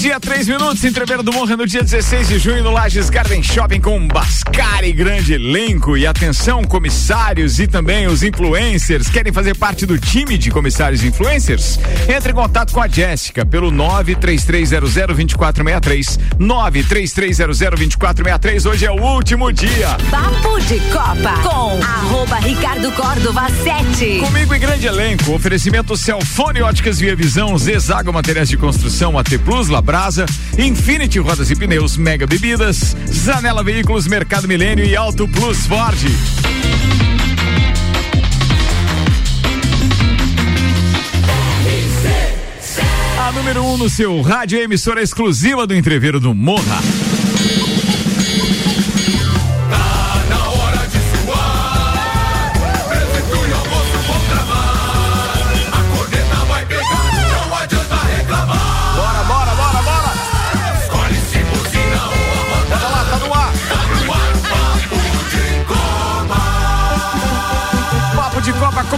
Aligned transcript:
Meio-dia, 0.00 0.18
três 0.18 0.48
minutos, 0.48 0.82
entreveiro 0.82 1.22
do 1.22 1.30
Morra 1.30 1.58
no 1.58 1.66
dia 1.66 1.82
16 1.82 2.28
de 2.28 2.38
junho 2.38 2.64
no 2.64 2.70
Lages 2.70 3.10
Garden 3.10 3.42
Shopping 3.42 3.82
com 3.82 3.98
um 3.98 4.08
Bascari 4.08 4.94
grande 4.94 5.34
elenco. 5.34 5.94
E 5.94 6.06
atenção, 6.06 6.64
comissários 6.64 7.60
e 7.60 7.66
também 7.66 8.06
os 8.06 8.22
influencers. 8.22 9.10
Querem 9.10 9.30
fazer 9.30 9.54
parte 9.56 9.84
do 9.84 9.98
time 9.98 10.38
de 10.38 10.50
comissários 10.50 11.04
e 11.04 11.08
influencers? 11.08 11.78
Entre 12.08 12.32
em 12.32 12.34
contato 12.34 12.72
com 12.72 12.80
a 12.80 12.88
Jéssica 12.88 13.44
pelo 13.44 13.70
933002463. 13.70 16.18
933002463. 16.38 18.70
Hoje 18.70 18.86
é 18.86 18.90
o 18.90 19.02
último 19.02 19.52
dia. 19.52 19.98
Papo 20.10 20.58
de 20.60 20.80
Copa 20.90 21.34
com 21.42 21.78
arroba 21.82 22.36
Ricardo 22.36 22.90
Córdova 22.92 23.50
7. 23.50 24.20
Comigo 24.20 24.54
em 24.54 24.60
grande 24.60 24.86
elenco, 24.86 25.34
oferecimento 25.34 25.94
Celfone 25.94 26.62
Óticas 26.62 26.98
Via 26.98 27.14
Visão, 27.14 27.58
Zezago 27.58 28.10
Materiais 28.10 28.48
de 28.48 28.56
Construção, 28.56 29.18
AT 29.18 29.36
Plus, 29.44 29.68
Labrasa, 29.90 30.24
Infinity 30.56 31.18
Rodas 31.18 31.50
e 31.50 31.56
Pneus, 31.56 31.96
Mega 31.96 32.24
Bebidas, 32.24 32.96
Zanela 33.12 33.64
Veículos, 33.64 34.06
Mercado 34.06 34.46
Milênio 34.46 34.84
e 34.84 34.94
Auto 34.94 35.26
Plus 35.26 35.66
Ford. 35.66 35.98
A 43.18 43.32
número 43.32 43.62
1 43.62 43.74
um 43.74 43.78
no 43.78 43.90
seu 43.90 44.20
rádio 44.20 44.60
é 44.60 44.62
emissora 44.62 45.02
exclusiva 45.02 45.66
do 45.66 45.74
entreveiro 45.74 46.20
do 46.20 46.32
Morra. 46.32 46.80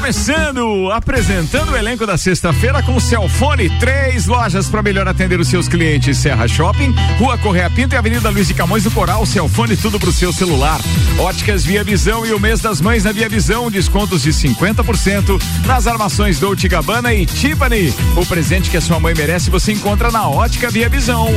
Começando, 0.03 0.91
apresentando 0.91 1.71
o 1.71 1.77
elenco 1.77 2.05
da 2.05 2.19
sexta-feira 2.19 2.83
com 2.83 2.99
Celfone, 2.99 3.71
três 3.79 4.27
lojas 4.27 4.69
para 4.69 4.83
melhor 4.83 5.07
atender 5.07 5.39
os 5.39 5.47
seus 5.47 5.69
clientes: 5.69 6.19
Serra 6.19 6.49
Shopping, 6.49 6.93
Rua 7.21 7.39
Correia 7.39 7.71
Pinto 7.71 7.95
e 7.95 7.99
Avenida 7.99 8.29
Luiz 8.29 8.49
de 8.49 8.53
Camões 8.53 8.83
do 8.83 8.91
Coral. 8.91 9.25
Celfone, 9.25 9.77
tudo 9.77 10.01
pro 10.01 10.13
seu 10.13 10.33
celular. 10.33 10.81
Óticas 11.21 11.65
Via 11.65 11.85
Visão 11.85 12.27
e 12.27 12.33
o 12.33 12.41
mês 12.41 12.61
das 12.61 12.81
mães 12.81 13.05
na 13.05 13.13
Via 13.13 13.29
Visão, 13.29 13.71
descontos 13.71 14.23
de 14.23 14.31
50% 14.31 15.41
nas 15.67 15.87
armações 15.87 16.41
Dolce 16.41 16.67
Gabbana 16.67 17.15
e 17.15 17.25
Tiffany. 17.25 17.95
O 18.17 18.27
presente 18.27 18.71
que 18.71 18.77
a 18.77 18.81
sua 18.81 18.99
mãe 18.99 19.15
merece 19.15 19.51
você 19.51 19.73
encontra 19.73 20.11
na 20.11 20.29
Ótica 20.29 20.69
Via 20.69 20.89
Visão. 20.89 21.29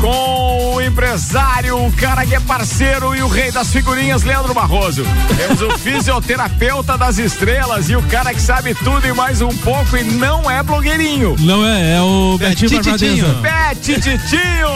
Com 0.00 0.74
o 0.74 0.82
empresário, 0.82 1.86
o 1.86 1.92
cara 1.92 2.26
que 2.26 2.34
é 2.34 2.40
parceiro 2.40 3.14
e 3.14 3.22
o 3.22 3.28
rei 3.28 3.52
das 3.52 3.72
figurinhas, 3.72 4.24
Leandro 4.24 4.52
Barroso. 4.54 5.04
Temos 5.36 5.62
o 5.62 5.70
fisioterapeuta 5.78 6.98
das 6.98 7.18
estrelas 7.18 7.88
e 7.88 7.94
o 7.94 8.07
cara 8.08 8.32
que 8.32 8.40
sabe 8.40 8.74
tudo 8.74 9.06
e 9.06 9.12
mais 9.12 9.42
um 9.42 9.54
pouco 9.58 9.96
e 9.96 10.02
não 10.02 10.50
é 10.50 10.62
blogueirinho. 10.62 11.36
Não 11.40 11.66
é, 11.66 11.96
é 11.96 12.00
o 12.00 12.38
Betinho 12.38 12.70
Tititinho. 12.70 13.26
Barbadeza. 13.26 13.74
Pet 13.74 14.00
Titinho! 14.00 14.68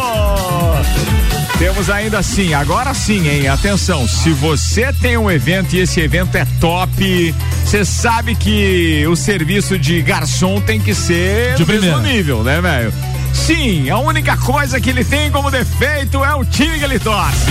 Temos 1.58 1.88
ainda 1.88 2.18
assim, 2.18 2.52
agora 2.52 2.92
sim, 2.92 3.26
hein? 3.26 3.48
Atenção, 3.48 4.06
se 4.06 4.30
você 4.30 4.92
tem 4.92 5.16
um 5.16 5.30
evento 5.30 5.74
e 5.74 5.78
esse 5.78 6.00
evento 6.00 6.36
é 6.36 6.44
top, 6.60 7.34
você 7.64 7.84
sabe 7.84 8.34
que 8.34 9.06
o 9.06 9.16
serviço 9.16 9.78
de 9.78 10.02
garçom 10.02 10.60
tem 10.60 10.78
que 10.78 10.94
ser 10.94 11.54
De 11.54 11.64
mesmo 11.64 11.98
nível, 12.00 12.42
né, 12.42 12.60
velho? 12.60 12.92
Sim, 13.32 13.88
a 13.88 13.98
única 13.98 14.36
coisa 14.36 14.80
que 14.80 14.90
ele 14.90 15.04
tem 15.04 15.30
como 15.30 15.50
defeito 15.50 16.22
é 16.22 16.34
o 16.34 16.44
time 16.44 16.78
que 16.78 16.84
ele 16.84 16.98
torce. 16.98 17.46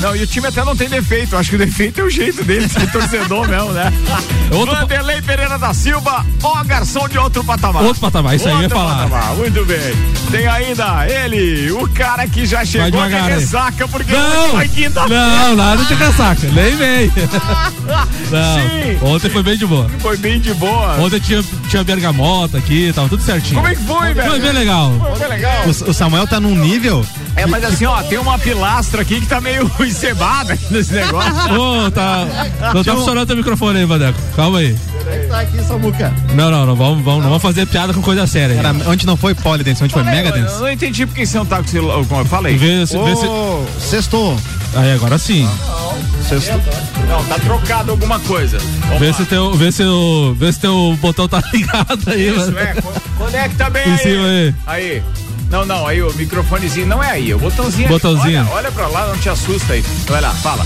Não, 0.00 0.14
e 0.14 0.22
o 0.22 0.26
time 0.26 0.46
até 0.46 0.64
não 0.64 0.76
tem 0.76 0.88
defeito. 0.88 1.36
Acho 1.36 1.50
que 1.50 1.56
o 1.56 1.58
defeito 1.58 2.00
é 2.00 2.04
o 2.04 2.10
jeito 2.10 2.44
dele 2.44 2.66
de 2.66 2.72
ser 2.72 2.90
torcedor 2.90 3.46
mesmo, 3.48 3.72
né? 3.72 3.92
Outro 4.52 4.74
Vanderlei 4.74 5.20
Pereira 5.22 5.58
da 5.58 5.74
Silva, 5.74 6.24
ó 6.42 6.62
garçom 6.64 7.08
de 7.08 7.18
outro 7.18 7.42
patamar. 7.44 7.82
Outro 7.82 8.00
patamar, 8.00 8.36
isso 8.36 8.46
aí 8.48 8.54
eu 8.54 8.58
ia 8.60 8.64
Outro 8.64 8.78
falar. 8.78 8.94
patamar, 9.08 9.34
muito 9.36 9.64
bem. 9.64 9.78
Tem 10.30 10.46
ainda 10.46 11.06
ele, 11.08 11.70
o 11.72 11.88
cara 11.88 12.26
que 12.28 12.46
já 12.46 12.64
chegou 12.64 12.90
de 13.08 13.14
aí. 13.14 13.32
ressaca 13.32 13.88
porque 13.88 14.12
Não, 14.12 14.68
quinta 14.68 15.06
não, 15.08 15.56
nada 15.56 15.84
de 15.84 15.96
casaca, 15.96 16.46
nem 16.52 16.76
vem. 16.76 17.12
Não, 17.88 18.54
Sim. 18.54 18.98
ontem 19.02 19.30
foi 19.30 19.42
bem 19.42 19.56
de 19.56 19.66
boa. 19.66 19.88
Foi 19.98 20.16
bem 20.16 20.38
de 20.38 20.52
boa. 20.54 20.96
Ontem 21.00 21.18
tinha, 21.20 21.42
tinha 21.68 21.82
bergamota 21.82 22.58
aqui, 22.58 22.92
tava 22.94 23.08
tudo 23.08 23.22
certinho. 23.22 23.56
Como 23.56 23.66
é 23.66 23.74
que 23.74 23.82
foi, 23.82 24.14
velho? 24.14 24.30
Foi 24.30 24.40
bem 24.40 24.52
legal. 24.52 24.92
Foi 25.16 25.28
legal. 25.28 25.64
O, 25.66 25.70
o 25.90 25.94
Samuel 25.94 26.26
tá 26.26 26.38
num 26.40 26.54
nível. 26.54 27.04
É, 27.36 27.46
mas 27.46 27.64
assim, 27.64 27.86
ó, 27.86 28.02
tem 28.02 28.18
uma 28.18 28.38
pilastra 28.38 29.02
aqui 29.02 29.20
que 29.20 29.26
tá 29.26 29.40
meio 29.40 29.70
encebada 29.80 30.58
nesse 30.70 30.92
negócio. 30.92 31.32
Ô, 31.58 31.90
tá. 31.90 32.26
Não 32.74 32.82
tá 32.84 32.94
funcionando 32.94 33.26
teu 33.26 33.36
microfone 33.36 33.78
aí, 33.78 33.84
Vadeco. 33.84 34.18
Calma 34.36 34.58
aí. 34.58 34.76
Tá 35.28 35.40
aqui, 35.40 35.62
Samuca. 35.64 36.12
Não, 36.34 36.50
não, 36.50 36.66
não 36.66 36.76
vamos, 36.76 37.02
vamos, 37.04 37.22
não 37.22 37.30
vamos 37.30 37.42
fazer 37.42 37.66
piada 37.66 37.94
com 37.94 38.02
coisa 38.02 38.26
séria. 38.26 38.54
Era, 38.54 38.74
onde 38.86 39.06
não 39.06 39.16
foi 39.16 39.34
Polydance, 39.34 39.82
onde 39.82 39.92
foi 39.92 40.02
Eu 40.02 40.06
Megadance. 40.06 40.60
não 40.60 40.70
entendi 40.70 41.06
porque 41.06 41.24
você 41.24 41.38
não 41.38 41.46
tá 41.46 41.56
com 41.56 41.62
o 41.64 41.68
celular, 41.68 42.04
como 42.04 42.20
eu 42.20 42.24
falei. 42.26 42.56
Vê 42.56 42.78
vê 42.78 42.86
se. 42.86 43.88
Sextou. 43.88 44.36
Aí, 44.74 44.92
agora 44.92 45.16
sim. 45.18 45.48
Sextou. 46.28 46.60
Não, 47.08 47.24
tá 47.24 47.38
trocado 47.38 47.90
alguma 47.92 48.18
coisa. 48.20 48.58
Vamos 48.86 48.98
Vê 49.00 49.06
lá. 49.08 49.12
se, 49.14 49.24
teu, 49.24 49.54
vê, 49.54 49.72
se 49.72 49.82
o, 49.82 50.34
vê 50.34 50.52
se 50.52 50.60
teu 50.60 50.96
botão 51.00 51.26
tá 51.28 51.42
ligado 51.52 51.98
aí, 52.06 52.28
Isso, 52.28 52.38
mano. 52.52 52.58
é. 52.58 52.74
co- 52.74 52.92
Conecta 53.16 53.70
bem 53.70 53.88
Em 53.88 53.92
aí. 53.92 54.04
aí. 54.06 54.54
Aí. 54.66 55.02
Não, 55.50 55.64
não, 55.64 55.86
aí 55.86 56.02
o 56.02 56.12
microfonezinho 56.12 56.86
não 56.86 57.02
é 57.02 57.10
aí, 57.12 57.32
o 57.32 57.38
botãozinho. 57.38 57.88
Botãozinho. 57.88 58.42
Olha, 58.42 58.52
olha 58.52 58.72
pra 58.72 58.86
lá, 58.88 59.06
não 59.06 59.16
te 59.16 59.30
assusta 59.30 59.72
aí. 59.72 59.82
Vai 60.06 60.20
lá, 60.20 60.30
fala. 60.34 60.62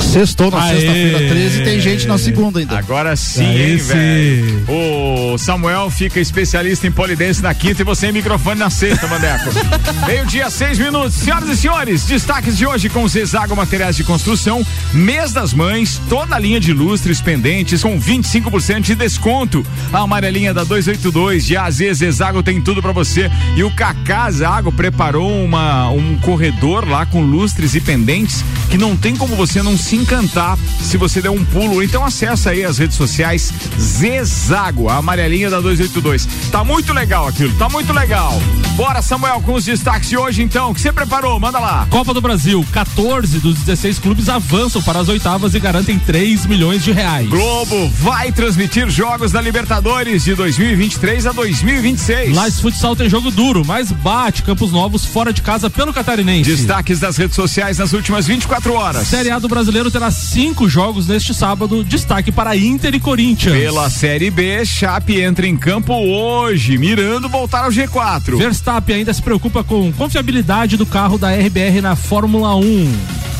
Sextou 0.00 0.50
na 0.50 0.62
Aê. 0.62 0.74
sexta-feira 0.80 1.18
13 1.18 1.60
e 1.60 1.64
tem 1.64 1.80
gente 1.80 2.06
na 2.06 2.18
segunda 2.18 2.60
ainda. 2.60 2.78
Agora 2.78 3.16
sim, 3.16 3.44
Aí 3.44 3.72
hein, 3.72 3.76
velho. 3.76 4.64
O 4.68 5.38
Samuel 5.38 5.90
fica 5.90 6.20
especialista 6.20 6.86
em 6.86 6.92
polidense 6.92 7.42
na 7.42 7.52
quinta 7.54 7.82
e 7.82 7.84
você 7.84 8.08
em 8.08 8.12
microfone 8.12 8.58
na 8.58 8.70
sexta, 8.70 9.06
Mandeco. 9.06 9.50
Meio-dia, 10.06 10.48
seis 10.50 10.78
minutos. 10.78 11.14
Senhoras 11.14 11.48
e 11.48 11.56
senhores, 11.56 12.04
destaques 12.04 12.56
de 12.56 12.66
hoje 12.66 12.88
com 12.88 13.06
Zezago 13.08 13.56
Materiais 13.56 13.96
de 13.96 14.04
Construção, 14.04 14.64
mês 14.92 15.32
das 15.32 15.52
mães, 15.52 16.00
toda 16.08 16.36
a 16.36 16.38
linha 16.38 16.60
de 16.60 16.72
lustres 16.72 17.20
pendentes 17.20 17.82
com 17.82 18.00
25% 18.00 18.80
de 18.80 18.94
desconto. 18.94 19.66
A 19.92 19.98
amarelinha 20.00 20.54
da 20.54 20.62
282 20.64 21.44
de 21.44 21.56
AZ 21.56 21.78
Zezago 21.94 22.42
tem 22.42 22.60
tudo 22.60 22.80
pra 22.80 22.92
você. 22.92 23.30
E 23.56 23.64
o 23.64 23.70
Cacá 23.70 24.30
Zago 24.30 24.70
preparou 24.70 25.44
uma, 25.44 25.90
um 25.90 26.16
corredor 26.18 26.88
lá 26.88 27.04
com 27.04 27.20
lustres 27.20 27.74
e 27.74 27.80
pendentes 27.80 28.44
que 28.70 28.78
não 28.78 28.96
tem 28.96 29.16
como 29.16 29.36
você 29.36 29.62
não 29.62 29.76
se 29.84 29.96
encantar 29.96 30.58
se 30.80 30.96
você 30.96 31.20
der 31.20 31.30
um 31.30 31.44
pulo. 31.44 31.82
Então 31.82 32.04
acessa 32.04 32.50
aí 32.50 32.64
as 32.64 32.78
redes 32.78 32.96
sociais 32.96 33.52
Zezago, 33.78 34.88
a 34.88 34.96
amarelinha 34.96 35.50
da 35.50 35.60
282. 35.60 36.26
Tá 36.50 36.64
muito 36.64 36.92
legal 36.92 37.28
aquilo, 37.28 37.54
tá 37.56 37.68
muito 37.68 37.92
legal. 37.92 38.40
Bora, 38.74 39.02
Samuel, 39.02 39.40
com 39.42 39.54
os 39.54 39.64
destaques 39.64 40.08
de 40.08 40.16
hoje 40.16 40.42
então. 40.42 40.70
O 40.70 40.74
que 40.74 40.80
você 40.80 40.92
preparou? 40.92 41.38
Manda 41.38 41.60
lá. 41.60 41.86
Copa 41.90 42.14
do 42.14 42.20
Brasil, 42.20 42.64
14 42.72 43.38
dos 43.38 43.58
16 43.58 43.98
clubes 43.98 44.28
avançam 44.28 44.82
para 44.82 44.98
as 44.98 45.08
oitavas 45.08 45.54
e 45.54 45.60
garantem 45.60 45.98
3 45.98 46.46
milhões 46.46 46.82
de 46.82 46.90
reais. 46.90 47.28
Globo 47.28 47.88
vai 48.00 48.32
transmitir 48.32 48.88
jogos 48.88 49.30
da 49.30 49.40
Libertadores 49.40 50.24
de 50.24 50.34
2023 50.34 51.26
a 51.26 51.32
2026. 51.32 52.34
Lages 52.34 52.60
Futsal 52.60 52.96
tem 52.96 53.08
jogo 53.08 53.30
duro, 53.30 53.62
mas 53.64 53.92
bate 53.92 54.42
Campos 54.42 54.72
Novos 54.72 55.04
fora 55.04 55.32
de 55.32 55.42
casa 55.42 55.68
pelo 55.68 55.92
Catarinense. 55.92 56.50
Destaques 56.50 56.98
das 56.98 57.16
redes 57.16 57.36
sociais 57.36 57.78
nas 57.78 57.92
últimas 57.92 58.26
24 58.26 58.72
horas. 58.72 59.06
Série 59.06 59.30
A 59.30 59.38
do 59.38 59.48
Brasileiro 59.48 59.73
terá 59.90 60.10
cinco 60.10 60.68
jogos 60.68 61.06
neste 61.06 61.34
sábado. 61.34 61.82
Destaque 61.82 62.30
para 62.30 62.56
Inter 62.56 62.94
e 62.94 63.00
Corinthians. 63.00 63.56
Pela 63.56 63.90
Série 63.90 64.30
B, 64.30 64.64
Chape 64.64 65.20
entra 65.20 65.46
em 65.46 65.56
campo 65.56 65.92
hoje, 65.94 66.78
mirando 66.78 67.28
voltar 67.28 67.64
ao 67.64 67.70
G4. 67.70 68.36
Verstappen 68.36 68.96
ainda 68.96 69.12
se 69.12 69.22
preocupa 69.22 69.64
com 69.64 69.92
confiabilidade 69.92 70.76
do 70.76 70.86
carro 70.86 71.18
da 71.18 71.34
RBR 71.34 71.80
na 71.82 71.96
Fórmula 71.96 72.54
1. 72.54 73.33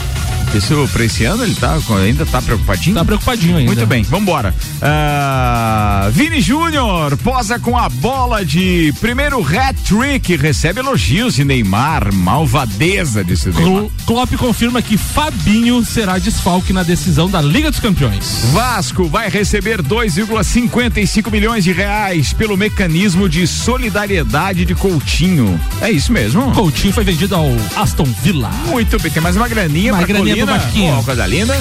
Isso 0.55 0.89
pra 0.93 1.05
esse 1.05 1.25
ano 1.25 1.43
ele 1.43 1.55
tá, 1.57 1.77
ainda 2.01 2.25
tá 2.25 2.41
preocupadinho? 2.41 2.95
Tá 2.95 3.05
preocupadinho 3.05 3.57
ainda. 3.57 3.73
Muito 3.73 3.87
bem, 3.87 4.05
vambora. 4.05 4.55
Ah, 4.81 6.09
Vini 6.13 6.41
Júnior 6.41 7.17
posa 7.19 7.59
com 7.59 7.77
a 7.77 7.89
bola 7.89 8.45
de 8.45 8.95
primeiro 9.01 9.45
hat-trick, 9.45 10.37
recebe 10.37 10.79
elogios 10.79 11.35
de 11.35 11.45
Neymar, 11.45 12.15
malvadeza 12.15 13.25
desse 13.25 13.49
Neymar. 13.49 13.83
Cl 13.83 13.91
Klopp 14.07 14.35
confirma 14.37 14.81
que 14.81 14.97
Fabinho 14.97 15.85
será 15.85 16.19
desfalque 16.19 16.73
na 16.73 16.83
decisão 16.85 17.29
da 17.29 17.41
Liga 17.41 17.71
dos 17.71 17.81
Campeões. 17.81 18.45
Vasco 18.53 19.09
vai 19.09 19.29
receber 19.29 19.83
2,55 19.83 21.33
milhões 21.33 21.65
de 21.65 21.73
reais 21.73 22.33
pelo 22.33 22.57
mecanismo 22.57 23.29
de 23.29 23.47
solidariedade 23.47 24.65
de 24.65 24.75
Coutinho. 24.75 25.61
É 25.81 25.91
isso 25.91 26.13
mesmo? 26.13 26.53
Coutinho 26.53 26.93
foi 26.93 27.03
vendido 27.03 27.35
ao 27.35 27.49
Aston 27.77 28.05
Villa. 28.23 28.51
Muito 28.69 29.01
bem, 29.01 29.11
tem 29.11 29.23
mais 29.23 29.37
uma 29.37 29.49
graninha 29.49 29.93
Uma 29.93 29.99
pra 29.99 30.07
graninha 30.07 30.44
Marquina. 30.47 30.75
Marquinhos. 30.75 30.99
Ó, 30.99 31.03
coisa 31.03 31.27
linda. 31.27 31.55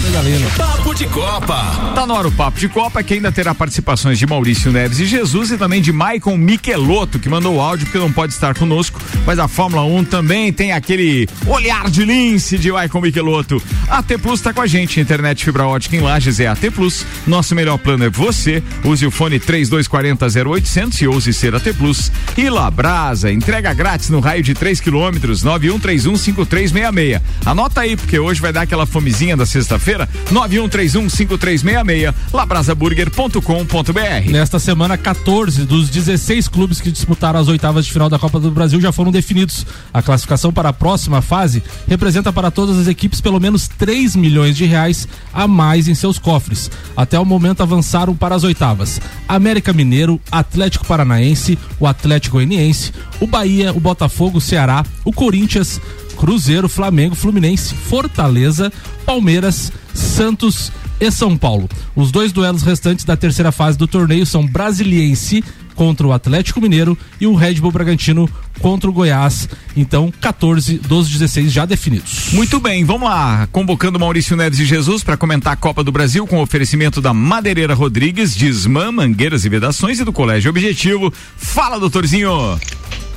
Papo 0.58 0.94
de 0.94 1.06
Copa. 1.08 1.94
Tá 1.96 2.06
no 2.06 2.16
ar 2.16 2.26
o 2.26 2.32
Papo 2.32 2.60
de 2.60 2.68
Copa, 2.70 3.04
que 3.04 3.14
ainda 3.14 3.32
terá 3.32 3.54
participações 3.54 4.18
de 4.18 4.26
Maurício 4.26 4.72
Neves 4.72 5.00
e 5.00 5.06
Jesus 5.06 5.52
e 5.52 5.58
também 5.58 5.82
de 5.82 5.92
Maicon 5.92 6.38
Michelotto, 6.38 7.20
que 7.20 7.30
mandou 7.30 7.56
o 7.56 7.62
áudio 7.62 7.86
porque 7.86 8.00
não 8.00 8.12
pode 8.12 8.34
estar 8.34 8.56
conosco, 8.56 9.00
mas 9.26 9.40
a 9.40 9.48
Fórmula 9.48 9.84
1 9.84 10.04
também 10.06 10.52
tem 10.52 10.72
aquele 10.72 11.28
olhar 11.48 11.90
de 11.90 12.04
lince 12.06 12.58
de 12.58 12.72
Maicon 12.72 13.02
Michelotto. 13.02 13.62
A 13.88 14.02
T 14.02 14.18
Plus 14.18 14.42
tá 14.42 14.54
com 14.54 14.62
a 14.62 14.68
gente, 14.68 15.00
internet 15.00 15.44
fibra 15.44 15.68
ótica 15.68 15.96
em 15.96 16.00
Lages 16.02 16.40
é 16.40 16.48
a 16.48 16.56
T 16.56 16.72
Plus. 16.72 17.06
Nosso 17.28 17.54
melhor 17.56 17.78
plano 17.78 18.06
é 18.06 18.10
você. 18.10 18.64
Use 18.84 19.06
o 19.06 19.12
fone 19.12 19.40
3240 19.40 20.50
0800 20.50 21.02
e 21.02 21.08
ouse 21.08 21.34
ser 21.34 21.56
a 21.56 21.60
T 21.60 21.74
Plus. 21.74 22.12
E 22.38 22.50
Labrasa, 22.50 23.32
entrega 23.32 23.74
grátis 23.74 24.10
no 24.10 24.20
raio 24.20 24.44
de 24.44 24.54
3 24.54 24.80
quilômetros, 24.80 25.44
91315366. 25.44 27.22
Anota 27.46 27.82
aí, 27.82 27.96
porque 27.96 28.18
hoje 28.20 28.42
vai 28.42 28.52
dar 28.52 28.63
aquela 28.64 28.86
fomezinha 28.86 29.38
da 29.38 29.46
sexta-feira, 29.46 30.08
91315366, 30.32 32.14
labrasaburger.com.br. 32.34 34.32
Nesta 34.32 34.60
semana, 34.60 34.98
14 34.98 35.66
dos 35.66 35.90
16 35.90 36.48
clubes 36.48 36.82
que 36.82 36.92
disputaram 36.92 37.40
as 37.40 37.48
oitavas 37.48 37.86
de 37.86 37.94
final 37.94 38.10
da 38.10 38.20
Copa 38.20 38.40
do 38.40 38.52
Brasil 38.52 38.80
já 38.82 38.92
foram 38.92 39.12
definidos. 39.12 39.66
A 39.94 40.02
classificação 40.02 40.52
para 40.52 40.70
a 40.70 40.74
próxima 40.74 41.22
fase 41.22 41.64
representa 41.88 42.32
para 42.34 42.52
todas 42.52 42.78
as 42.78 42.88
equipes 42.88 43.22
pelo 43.22 43.40
menos 43.40 43.68
3 43.68 44.16
milhões 44.16 44.56
de 44.56 44.66
reais 44.66 45.08
a 45.34 45.48
mais 45.48 45.88
em 45.88 45.96
seus 45.96 46.18
cofres. 46.18 46.70
Até 46.96 47.20
o 47.20 47.26
momento 47.26 47.62
avançaram 47.62 48.16
para 48.16 48.36
as 48.36 48.44
oitavas: 48.44 49.00
América 49.28 49.74
Mineiro, 49.74 50.20
Atlético 50.32 50.86
Paranaense, 50.86 51.58
o 51.80 51.88
Atlético 51.88 52.38
Goianiense, 52.38 52.92
o 53.20 53.28
Bahia, 53.28 53.74
o 53.74 53.80
Botafogo, 53.80 54.38
o 54.38 54.42
Ceará, 54.42 54.86
o 55.04 55.12
Corinthians, 55.12 55.80
Cruzeiro, 56.18 56.70
Flamengo, 56.70 57.16
Fluminense, 57.16 57.74
Fortaleza, 57.74 58.72
Palmeiras, 59.06 59.72
Santos 59.94 60.72
e 61.00 61.12
São 61.12 61.38
Paulo. 61.38 61.70
Os 61.96 62.12
dois 62.12 62.32
duelos 62.32 62.64
restantes 62.64 63.06
da 63.06 63.18
terceira 63.18 63.52
fase 63.52 63.78
do 63.78 63.88
torneio 63.88 64.26
são 64.26 64.46
Brasiliense 64.46 65.44
contra 65.76 66.06
o 66.06 66.14
Atlético 66.14 66.62
Mineiro 66.62 66.98
e 67.20 67.28
o 67.28 67.34
Red 67.34 67.56
Bull 67.56 67.72
Bragantino 67.72 68.30
contra 68.60 68.90
o 68.90 68.94
Goiás. 68.94 69.50
Então, 69.76 70.14
14 70.22 70.78
dos 70.78 71.10
16 71.10 71.52
já 71.52 71.66
definidos. 71.66 72.30
Muito 72.32 72.60
bem, 72.60 72.86
vamos 72.86 73.10
lá. 73.10 73.48
Convocando 73.52 74.00
Maurício 74.00 74.38
Neves 74.38 74.60
e 74.60 74.66
Jesus 74.66 75.04
para 75.04 75.18
comentar 75.18 75.54
a 75.54 75.58
Copa 75.58 75.84
do 75.84 75.92
Brasil 75.92 76.26
com 76.28 76.42
oferecimento 76.42 77.02
da 77.02 77.14
Madeireira 77.14 77.74
Rodrigues, 77.74 78.36
Desmã, 78.36 78.92
Mangueiras 78.92 79.46
e 79.46 79.50
Vedações 79.50 80.00
e 80.00 80.06
do 80.06 80.14
Colégio 80.14 80.50
Objetivo. 80.50 81.12
Fala, 81.36 81.80
doutorzinho. 81.80 82.60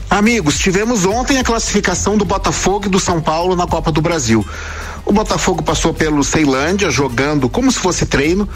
Amigos, 0.09 0.59
tivemos 0.59 1.05
ontem 1.05 1.39
a 1.39 1.45
classificação 1.45 2.17
do 2.17 2.25
Botafogo 2.25 2.87
e 2.87 2.89
do 2.89 3.01
São 3.01 3.21
Paulo 3.21 3.57
na 3.57 3.67
Copa 3.67 3.91
do 3.91 4.01
Brasil. 4.01 4.47
O 5.05 5.13
Botafogo 5.13 5.63
passou 5.63 5.93
pelo 5.93 6.23
Ceilândia 6.23 6.91
jogando 6.91 7.49
como 7.49 7.71
se 7.71 7.79
fosse 7.79 8.07
treino. 8.07 8.49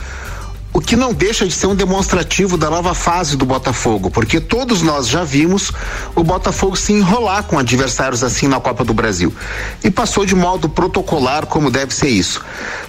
O 0.73 0.81
que 0.81 0.95
não 0.95 1.13
deixa 1.13 1.45
de 1.47 1.53
ser 1.53 1.67
um 1.67 1.75
demonstrativo 1.75 2.57
da 2.57 2.71
nova 2.71 2.95
fase 2.95 3.37
do 3.37 3.45
Botafogo, 3.45 4.09
porque 4.09 4.41
todos 4.41 4.83
nós 4.83 5.09
já 5.09 5.25
vimos 5.25 5.73
o 6.15 6.23
Botafogo 6.23 6.77
se 6.77 6.93
enrolar 6.93 7.43
com 7.43 7.59
adversários 7.59 8.23
assim 8.23 8.47
na 8.47 8.61
Copa 8.61 8.85
do 8.85 8.95
Brasil. 8.95 9.35
E 9.83 9.91
passou 9.91 10.25
de 10.25 10.35
modo 10.35 10.69
protocolar 10.69 11.47
como 11.47 11.71
deve 11.73 11.93
ser 11.93 12.09
isso. 12.09 12.41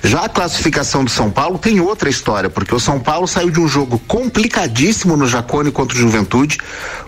Já 0.04 0.26
a 0.26 0.30
classificação 0.30 1.04
do 1.04 1.10
São 1.10 1.32
Paulo 1.32 1.58
tem 1.58 1.80
outra 1.82 2.08
história, 2.08 2.52
porque 2.52 2.74
o 2.74 2.80
São 2.80 3.00
Paulo 3.00 3.28
saiu 3.28 3.50
de 3.50 3.60
um 3.60 3.68
jogo 3.68 4.00
complicadíssimo 4.08 5.18
no 5.18 5.28
Jacone 5.28 5.72
contra 5.72 5.96
o 5.98 6.00
Juventude. 6.00 6.60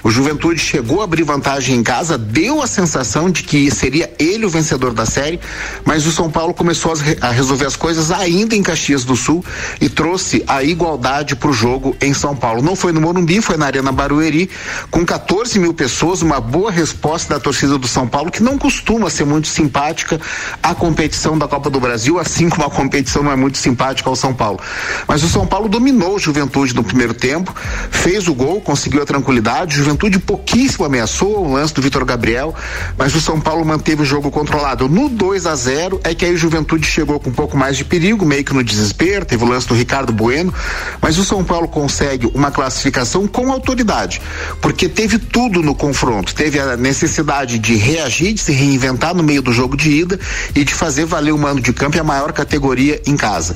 O 0.04 0.10
Juventude 0.10 0.60
chegou 0.60 1.02
a 1.02 1.04
abrir 1.04 1.24
vantagem 1.24 1.76
em 1.76 1.84
casa, 1.84 2.18
deu 2.18 2.62
a 2.62 2.68
sensação 2.68 3.30
de 3.30 3.44
que 3.44 3.70
seria 3.70 4.12
ele 4.18 4.46
o 4.46 4.50
vencedor 4.50 4.92
da 4.94 5.06
série, 5.06 5.40
mas 5.86 6.06
o 6.08 6.12
São 6.12 6.32
Paulo 6.32 6.54
começou 6.54 6.94
a, 6.94 6.96
re- 6.96 7.18
a 7.22 7.30
resolver 7.30 7.66
as 7.68 7.76
coisas 7.76 8.12
ainda 8.12 8.56
em 8.56 8.64
Caxias 8.64 9.04
do 9.04 9.16
Sul 9.16 9.46
e 9.80 9.88
trouxe 9.88 10.44
a 10.48 10.63
igualdade 10.64 11.36
para 11.36 11.50
o 11.50 11.54
jogo 11.54 11.96
em 12.02 12.14
São 12.14 12.36
Paulo. 12.36 12.62
Não 12.62 12.76
foi 12.76 12.92
no 12.92 13.02
Morumbi, 13.02 13.42
foi 13.42 13.58
na 13.58 13.66
Arena 13.66 13.92
Barueri, 13.92 14.50
com 14.90 15.06
14 15.06 15.60
mil 15.60 15.74
pessoas, 15.74 16.22
uma 16.22 16.40
boa 16.40 16.72
resposta 16.72 17.34
da 17.34 17.40
torcida 17.40 17.78
do 17.78 17.88
São 17.88 18.08
Paulo, 18.08 18.32
que 18.32 18.44
não 18.44 18.58
costuma 18.58 19.10
ser 19.10 19.26
muito 19.26 19.48
simpática 19.48 20.20
à 20.62 20.74
competição 20.74 21.38
da 21.38 21.48
Copa 21.48 21.70
do 21.70 21.80
Brasil, 21.80 22.20
assim 22.20 22.50
como 22.50 22.66
a 22.66 22.70
competição 22.70 23.24
não 23.24 23.32
é 23.32 23.36
muito 23.36 23.58
simpática 23.58 24.10
ao 24.10 24.16
São 24.16 24.34
Paulo. 24.34 24.60
Mas 25.08 25.24
o 25.24 25.30
São 25.30 25.46
Paulo 25.46 25.68
dominou 25.68 26.16
o 26.16 26.20
Juventude 26.20 26.76
no 26.76 26.84
primeiro 26.84 27.14
tempo, 27.14 27.54
fez 27.90 28.28
o 28.28 28.34
gol, 28.34 28.62
conseguiu 28.62 29.02
a 29.02 29.06
tranquilidade. 29.06 29.76
Juventude 29.76 30.20
pouquíssimo 30.20 30.86
ameaçou 30.86 31.46
o 31.46 31.54
lance 31.54 31.74
do 31.74 31.82
Vitor 31.82 32.06
Gabriel, 32.06 32.54
mas 32.98 33.16
o 33.16 33.22
São 33.22 33.40
Paulo 33.40 33.66
manteve 33.66 34.02
o 34.02 34.06
jogo 34.06 34.30
controlado. 34.32 34.88
No 34.88 35.10
2 35.10 35.46
a 35.46 35.56
0 35.56 36.00
é 36.04 36.14
que 36.14 36.26
aí 36.26 36.34
o 36.34 36.38
Juventude 36.38 36.86
chegou 36.86 37.20
com 37.20 37.30
um 37.30 37.34
pouco 37.34 37.58
mais 37.58 37.78
de 37.78 37.84
perigo, 37.84 38.26
meio 38.26 38.44
que 38.44 38.54
no 38.54 38.64
desespero. 38.64 39.26
Teve 39.26 39.44
o 39.44 39.48
lance 39.48 39.68
do 39.68 39.74
Ricardo 39.74 40.14
Bueno, 40.14 40.53
mas 41.02 41.18
o 41.18 41.24
São 41.24 41.44
Paulo 41.44 41.68
consegue 41.68 42.28
uma 42.34 42.52
classificação 42.52 43.28
com 43.28 43.52
autoridade, 43.52 44.22
porque 44.62 44.88
teve 44.88 45.18
tudo 45.18 45.62
no 45.62 45.76
confronto. 45.76 46.34
Teve 46.34 46.60
a 46.60 46.78
necessidade 46.78 47.60
de 47.60 47.76
reagir, 47.76 48.34
de 48.34 48.42
se 48.42 48.52
reinventar 48.52 49.14
no 49.14 49.24
meio 49.24 49.42
do 49.42 49.52
jogo 49.52 49.76
de 49.76 49.90
ida 49.90 50.20
e 50.56 50.64
de 50.64 50.74
fazer 50.74 51.06
valer 51.06 51.34
o 51.34 51.38
mando 51.38 51.62
de 51.62 51.74
campo 51.74 51.98
e 51.98 52.00
a 52.00 52.04
maior 52.04 52.32
categoria 52.32 53.02
em 53.06 53.16
casa. 53.16 53.56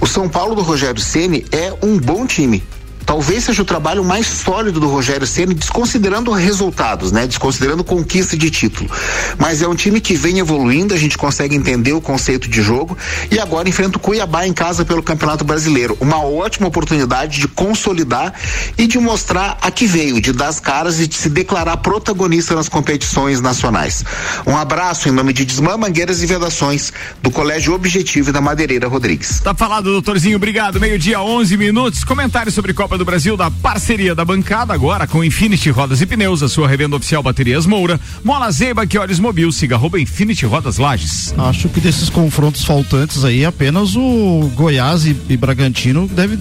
O 0.00 0.06
São 0.06 0.28
Paulo 0.28 0.54
do 0.54 0.62
Rogério 0.62 1.00
Ceni 1.00 1.44
é 1.52 1.72
um 1.82 1.98
bom 1.98 2.26
time. 2.26 2.62
Talvez 3.08 3.44
seja 3.44 3.62
o 3.62 3.64
trabalho 3.64 4.04
mais 4.04 4.26
sólido 4.26 4.78
do 4.78 4.86
Rogério 4.86 5.26
Ceni, 5.26 5.54
desconsiderando 5.54 6.30
resultados, 6.30 7.10
né? 7.10 7.26
Desconsiderando 7.26 7.82
conquista 7.82 8.36
de 8.36 8.50
título. 8.50 8.90
Mas 9.38 9.62
é 9.62 9.66
um 9.66 9.74
time 9.74 9.98
que 9.98 10.14
vem 10.14 10.40
evoluindo, 10.40 10.92
a 10.92 10.98
gente 10.98 11.16
consegue 11.16 11.56
entender 11.56 11.94
o 11.94 12.02
conceito 12.02 12.50
de 12.50 12.60
jogo 12.60 12.98
e 13.30 13.40
agora 13.40 13.66
enfrenta 13.66 13.96
o 13.96 13.98
Cuiabá 14.00 14.46
em 14.46 14.52
casa 14.52 14.84
pelo 14.84 15.02
Campeonato 15.02 15.42
Brasileiro. 15.42 15.96
Uma 16.02 16.22
ótima 16.22 16.68
oportunidade 16.68 17.40
de 17.40 17.48
consolidar 17.48 18.34
e 18.76 18.86
de 18.86 18.98
mostrar 18.98 19.56
a 19.62 19.70
que 19.70 19.86
veio, 19.86 20.20
de 20.20 20.34
dar 20.34 20.48
as 20.48 20.60
caras 20.60 21.00
e 21.00 21.06
de 21.06 21.14
se 21.14 21.30
declarar 21.30 21.78
protagonista 21.78 22.54
nas 22.54 22.68
competições 22.68 23.40
nacionais. 23.40 24.04
Um 24.46 24.54
abraço 24.54 25.08
em 25.08 25.12
nome 25.12 25.32
de 25.32 25.46
Desmã, 25.46 25.78
Mangueiras 25.78 26.22
e 26.22 26.26
Vedações, 26.26 26.92
do 27.22 27.30
Colégio 27.30 27.72
Objetivo 27.72 28.28
e 28.28 28.32
da 28.34 28.42
Madeireira 28.42 28.86
Rodrigues. 28.86 29.40
Tá 29.40 29.54
falado, 29.54 29.84
doutorzinho. 29.84 30.36
Obrigado. 30.36 30.78
Meio-dia, 30.78 31.22
11 31.22 31.56
minutos. 31.56 32.04
Comentários 32.04 32.54
sobre 32.54 32.74
Copa 32.74 32.97
do 32.98 33.04
Brasil 33.04 33.36
da 33.36 33.50
parceria 33.50 34.14
da 34.14 34.24
bancada 34.24 34.74
agora 34.74 35.06
com 35.06 35.22
Infinity 35.24 35.70
Rodas 35.70 36.00
e 36.00 36.06
Pneus, 36.06 36.42
a 36.42 36.48
sua 36.48 36.66
revenda 36.68 36.96
oficial 36.96 37.22
Baterias 37.22 37.64
Moura. 37.64 37.98
Mola 38.24 38.50
Zeiba, 38.50 38.86
que 38.86 38.98
olhos 38.98 39.18
mobil. 39.20 39.50
Siga 39.52 39.76
arroba 39.76 40.00
Infinity 40.00 40.44
Rodas 40.44 40.78
Lages. 40.78 41.32
Acho 41.38 41.68
que 41.68 41.80
desses 41.80 42.10
confrontos 42.10 42.64
faltantes 42.64 43.24
aí, 43.24 43.44
apenas 43.44 43.94
o 43.96 44.50
Goiás 44.54 45.06
e, 45.06 45.16
e 45.28 45.36
Bragantino 45.36 46.06
deve 46.08 46.38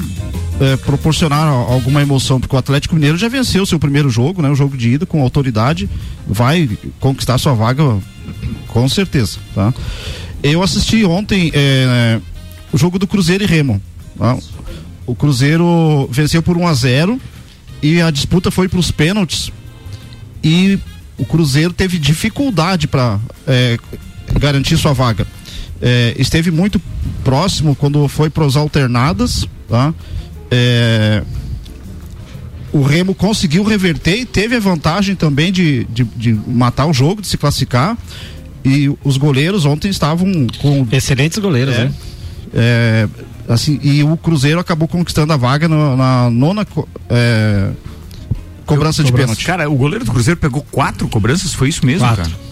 é, 0.60 0.76
proporcionar 0.78 1.48
a- 1.48 1.52
alguma 1.52 2.02
emoção, 2.02 2.40
porque 2.40 2.56
o 2.56 2.60
Atlético 2.60 2.96
Mineiro 2.96 3.18
já 3.18 3.28
venceu 3.30 3.66
seu 3.66 3.78
primeiro 3.80 4.10
jogo, 4.10 4.42
né? 4.42 4.50
O 4.50 4.56
jogo 4.56 4.76
de 4.76 4.90
ida 4.90 5.06
com 5.06 5.22
autoridade, 5.22 5.88
vai 6.28 6.68
conquistar 7.00 7.38
sua 7.38 7.54
vaga 7.54 7.98
com 8.70 8.90
certeza, 8.90 9.38
tá? 9.54 9.74
Eu 10.44 10.62
assisti 10.64 11.04
ontem 11.06 11.52
é, 11.54 12.20
o 12.74 12.78
jogo 12.78 12.98
do 13.00 13.06
Cruzeiro 13.08 13.44
e 13.44 13.48
Remo. 13.48 13.82
tá? 14.18 14.36
O 15.08 15.16
Cruzeiro 15.16 16.08
venceu 16.12 16.44
por 16.44 16.56
1 16.58 16.68
a 16.68 16.74
0 16.74 17.20
e 17.82 18.00
a 18.02 18.12
disputa 18.12 18.52
foi 18.52 18.68
para 18.68 18.78
os 18.80 18.92
pênaltis 18.92 19.50
e 20.44 20.78
o 21.18 21.26
Cruzeiro 21.26 21.74
teve 21.74 21.98
dificuldade 21.98 22.88
para 22.88 23.20
garantir 24.40 24.78
sua 24.78 24.94
vaga. 24.94 25.26
É, 25.82 26.14
esteve 26.20 26.52
muito 26.52 26.80
próximo 27.24 27.76
quando 27.76 28.08
foi 28.08 28.30
para 28.30 28.46
os 28.46 28.56
alternadas, 28.58 29.48
tá? 29.70 29.94
É, 30.52 31.24
o 32.74 32.82
Remo 32.82 33.16
conseguiu 33.16 33.64
reverter 33.64 34.18
e 34.20 34.26
teve 34.26 34.56
a 34.56 34.60
vantagem 34.60 35.16
também 35.16 35.52
de, 35.52 35.86
de, 35.86 36.04
de 36.04 36.34
matar 36.34 36.86
o 36.86 36.94
jogo, 36.94 37.22
de 37.22 37.28
se 37.28 37.38
classificar. 37.38 37.98
E 38.66 38.92
os 39.04 39.18
goleiros 39.18 39.66
ontem 39.66 39.88
estavam 39.90 40.48
com 40.60 40.86
Excelentes 40.92 41.38
goleiros, 41.38 41.74
É. 41.76 41.86
né? 41.86 41.94
é, 42.54 43.08
assim, 43.48 43.80
e 43.84 44.04
o 44.04 44.16
Cruzeiro 44.18 44.60
acabou 44.60 44.88
conquistando 44.88 45.32
a 45.34 45.38
vaga 45.38 45.68
no- 45.68 45.96
na 45.96 46.30
nona 46.30 46.66
co- 46.66 46.88
é, 47.10 47.70
cobrança 48.66 49.04
de 49.04 49.12
pênalti. 49.12 49.46
Cara, 49.46 49.70
o 49.70 49.76
goleiro 49.76 50.04
do 50.06 50.12
Cruzeiro 50.12 50.40
pegou 50.40 50.62
quatro 50.72 51.08
cobranças, 51.08 51.54
foi 51.54 51.70
isso 51.70 51.86
mesmo, 51.86 52.08
Quatro. 52.08 52.24
cara? 52.24 52.48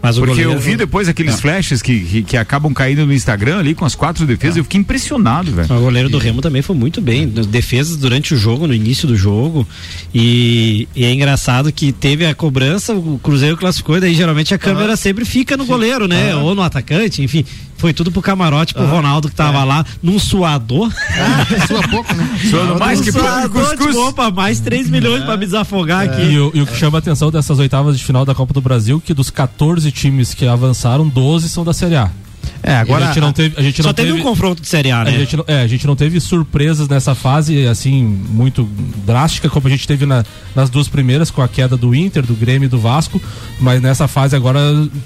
Mas 0.00 0.16
o 0.16 0.20
Porque 0.20 0.30
goleiro, 0.42 0.52
eu 0.52 0.60
vi 0.60 0.76
depois 0.76 1.08
aqueles 1.08 1.40
flashes 1.40 1.82
que, 1.82 1.98
que, 2.00 2.22
que 2.22 2.36
acabam 2.36 2.72
caindo 2.72 3.04
no 3.04 3.12
Instagram 3.12 3.58
ali 3.58 3.74
com 3.74 3.84
as 3.84 3.96
quatro 3.96 4.24
defesas, 4.24 4.56
eu 4.56 4.62
fiquei 4.62 4.80
impressionado, 4.80 5.50
velho. 5.50 5.74
O 5.76 5.80
goleiro 5.80 6.08
do 6.08 6.16
Remo 6.16 6.40
também 6.40 6.62
foi 6.62 6.76
muito 6.76 7.00
bem. 7.00 7.26
nas 7.26 7.44
Defesas 7.46 7.96
durante 7.96 8.32
o 8.34 8.36
jogo, 8.36 8.68
no 8.68 8.74
início 8.74 9.08
do 9.08 9.16
jogo. 9.16 9.66
E, 10.14 10.86
e 10.94 11.04
é 11.04 11.12
engraçado 11.12 11.72
que 11.72 11.90
teve 11.90 12.24
a 12.24 12.34
cobrança, 12.36 12.94
o 12.94 13.18
Cruzeiro 13.20 13.56
classificou, 13.56 13.96
e 13.96 14.00
daí 14.00 14.14
geralmente 14.14 14.54
a 14.54 14.58
câmera 14.58 14.96
sempre 14.96 15.24
fica 15.24 15.56
no 15.56 15.66
goleiro, 15.66 16.06
né? 16.06 16.36
Ou 16.36 16.54
no 16.54 16.62
atacante, 16.62 17.20
enfim. 17.20 17.44
Foi 17.78 17.92
tudo 17.92 18.10
pro 18.10 18.20
camarote, 18.20 18.74
pro 18.74 18.86
Ronaldo 18.86 19.28
que 19.28 19.34
tava 19.34 19.62
lá, 19.64 19.84
num 20.02 20.18
suador. 20.18 20.92
Sua 21.66 21.88
pouco, 21.88 22.12
né? 22.12 22.38
Suando 22.50 22.78
mais 22.78 23.00
que 23.00 23.12
suador, 23.12 23.50
cuscuz. 23.50 23.86
tipo, 23.86 24.08
opa, 24.08 24.30
mais 24.30 24.60
3 24.60 24.90
milhões 24.90 25.24
pra 25.24 25.36
me 25.36 25.46
desafogar 25.46 26.04
aqui. 26.04 26.22
E, 26.22 26.38
o, 26.38 26.50
e 26.52 26.60
o 26.60 26.66
que 26.66 26.76
chama 26.76 26.98
a 26.98 27.00
atenção 27.00 27.30
dessas 27.30 27.58
oitavas 27.58 27.96
de 27.96 28.04
final 28.04 28.24
da 28.24 28.34
Copa 28.34 28.52
do 28.52 28.60
Brasil, 28.60 29.00
que 29.00 29.14
dos 29.14 29.30
14 29.30 29.90
times 29.92 30.34
que 30.34 30.46
avançaram, 30.46 31.08
12 31.08 31.48
são 31.48 31.64
da 31.64 31.72
Série 31.72 31.96
A. 31.96 32.10
É, 32.62 32.74
agora 32.76 33.04
a 33.04 33.08
gente 33.12 33.20
não 33.20 33.32
teve, 33.32 33.54
a 33.56 33.62
gente 33.62 33.82
só 33.82 33.88
não 33.88 33.94
teve, 33.94 34.12
um 34.12 34.22
confronto 34.22 34.60
de 34.60 34.68
Série 34.68 34.90
A, 34.90 35.04
né? 35.04 35.10
A 35.14 35.18
gente, 35.18 35.36
é, 35.46 35.62
a 35.62 35.66
gente 35.66 35.86
não 35.86 35.94
teve 35.94 36.18
surpresas 36.20 36.88
nessa 36.88 37.14
fase 37.14 37.66
assim 37.66 38.02
muito 38.02 38.68
drástica 39.06 39.48
como 39.48 39.66
a 39.68 39.70
gente 39.70 39.86
teve 39.86 40.04
na- 40.04 40.24
nas 40.56 40.68
duas 40.68 40.88
primeiras 40.88 41.30
com 41.30 41.40
a 41.40 41.48
queda 41.48 41.76
do 41.76 41.94
Inter, 41.94 42.24
do 42.26 42.34
Grêmio 42.34 42.66
e 42.66 42.68
do 42.68 42.78
Vasco, 42.78 43.22
mas 43.60 43.80
nessa 43.80 44.08
fase 44.08 44.34
agora 44.34 44.58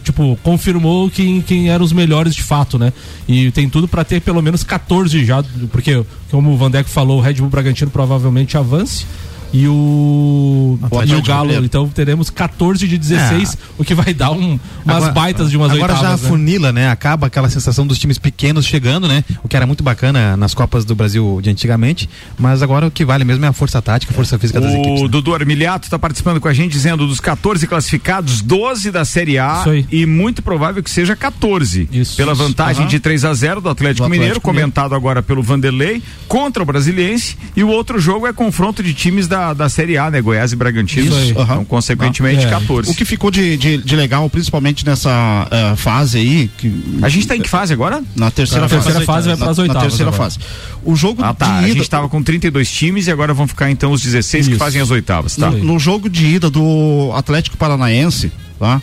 tipo 0.02 0.36
confirmou 0.42 1.10
quem, 1.10 1.40
quem 1.42 1.68
eram 1.70 1.84
os 1.84 1.92
melhores 1.92 2.34
de 2.34 2.42
fato, 2.42 2.78
né? 2.78 2.92
E 3.28 3.50
tem 3.50 3.68
tudo 3.68 3.86
pra 3.86 4.02
ter 4.04 4.20
pelo 4.20 4.40
menos 4.42 4.64
14 4.64 5.24
já, 5.24 5.44
porque 5.70 6.02
como 6.30 6.50
o 6.52 6.56
Vandeco 6.56 6.88
falou, 6.88 7.18
o 7.18 7.20
Red 7.22 7.34
Bull 7.34 7.48
Bragantino 7.50 7.90
provavelmente 7.90 8.56
avance. 8.56 9.04
E 9.52 9.68
o, 9.68 10.78
e 11.06 11.14
o 11.14 11.22
Galo, 11.22 11.42
Mineiro. 11.46 11.64
então 11.64 11.88
teremos 11.88 12.30
14 12.30 12.88
de 12.88 12.96
16, 12.96 13.58
o 13.78 13.84
que 13.84 13.94
vai 13.94 14.14
dar 14.14 14.30
um, 14.30 14.58
umas 14.84 14.96
Agora- 14.96 15.12
baitas 15.12 15.50
de 15.50 15.56
umas 15.56 15.72
Agora 15.72 15.92
oitavas. 15.92 16.20
já 16.20 16.24
né? 16.24 16.30
funila, 16.30 16.72
né? 16.72 16.88
Acaba 16.90 17.26
aquela 17.26 17.48
sensação 17.50 17.86
dos 17.86 17.98
times 17.98 18.18
pequenos 18.18 18.64
chegando, 18.64 19.06
né? 19.06 19.22
O 19.42 19.48
que 19.48 19.56
era 19.56 19.66
muito 19.66 19.82
bacana 19.82 20.36
nas 20.36 20.54
Copas 20.54 20.84
do 20.84 20.94
Brasil 20.94 21.38
de 21.42 21.50
antigamente. 21.50 22.08
Mas 22.38 22.62
agora 22.62 22.86
o 22.86 22.90
que 22.90 23.04
vale 23.04 23.24
mesmo 23.24 23.44
é 23.44 23.48
a 23.48 23.52
força 23.52 23.80
tática, 23.82 24.12
a 24.12 24.16
força 24.16 24.38
física 24.38 24.60
das 24.60 24.72
equipes. 24.72 25.00
O 25.00 25.04
né? 25.04 25.08
Dudu 25.08 25.34
Armiliato 25.34 25.86
está 25.86 25.98
participando 25.98 26.40
com 26.40 26.48
a 26.48 26.52
gente 26.52 26.72
dizendo 26.72 27.06
dos 27.06 27.20
14 27.20 27.66
classificados, 27.66 28.40
12 28.40 28.90
da 28.90 29.04
Série 29.04 29.38
A 29.38 29.58
Isso 29.60 29.70
aí. 29.70 29.86
e 29.92 30.06
muito 30.06 30.42
provável 30.42 30.82
que 30.82 30.90
seja 30.90 31.14
14. 31.14 31.88
Isso. 31.92 32.16
pela 32.16 32.32
Isso. 32.32 32.42
vantagem 32.42 32.82
Aham. 32.82 32.90
de 32.90 33.00
3 33.00 33.24
a 33.24 33.34
0 33.34 33.60
do 33.60 33.68
Atlético, 33.68 33.72
Do 33.72 33.72
Atlético 33.72 34.10
Mineiro, 34.10 34.22
Mineiro. 34.22 34.40
comentado 34.40 34.94
agora 34.94 35.22
pelo 35.22 35.42
Vanderlei, 35.42 36.02
contra 36.28 36.62
o 36.62 36.66
Brasiliense. 36.66 37.36
E 37.56 37.62
o 37.62 37.68
outro 37.68 37.98
jogo 37.98 38.26
é 38.26 38.32
confronto 38.32 38.82
de 38.82 38.94
times 38.94 39.26
da, 39.28 39.41
da 39.52 39.68
Série 39.68 39.96
A, 39.98 40.10
né? 40.10 40.20
Goiás 40.20 40.52
e 40.52 40.56
Bragantino. 40.56 41.06
Isso 41.08 41.16
aí. 41.16 41.30
Então, 41.30 41.64
consequentemente, 41.64 42.44
É. 42.46 42.50
14. 42.50 42.90
O 42.90 42.94
que 42.94 43.04
ficou 43.04 43.30
de, 43.30 43.56
de, 43.56 43.78
de 43.78 43.96
legal, 43.96 44.28
principalmente 44.30 44.84
nessa 44.86 45.46
eh, 45.50 45.76
fase 45.76 46.18
aí, 46.18 46.50
que 46.56 46.98
A 47.02 47.08
gente 47.08 47.26
tá 47.26 47.36
em 47.36 47.40
que 47.40 47.48
fase 47.48 47.72
agora? 47.72 48.02
na 48.14 48.30
terceira 48.30 48.62
Na 48.62 48.68
fase. 48.68 48.82
terceira 48.84 49.06
fase 49.06 49.28
vai 49.28 49.36
Na- 49.36 49.44
pras 49.44 49.56
na, 49.56 49.62
oitavas 49.64 49.82
terceira 49.88 50.10
agora. 50.10 50.22
fase. 50.30 50.38
O 50.84 50.94
jogo 50.94 51.22
Ah, 51.24 51.34
tá. 51.34 51.46
de 51.60 51.64
A 51.64 51.68
ida, 51.68 51.78
gente 51.78 51.90
tava 51.90 52.08
com 52.08 52.22
32 52.22 52.70
times 52.70 53.06
e 53.06 53.10
agora 53.10 53.34
vão 53.34 53.48
ficar 53.48 53.70
então 53.70 53.90
os 53.92 54.02
16 54.02 54.46
que 54.46 54.52
Isso. 54.52 54.58
fazem 54.58 54.80
as 54.80 54.90
oitavas, 54.90 55.34
tá? 55.36 55.48
Aí. 55.48 55.60
no 55.62 55.78
jogo 55.78 56.08
de 56.08 56.24
ida 56.26 56.48
do 56.50 57.10
Atlético 57.14 57.56
Paranaense, 57.56 58.30
tá? 58.58 58.80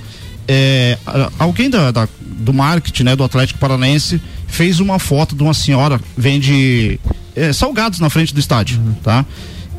É, 0.47 0.97
a- 1.05 1.29
alguém 1.39 1.69
da, 1.69 1.91
da- 1.91 2.07
do 2.21 2.53
marketing, 2.53 3.03
né, 3.03 3.15
do 3.15 3.23
Atlético 3.23 3.59
Paranaense 3.59 4.19
fez 4.47 4.79
uma 4.79 4.97
foto 4.97 5.35
de 5.35 5.43
uma 5.43 5.53
senhora 5.53 5.99
que 5.99 6.05
vende 6.17 6.99
é, 7.35 7.53
salgados 7.53 7.99
na 7.99 8.09
frente 8.09 8.33
do 8.33 8.39
estádio, 8.39 8.79
tá? 9.03 9.23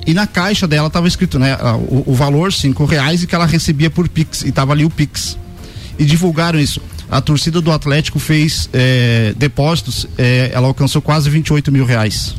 E 0.06 0.14
na 0.14 0.26
caixa 0.26 0.66
dela 0.66 0.88
tava 0.90 1.06
escrito, 1.08 1.38
né, 1.38 1.56
o, 1.88 2.04
o 2.10 2.14
valor 2.14 2.52
cinco 2.52 2.84
reais 2.84 3.22
e 3.22 3.26
que 3.26 3.34
ela 3.34 3.46
recebia 3.46 3.90
por 3.90 4.08
Pix 4.08 4.42
e 4.42 4.50
tava 4.52 4.72
ali 4.72 4.84
o 4.84 4.90
Pix. 4.90 5.36
E 5.98 6.04
divulgaram 6.04 6.58
isso. 6.58 6.80
A 7.10 7.20
torcida 7.20 7.60
do 7.60 7.70
Atlético 7.72 8.18
fez 8.18 8.68
é, 8.72 9.34
depósitos, 9.36 10.06
é, 10.16 10.50
ela 10.54 10.68
alcançou 10.68 11.02
quase 11.02 11.28
28 11.28 11.70
mil 11.72 11.84
reais. 11.84 12.34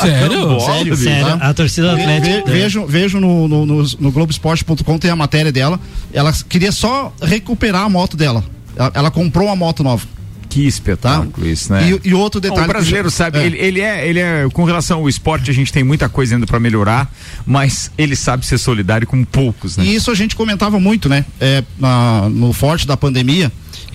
Sério? 0.00 0.60
Sério? 0.60 0.96
Sério, 0.96 1.38
tá? 1.38 1.48
a 1.48 1.54
torcida 1.54 1.88
do 1.94 2.00
Atlético. 2.00 2.46
ve- 2.46 2.52
Vejo, 2.52 2.86
vejo 2.86 3.20
no, 3.20 3.48
no, 3.48 3.64
no, 3.66 3.82
no 3.98 4.12
Globoesporte.com 4.12 4.98
tem 4.98 5.10
a 5.10 5.16
matéria 5.16 5.50
dela. 5.52 5.78
Ela 6.12 6.32
queria 6.48 6.70
só 6.72 7.12
recuperar 7.22 7.82
a 7.84 7.88
moto 7.88 8.16
dela. 8.16 8.44
Ela, 8.76 8.90
ela 8.94 9.10
comprou 9.10 9.46
uma 9.46 9.56
moto 9.56 9.82
nova. 9.82 10.06
Que 10.50 10.66
espetáculo 10.66 11.46
isso, 11.46 11.72
né? 11.72 11.90
E, 12.04 12.08
e 12.10 12.12
outro 12.14 12.40
Bom, 12.40 12.48
detalhe. 12.48 12.64
o 12.64 12.68
brasileiro 12.68 13.08
que- 13.08 13.14
sabe, 13.14 13.38
é. 13.38 13.46
ele, 13.46 13.56
ele 13.56 13.80
é, 13.80 14.06
ele 14.08 14.18
é, 14.18 14.46
com 14.52 14.64
relação 14.64 14.98
ao 14.98 15.08
esporte, 15.08 15.50
a 15.50 15.54
gente 15.54 15.72
tem 15.72 15.82
muita 15.82 16.08
coisa 16.08 16.34
ainda 16.34 16.46
pra 16.46 16.60
melhorar, 16.60 17.10
mas 17.46 17.90
ele 17.96 18.14
sabe 18.16 18.44
ser 18.44 18.58
solidário 18.58 19.06
com 19.06 19.24
poucos, 19.24 19.76
né? 19.78 19.84
E 19.84 19.94
isso 19.94 20.10
a 20.10 20.14
gente 20.14 20.36
comentava 20.36 20.78
muito, 20.78 21.08
né? 21.08 21.24
É, 21.40 21.62
na- 21.78 22.28
no 22.28 22.52
forte 22.52 22.86
da 22.86 22.96
pandemia, 22.96 23.50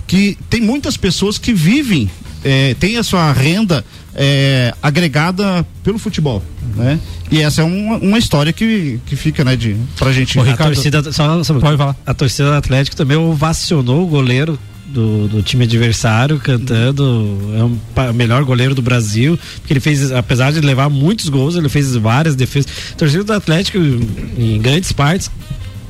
que 0.06 0.36
tem 0.50 0.60
muitas 0.60 0.96
pessoas 0.96 1.36
que 1.38 1.52
vivem, 1.52 2.10
é, 2.42 2.74
tem 2.80 2.96
a 2.96 3.02
sua 3.02 3.30
renda 3.32 3.84
é, 4.18 4.72
agregada 4.82 5.66
pelo 5.84 5.98
futebol, 5.98 6.42
né? 6.74 6.98
E 7.30 7.42
essa 7.42 7.60
é 7.60 7.64
uma, 7.64 7.98
uma 7.98 8.18
história 8.18 8.50
que, 8.50 8.98
que 9.04 9.14
fica, 9.14 9.44
né, 9.44 9.56
de, 9.56 9.76
pra 9.98 10.10
gente. 10.10 10.38
Ô, 10.38 10.42
A 10.42 10.44
Ricardo, 10.46 10.72
torcida, 10.72 11.12
só, 11.12 11.44
só- 11.44 11.52
Pode 11.60 11.76
falar. 11.76 11.94
a 12.06 12.14
torcida 12.14 12.48
do 12.48 12.54
Atlético 12.54 12.96
também 12.96 13.16
ovacionou 13.18 14.04
o 14.04 14.06
goleiro 14.06 14.58
do, 14.88 15.28
do 15.28 15.42
time 15.42 15.64
adversário 15.64 16.38
cantando 16.38 17.38
é 17.56 17.64
um 17.64 17.78
o 18.10 18.14
melhor 18.14 18.44
goleiro 18.44 18.74
do 18.74 18.82
Brasil 18.82 19.38
porque 19.58 19.72
ele 19.72 19.80
fez 19.80 20.12
apesar 20.12 20.52
de 20.52 20.60
levar 20.60 20.88
muitos 20.88 21.28
gols 21.28 21.56
ele 21.56 21.68
fez 21.68 21.94
várias 21.96 22.34
defesas 22.34 22.70
a 22.92 22.96
torcida 22.96 23.24
do 23.24 23.32
Atlético 23.32 23.78
em 23.78 24.60
grandes 24.60 24.92
partes 24.92 25.30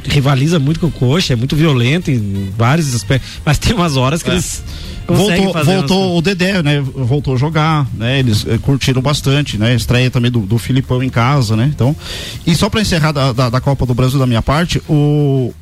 rivaliza 0.05 0.59
muito 0.59 0.81
com 0.81 0.87
o 0.87 0.91
Coxa 0.91 1.33
é 1.33 1.37
muito 1.37 1.55
violento 1.55 2.11
em 2.11 2.49
vários 2.57 2.95
aspectos 2.95 3.29
mas 3.45 3.59
tem 3.59 3.75
umas 3.75 3.97
horas 3.97 4.23
que 4.23 4.31
eles 4.31 4.63
conseguem 5.07 5.45
Voltou, 5.45 5.65
voltou 5.65 6.19
o 6.19 6.23
Dedé, 6.23 6.63
né? 6.63 6.81
Voltou 6.81 7.35
a 7.35 7.37
jogar, 7.37 7.87
né? 7.95 8.19
Eles 8.19 8.45
eh, 8.47 8.59
curtiram 8.59 9.01
bastante, 9.01 9.57
né? 9.57 9.73
Estreia 9.75 10.11
também 10.11 10.31
do, 10.31 10.41
do 10.41 10.59
Filipão 10.59 11.01
em 11.01 11.09
casa, 11.09 11.55
né? 11.55 11.71
Então, 11.73 11.95
e 12.45 12.55
só 12.57 12.69
para 12.69 12.81
encerrar 12.81 13.13
da, 13.13 13.33
da, 13.33 13.49
da 13.49 13.61
Copa 13.61 13.87
do 13.87 13.95
Brasil 13.95 14.19
da 14.19 14.27
minha 14.27 14.43
parte, 14.43 14.83
o 14.89 15.55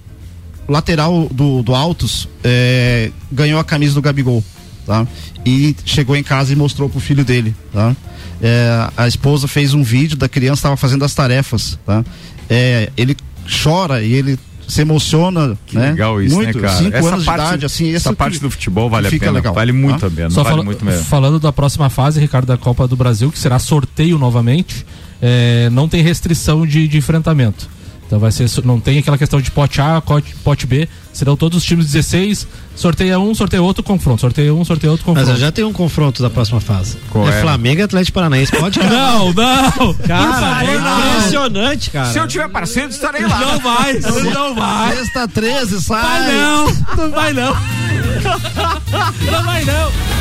lateral 0.68 1.28
do, 1.30 1.62
do 1.62 1.74
Altos 1.74 2.28
eh, 2.42 3.10
ganhou 3.30 3.58
a 3.60 3.64
camisa 3.64 3.94
do 3.94 4.02
Gabigol, 4.02 4.42
tá? 4.86 5.06
E 5.44 5.74
chegou 5.84 6.16
em 6.16 6.22
casa 6.22 6.52
e 6.52 6.56
mostrou 6.56 6.88
pro 6.88 7.00
filho 7.00 7.24
dele, 7.24 7.54
tá? 7.72 7.94
Eh, 8.42 8.88
a 8.96 9.06
esposa 9.08 9.46
fez 9.48 9.74
um 9.74 9.82
vídeo 9.82 10.16
da 10.16 10.28
criança 10.28 10.60
estava 10.60 10.76
fazendo 10.76 11.04
as 11.04 11.14
tarefas, 11.14 11.78
tá? 11.84 12.04
Eh, 12.48 12.90
ele 12.96 13.16
chora 13.62 14.02
e 14.02 14.12
ele 14.12 14.38
se 14.66 14.80
emociona, 14.80 15.56
Que 15.66 15.76
né? 15.76 15.90
legal 15.90 16.22
isso, 16.22 16.34
Muito, 16.34 16.56
né, 16.56 16.62
cara? 16.66 16.78
Cinco 16.78 16.96
essa 16.96 17.08
anos 17.08 17.24
parte, 17.26 17.40
de 17.40 17.46
idade, 17.48 17.66
assim, 17.66 17.94
essa 17.94 18.12
parte 18.14 18.38
do 18.40 18.50
futebol 18.50 18.88
vale 18.88 19.08
a 19.08 19.10
pena, 19.10 19.30
legal, 19.32 19.52
vale 19.54 19.72
tá? 19.72 19.78
muito 19.78 20.06
a 20.06 20.10
pena, 20.10 20.30
Só 20.30 20.42
vale 20.42 20.54
fala- 20.54 20.64
muito 20.64 20.84
mesmo. 20.84 21.04
falando 21.04 21.38
da 21.38 21.52
próxima 21.52 21.90
fase, 21.90 22.18
Ricardo, 22.18 22.46
da 22.46 22.56
Copa 22.56 22.88
do 22.88 22.96
Brasil, 22.96 23.30
que 23.30 23.38
será 23.38 23.58
sorteio 23.58 24.18
novamente, 24.18 24.86
é, 25.20 25.68
não 25.70 25.86
tem 25.86 26.02
restrição 26.02 26.66
de, 26.66 26.88
de 26.88 26.96
enfrentamento. 26.96 27.68
Então 28.06 28.18
vai 28.18 28.30
ser, 28.30 28.48
não 28.64 28.78
tem 28.78 28.98
aquela 28.98 29.16
questão 29.16 29.40
de 29.40 29.50
pote 29.50 29.80
A, 29.80 30.00
pote, 30.00 30.66
B, 30.66 30.88
serão 31.12 31.36
todos 31.36 31.58
os 31.58 31.64
times 31.64 31.86
16, 31.86 32.46
sorteia 32.76 33.18
um, 33.18 33.34
sorteia 33.34 33.62
outro, 33.62 33.82
confronto, 33.82 34.20
sorteia 34.20 34.54
um, 34.54 34.64
sorteia 34.64 34.90
outro, 34.90 35.04
mas 35.06 35.16
confronto. 35.16 35.38
eu 35.38 35.40
já 35.40 35.50
tenho 35.50 35.68
um 35.68 35.72
confronto 35.72 36.22
da 36.22 36.28
próxima 36.28 36.60
fase 36.60 36.98
Qual 37.10 37.26
é 37.28 37.38
é? 37.38 37.40
Flamengo 37.40 37.80
e 37.80 37.82
Atlético 37.82 38.14
Paranaense 38.14 38.52
pode 38.52 38.78
Não, 38.84 39.32
não! 39.32 39.94
cara 40.06 40.64
é 40.64 40.76
impressionante 40.76 41.90
cara 41.90 42.12
Se 42.12 42.18
eu 42.18 42.28
tiver 42.28 42.48
parceiro, 42.48 42.90
estarei 42.90 43.26
lá. 43.26 43.40
Não 43.40 43.58
vai, 43.58 43.94
não 44.32 44.54
vai! 44.54 44.96
Sexta 44.96 45.26
13, 45.26 45.80
sai. 45.80 46.02
Vai 46.02 46.32
não! 46.32 46.66
Não 46.96 47.10
vai 47.10 47.32
não! 47.32 47.56
Não 49.30 49.44
vai 49.44 49.64
não! 49.64 50.13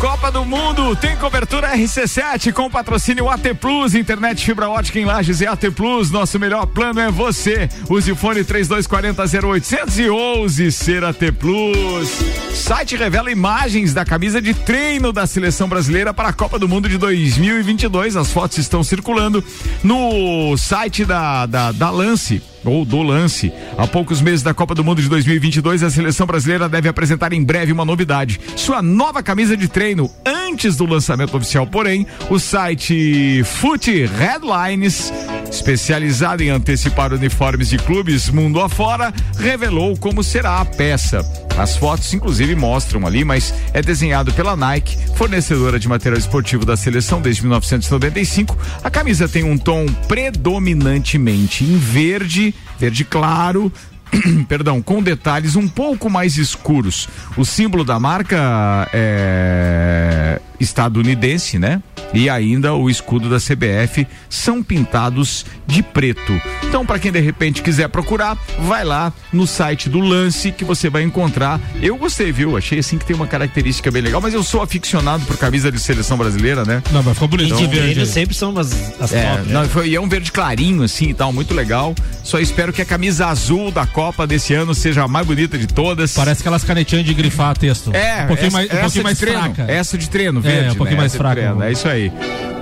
Copa 0.00 0.30
do 0.30 0.44
Mundo 0.44 0.94
tem 0.94 1.16
cobertura 1.16 1.74
RC7 1.74 2.52
com 2.52 2.70
patrocínio 2.70 3.30
AT 3.30 3.54
Plus, 3.58 3.94
internet 3.94 4.44
fibra 4.44 4.68
ótica 4.68 4.98
em 4.98 5.06
Lages 5.06 5.40
e 5.40 5.46
AT 5.46 5.70
Plus. 5.74 6.10
Nosso 6.10 6.38
melhor 6.38 6.66
plano 6.66 7.00
é 7.00 7.10
você. 7.10 7.68
Use 7.88 8.12
o 8.12 8.16
fone 8.16 8.44
3240 8.44 9.46
0800 9.48 10.58
e 10.58 10.70
ser 10.70 11.02
AT 11.02 11.32
Plus. 11.38 12.10
Site 12.52 12.94
revela 12.96 13.30
imagens 13.30 13.94
da 13.94 14.04
camisa 14.04 14.40
de 14.40 14.52
treino 14.52 15.12
da 15.12 15.26
seleção 15.26 15.66
brasileira 15.66 16.12
para 16.12 16.28
a 16.28 16.32
Copa 16.32 16.58
do 16.58 16.68
Mundo 16.68 16.90
de 16.90 16.98
2022. 16.98 18.16
As 18.16 18.30
fotos 18.30 18.58
estão 18.58 18.84
circulando 18.84 19.42
no 19.82 20.56
site 20.58 21.06
da, 21.06 21.46
da, 21.46 21.72
da 21.72 21.90
Lance 21.90 22.42
ou 22.66 22.84
do 22.84 23.02
lance. 23.02 23.52
Há 23.76 23.86
poucos 23.86 24.20
meses 24.20 24.42
da 24.42 24.52
Copa 24.52 24.74
do 24.74 24.84
Mundo 24.84 25.00
de 25.00 25.08
2022, 25.08 25.82
a 25.82 25.90
seleção 25.90 26.26
brasileira 26.26 26.68
deve 26.68 26.88
apresentar 26.88 27.32
em 27.32 27.42
breve 27.42 27.72
uma 27.72 27.84
novidade: 27.84 28.40
sua 28.56 28.82
nova 28.82 29.22
camisa 29.22 29.56
de 29.56 29.68
treino 29.68 30.10
antes 30.24 30.76
do 30.76 30.86
lançamento 30.86 31.36
oficial. 31.36 31.66
Porém, 31.66 32.06
o 32.30 32.38
site 32.38 33.42
Foot 33.44 33.90
Headlines, 34.06 35.12
especializado 35.50 36.42
em 36.42 36.50
antecipar 36.50 37.12
uniformes 37.12 37.68
de 37.68 37.78
clubes 37.78 38.28
mundo 38.30 38.60
afora, 38.60 39.12
revelou 39.38 39.96
como 39.96 40.22
será 40.22 40.60
a 40.60 40.64
peça. 40.64 41.45
As 41.58 41.76
fotos, 41.76 42.12
inclusive, 42.12 42.54
mostram 42.54 43.06
ali, 43.06 43.24
mas 43.24 43.54
é 43.72 43.80
desenhado 43.80 44.32
pela 44.34 44.54
Nike, 44.54 44.96
fornecedora 45.14 45.78
de 45.78 45.88
material 45.88 46.18
esportivo 46.18 46.66
da 46.66 46.76
seleção 46.76 47.20
desde 47.20 47.42
1995. 47.42 48.56
A 48.84 48.90
camisa 48.90 49.26
tem 49.26 49.42
um 49.42 49.56
tom 49.56 49.86
predominantemente 50.06 51.64
em 51.64 51.78
verde, 51.78 52.54
verde 52.78 53.04
claro. 53.04 53.72
Perdão, 54.48 54.82
com 54.82 55.02
detalhes 55.02 55.56
um 55.56 55.66
pouco 55.66 56.10
mais 56.10 56.36
escuros. 56.36 57.08
O 57.36 57.44
símbolo 57.44 57.84
da 57.84 57.98
marca 57.98 58.88
é, 58.92 60.40
estadunidense, 60.60 61.58
né? 61.58 61.82
E 62.14 62.30
ainda 62.30 62.72
o 62.74 62.88
escudo 62.88 63.28
da 63.28 63.38
CBF 63.38 64.06
são 64.30 64.62
pintados 64.62 65.44
de 65.66 65.82
preto. 65.82 66.32
Então, 66.64 66.86
para 66.86 66.98
quem 66.98 67.10
de 67.10 67.20
repente 67.20 67.62
quiser 67.62 67.88
procurar, 67.88 68.38
vai 68.60 68.84
lá 68.84 69.12
no 69.32 69.46
site 69.46 69.88
do 69.88 69.98
Lance 69.98 70.52
que 70.52 70.64
você 70.64 70.88
vai 70.88 71.02
encontrar. 71.02 71.60
Eu 71.82 71.96
gostei, 71.96 72.30
viu? 72.32 72.56
Achei 72.56 72.78
assim 72.78 72.96
que 72.96 73.04
tem 73.04 73.16
uma 73.16 73.26
característica 73.26 73.90
bem 73.90 74.02
legal, 74.02 74.20
mas 74.20 74.34
eu 74.34 74.42
sou 74.42 74.62
aficionado 74.62 75.24
por 75.26 75.36
camisa 75.36 75.70
de 75.70 75.80
seleção 75.80 76.16
brasileira, 76.16 76.64
né? 76.64 76.82
Não, 76.92 77.02
mas 77.02 77.14
ficou 77.14 77.28
bonito. 77.28 77.54
E 77.54 77.56
de 77.56 77.64
Então, 77.64 77.70
verde 77.70 78.06
sempre 78.06 78.34
são 78.36 78.50
umas 78.50 78.72
as 79.00 79.12
É, 79.12 79.22
top, 79.36 79.48
né? 79.48 79.54
não, 79.54 79.68
foi, 79.68 79.88
e 79.88 79.96
é 79.96 80.00
um 80.00 80.08
verde 80.08 80.30
clarinho 80.30 80.82
assim 80.82 81.10
e 81.10 81.14
tal, 81.14 81.32
muito 81.32 81.52
legal. 81.54 81.94
Só 82.22 82.38
espero 82.38 82.72
que 82.72 82.82
a 82.82 82.84
camisa 82.84 83.26
azul 83.26 83.70
da 83.70 83.86
Copa 83.86 84.26
desse 84.26 84.54
ano 84.54 84.74
seja 84.74 85.02
a 85.04 85.08
mais 85.08 85.26
bonita 85.26 85.56
de 85.58 85.66
todas. 85.66 86.12
Parece 86.12 86.40
aquelas 86.40 86.64
canetinhas 86.64 87.04
de 87.04 87.14
grifar 87.14 87.56
texto. 87.56 87.94
É, 87.94 88.24
um 88.24 88.26
pouquinho 88.28 88.46
essa, 88.48 88.56
mais, 88.56 88.68
um 88.68 88.72
essa 88.72 88.80
pouquinho 88.82 89.00
de 89.00 89.04
mais 89.04 89.18
treino, 89.18 89.54
fraca. 89.54 89.72
Essa 89.72 89.98
de 89.98 90.08
treino, 90.10 90.40
É, 90.48 90.54
verde. 90.54 90.70
um 90.70 90.74
pouquinho 90.76 90.96
né? 90.96 91.02
mais 91.02 91.14
fraca. 91.14 91.40
treino, 91.40 91.62
É 91.62 91.72
isso 91.72 91.88
aí. 91.88 92.12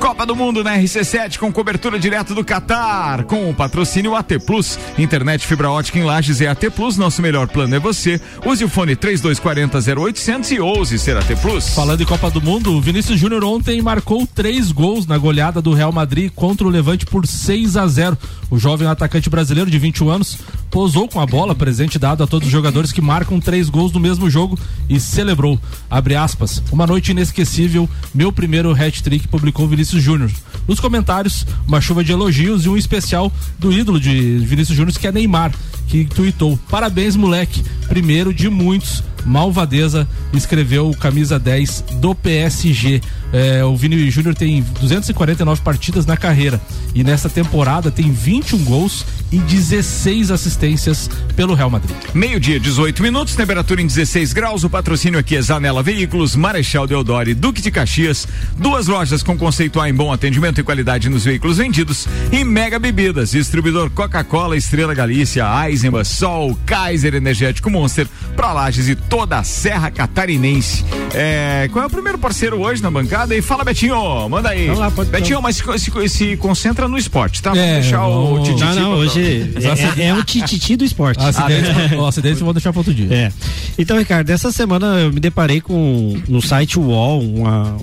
Copa 0.04 0.26
do 0.26 0.36
Mundo 0.36 0.62
na 0.62 0.76
RC7 0.76 1.38
com 1.38 1.50
cobertura 1.50 1.98
direto 1.98 2.34
do 2.34 2.44
Catar, 2.44 3.24
com 3.24 3.48
o 3.48 3.54
patrocínio 3.54 4.14
AT 4.14 4.38
Plus, 4.44 4.78
internet 4.98 5.46
fibra 5.46 5.70
ótica 5.70 5.98
em 5.98 6.04
Lages 6.04 6.42
é 6.42 6.46
AT 6.46 6.62
Plus, 6.76 6.98
nosso 6.98 7.22
melhor 7.22 7.48
plano 7.48 7.74
é 7.74 7.78
você. 7.78 8.20
Use 8.44 8.62
o 8.62 8.68
fone 8.68 8.94
3240 8.94 9.78
0800 9.98 10.50
e 10.50 10.60
ouse 10.60 10.98
ser 10.98 11.16
AT 11.16 11.34
Plus. 11.40 11.70
Falando 11.70 12.02
em 12.02 12.04
Copa 12.04 12.30
do 12.30 12.42
Mundo, 12.42 12.74
o 12.74 12.82
Vinícius 12.82 13.18
Júnior 13.18 13.44
ontem 13.44 13.80
marcou 13.80 14.26
três 14.26 14.70
gols 14.70 15.06
na 15.06 15.16
goleada 15.16 15.62
do 15.62 15.72
Real 15.72 15.90
Madrid 15.90 16.30
contra 16.34 16.66
o 16.66 16.70
Levante 16.70 17.06
por 17.06 17.26
6 17.26 17.74
a 17.78 17.86
0. 17.86 18.18
O 18.50 18.58
jovem 18.58 18.86
atacante 18.86 19.30
brasileiro 19.30 19.70
de 19.70 19.78
21 19.78 20.10
anos 20.10 20.38
posou 20.74 21.06
com 21.08 21.20
a 21.20 21.26
bola, 21.26 21.54
presente 21.54 22.00
dado 22.00 22.24
a 22.24 22.26
todos 22.26 22.48
os 22.48 22.52
jogadores 22.52 22.90
que 22.90 23.00
marcam 23.00 23.38
três 23.38 23.70
gols 23.70 23.92
no 23.92 24.00
mesmo 24.00 24.28
jogo 24.28 24.58
e 24.88 24.98
celebrou. 24.98 25.56
Abre 25.88 26.16
aspas. 26.16 26.60
Uma 26.72 26.84
noite 26.84 27.12
inesquecível, 27.12 27.88
meu 28.12 28.32
primeiro 28.32 28.72
hat-trick, 28.72 29.28
publicou 29.28 29.68
Vinícius 29.68 30.02
Júnior. 30.02 30.32
Nos 30.66 30.80
comentários, 30.80 31.46
uma 31.64 31.80
chuva 31.80 32.02
de 32.02 32.10
elogios 32.10 32.64
e 32.64 32.68
um 32.68 32.76
especial 32.76 33.32
do 33.56 33.72
ídolo 33.72 34.00
de 34.00 34.38
Vinícius 34.38 34.76
Júnior, 34.76 34.98
que 34.98 35.06
é 35.06 35.12
Neymar, 35.12 35.54
que 35.86 36.06
tuitou: 36.06 36.58
Parabéns, 36.68 37.14
moleque. 37.14 37.62
Primeiro 37.86 38.34
de 38.34 38.48
muitos. 38.48 39.04
Malvadeza 39.24 40.06
escreveu 40.32 40.90
camisa 40.92 41.38
10 41.38 41.84
do 42.00 42.14
PSG. 42.14 43.00
É, 43.32 43.64
o 43.64 43.76
Vini 43.76 44.10
Júnior 44.10 44.34
tem 44.34 44.62
249 44.80 45.60
partidas 45.62 46.06
na 46.06 46.16
carreira 46.16 46.60
e 46.94 47.02
nessa 47.02 47.28
temporada 47.28 47.90
tem 47.90 48.12
21 48.12 48.62
gols 48.64 49.04
e 49.32 49.38
16 49.38 50.30
assistências 50.30 51.10
pelo 51.34 51.54
Real 51.54 51.68
Madrid. 51.68 51.96
Meio-dia, 52.14 52.60
18 52.60 53.02
minutos, 53.02 53.34
temperatura 53.34 53.82
em 53.82 53.86
16 53.86 54.32
graus. 54.32 54.62
O 54.62 54.70
patrocínio 54.70 55.18
aqui 55.18 55.36
é 55.36 55.42
Zanela 55.42 55.82
Veículos, 55.82 56.36
Marechal 56.36 56.86
Deodoro 56.86 57.34
Duque 57.34 57.60
de 57.60 57.70
Caxias. 57.70 58.28
Duas 58.56 58.86
lojas 58.86 59.22
com 59.22 59.36
conceito 59.36 59.80
A 59.80 59.88
em 59.88 59.94
bom 59.94 60.12
atendimento 60.12 60.60
e 60.60 60.64
qualidade 60.64 61.08
nos 61.08 61.24
veículos 61.24 61.58
vendidos. 61.58 62.06
E 62.30 62.44
Mega 62.44 62.78
Bebidas, 62.78 63.32
distribuidor 63.32 63.90
Coca-Cola, 63.90 64.56
Estrela 64.56 64.94
Galícia, 64.94 65.44
Eisenbach, 65.66 66.06
Sol, 66.06 66.58
Kaiser 66.66 67.14
Energético 67.14 67.70
Monster, 67.70 68.06
pra 68.36 68.52
Lages 68.52 68.88
e 68.88 68.94
toda 69.14 69.38
a 69.38 69.44
Serra 69.44 69.92
Catarinense. 69.92 70.85
É, 71.14 71.68
qual 71.73 71.85
é 71.85 71.87
o 71.87 71.90
primeiro 71.90 72.18
parceiro 72.18 72.61
hoje 72.61 72.83
na 72.83 72.90
bancada? 72.90 73.33
E 73.37 73.40
fala, 73.40 73.62
Betinho, 73.62 74.28
manda 74.28 74.49
aí. 74.49 74.66
Lá, 74.68 74.90
Betinho, 74.90 75.40
mas 75.40 75.54
se, 75.56 75.62
se- 75.78 76.09
se 76.09 76.37
concentra 76.37 76.88
no 76.88 76.99
esporte, 76.99 77.40
tá? 77.40 77.50
Vamos 77.50 77.64
É, 77.64 77.75
deixar 77.80 78.04
o 78.09 78.42
Tititi 78.42 78.64
Não, 78.64 78.75
não, 78.75 78.90
hoje 78.94 79.54
é, 79.97 80.06
é 80.06 80.14
o 80.14 80.25
tititi 80.25 80.75
do 80.75 80.85
esporte. 80.85 81.21
Acidente, 81.23 81.94
o 81.94 82.04
acidente 82.04 82.40
eu 82.40 82.44
vou 82.44 82.52
deixar 82.52 82.73
para 82.73 82.80
outro 82.80 82.92
dia. 82.92 83.06
É. 83.14 83.33
Então, 83.78 83.97
Ricardo, 83.97 84.28
essa 84.30 84.50
semana 84.50 84.87
eu 84.99 85.12
me 85.12 85.21
deparei 85.21 85.61
com 85.61 86.21
no 86.28 86.42
site 86.42 86.76
UOL 86.76 87.23
uma, 87.23 87.76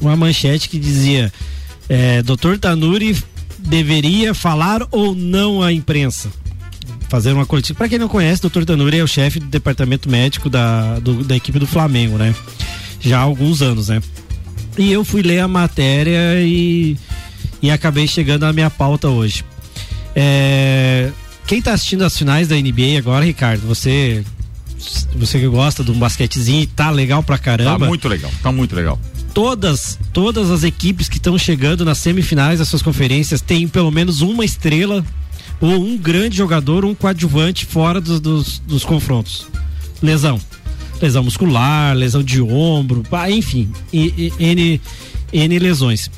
uma 0.00 0.16
manchete 0.16 0.68
que 0.68 0.78
dizia: 0.78 1.32
é, 1.88 2.22
Dr. 2.22 2.58
Tanuri 2.60 3.16
deveria 3.58 4.32
falar 4.34 4.86
ou 4.92 5.16
não 5.16 5.60
à 5.62 5.72
imprensa? 5.72 6.28
Fazer 7.08 7.32
uma 7.32 7.46
coletiva. 7.46 7.76
Para 7.78 7.88
quem 7.88 7.98
não 7.98 8.08
conhece, 8.08 8.42
Dr. 8.42 8.64
Tanuri 8.64 8.98
é 8.98 9.02
o 9.02 9.06
chefe 9.08 9.40
do 9.40 9.46
departamento 9.46 10.10
médico 10.10 10.50
da, 10.50 10.98
do- 10.98 11.24
da 11.24 11.34
equipe 11.36 11.58
do 11.58 11.66
Flamengo, 11.66 12.18
né? 12.18 12.34
Já 13.00 13.18
há 13.18 13.22
alguns 13.22 13.62
anos, 13.62 13.88
né? 13.88 14.02
E 14.76 14.92
eu 14.92 15.04
fui 15.04 15.22
ler 15.22 15.40
a 15.40 15.48
matéria 15.48 16.40
e, 16.42 16.96
e 17.62 17.70
acabei 17.70 18.06
chegando 18.06 18.44
à 18.44 18.52
minha 18.52 18.68
pauta 18.70 19.08
hoje. 19.08 19.42
É, 20.14 21.10
quem 21.46 21.62
tá 21.62 21.72
assistindo 21.72 22.02
as 22.04 22.16
finais 22.16 22.48
da 22.48 22.56
NBA 22.56 22.98
agora, 22.98 23.24
Ricardo, 23.24 23.66
você 23.66 24.24
você 25.16 25.40
que 25.40 25.48
gosta 25.48 25.82
de 25.82 25.90
um 25.90 25.98
basquetezinho, 25.98 26.64
tá 26.68 26.90
legal 26.90 27.22
pra 27.22 27.36
Tá 27.36 27.42
caramba. 27.44 27.86
muito 27.86 28.06
legal, 28.08 28.30
tá 28.42 28.52
muito 28.52 28.76
legal. 28.76 28.98
Todas, 29.34 29.98
todas 30.12 30.50
as 30.50 30.62
equipes 30.62 31.08
que 31.08 31.16
estão 31.16 31.36
chegando 31.38 31.84
nas 31.84 31.98
semifinais 31.98 32.58
das 32.58 32.68
suas 32.68 32.82
conferências 32.82 33.40
têm 33.40 33.66
pelo 33.66 33.90
menos 33.90 34.20
uma 34.20 34.44
estrela 34.44 35.04
ou 35.60 35.70
um 35.70 35.96
grande 35.96 36.36
jogador, 36.36 36.84
um 36.84 36.94
coadjuvante 36.94 37.66
fora 37.66 38.00
dos, 38.00 38.20
dos, 38.20 38.58
dos 38.60 38.84
confrontos. 38.84 39.46
Lesão. 40.02 40.40
Lesão 41.00 41.22
muscular, 41.22 41.96
lesão 41.96 42.22
de 42.22 42.42
ombro, 42.42 43.04
enfim, 43.30 43.70
N, 43.92 44.80
N 45.32 45.58
lesões. 45.58 46.10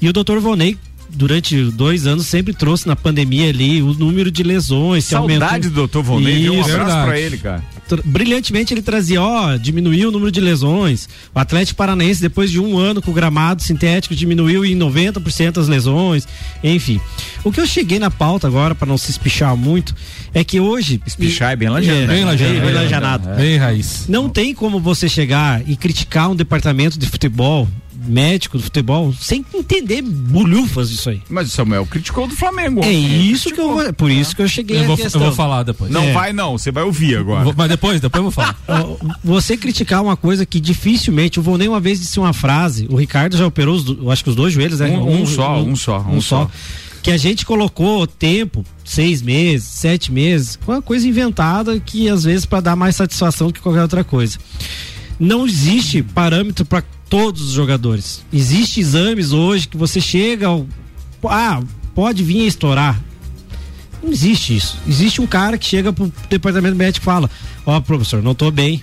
E 0.00 0.08
o 0.08 0.12
Dr. 0.12 0.38
Vonei, 0.38 0.78
durante 1.12 1.62
dois 1.70 2.06
anos, 2.06 2.26
sempre 2.26 2.52
trouxe 2.52 2.86
na 2.86 2.96
pandemia 2.96 3.48
ali 3.48 3.82
o 3.82 3.92
número 3.94 4.30
de 4.30 4.42
lesões. 4.42 5.04
se 5.04 5.10
Saudade 5.10 5.66
aumentou. 5.66 5.86
do 5.86 5.88
Dr. 5.88 6.00
Volney, 6.00 6.48
um 6.50 6.60
abraço 6.60 6.76
verdade. 6.76 7.06
pra 7.06 7.20
ele, 7.20 7.38
cara. 7.38 7.64
Brilhantemente 8.04 8.72
ele 8.72 8.82
trazia, 8.82 9.20
ó, 9.20 9.56
diminuiu 9.56 10.08
o 10.08 10.12
número 10.12 10.30
de 10.30 10.40
lesões. 10.40 11.08
O 11.34 11.38
Atlético 11.38 11.76
Paranaense, 11.76 12.20
depois 12.20 12.50
de 12.50 12.60
um 12.60 12.78
ano 12.78 13.02
com 13.02 13.10
o 13.10 13.14
gramado 13.14 13.62
sintético, 13.62 14.14
diminuiu 14.14 14.64
em 14.64 14.76
90% 14.76 15.58
as 15.58 15.66
lesões. 15.66 16.26
Enfim. 16.62 17.00
O 17.42 17.50
que 17.50 17.60
eu 17.60 17.66
cheguei 17.66 17.98
na 17.98 18.10
pauta 18.10 18.46
agora, 18.46 18.74
para 18.74 18.86
não 18.86 18.96
se 18.96 19.10
espichar 19.10 19.56
muito, 19.56 19.94
é 20.32 20.44
que 20.44 20.60
hoje. 20.60 21.00
Espichar 21.06 21.52
é 21.52 21.56
bem 21.56 21.68
É, 21.68 21.70
né? 21.70 22.06
Bem 22.06 22.24
lajeado, 22.24 22.54
bem 22.54 22.62
bem 22.62 22.74
lajanado. 22.74 23.28
Bem 23.34 23.56
raiz. 23.56 24.06
Não 24.08 24.28
tem 24.28 24.54
como 24.54 24.78
você 24.78 25.08
chegar 25.08 25.62
e 25.68 25.76
criticar 25.76 26.30
um 26.30 26.36
departamento 26.36 26.98
de 26.98 27.06
futebol, 27.06 27.68
médico 28.06 28.56
do 28.58 28.64
futebol, 28.64 29.12
sem 29.12 29.44
entender 29.54 30.02
bolhufas 30.02 30.90
disso 30.90 31.10
aí. 31.10 31.22
Mas 31.28 31.48
o 31.48 31.50
Samuel 31.50 31.86
criticou 31.86 32.26
do 32.26 32.34
Flamengo. 32.34 32.82
É 32.84 32.92
isso 32.92 33.52
que 33.52 33.60
eu 33.60 33.72
vou. 33.74 33.92
Por 33.92 34.10
isso 34.10 34.34
que 34.34 34.42
eu 34.42 34.48
cheguei 34.48 34.78
Eu 34.78 34.84
vou, 34.84 34.96
eu 34.96 35.02
questão. 35.02 35.20
vou 35.20 35.32
falar 35.32 35.62
depois. 35.62 35.90
Não 35.90 36.04
É. 36.04 36.12
vai 36.12 36.32
não, 36.32 36.56
você 36.58 36.70
vai 36.70 36.82
ouvir 36.82 37.16
agora. 37.16 37.44
Vou- 37.44 37.54
mas 37.56 37.68
depois, 37.68 38.00
depois 38.00 38.18
eu 38.24 38.30
vou 38.30 38.32
falar. 38.32 38.56
Você 39.22 39.56
criticar 39.56 40.02
uma 40.02 40.16
coisa 40.16 40.44
que 40.46 40.58
dificilmente, 40.60 41.38
eu 41.38 41.42
vou 41.42 41.56
nem 41.58 41.68
uma 41.68 41.80
vez 41.80 42.00
disse 42.00 42.18
uma 42.18 42.32
frase, 42.32 42.86
o 42.90 42.96
Ricardo 42.96 43.36
já 43.36 43.46
operou, 43.46 43.74
os, 43.74 43.86
eu 43.86 44.10
acho 44.10 44.24
que 44.24 44.30
os 44.30 44.36
dois 44.36 44.52
joelhos, 44.52 44.80
né? 44.80 44.88
Um- 44.96 45.22
um 45.22 45.26
só, 45.26 45.60
um 45.62 45.76
só, 45.76 46.00
um 46.00 46.20
só. 46.20 46.50
Que 47.02 47.10
a 47.10 47.16
gente 47.16 47.46
colocou 47.46 48.06
tempo, 48.06 48.64
seis 48.84 49.22
meses, 49.22 49.66
sete 49.68 50.12
meses, 50.12 50.58
uma 50.66 50.82
coisa 50.82 51.08
inventada 51.08 51.80
que 51.80 52.08
às 52.08 52.24
vezes 52.24 52.44
para 52.44 52.60
dar 52.60 52.76
mais 52.76 52.94
satisfação 52.96 53.46
do 53.46 53.52
que 53.54 53.60
qualquer 53.60 53.82
outra 53.82 54.04
coisa. 54.04 54.38
Não 55.18 55.46
existe 55.46 56.02
parâmetro 56.02 56.64
para 56.64 56.82
todos 57.10 57.42
os 57.42 57.52
jogadores. 57.52 58.24
Existem 58.32 58.80
exames 58.80 59.32
hoje 59.32 59.68
que 59.68 59.76
você 59.76 60.00
chega 60.00 60.46
ao. 60.46 60.64
Ah, 61.24 61.60
pode 61.94 62.22
vir 62.22 62.44
a 62.44 62.46
estourar. 62.46 63.02
Não 64.02 64.10
existe 64.10 64.56
isso. 64.56 64.78
Existe 64.88 65.20
um 65.20 65.26
cara 65.26 65.58
que 65.58 65.66
chega 65.66 65.92
pro 65.92 66.10
departamento 66.30 66.76
médico 66.76 67.02
e 67.02 67.04
fala: 67.04 67.28
Ó, 67.66 67.78
professor, 67.80 68.22
não 68.22 68.34
tô 68.34 68.50
bem. 68.50 68.80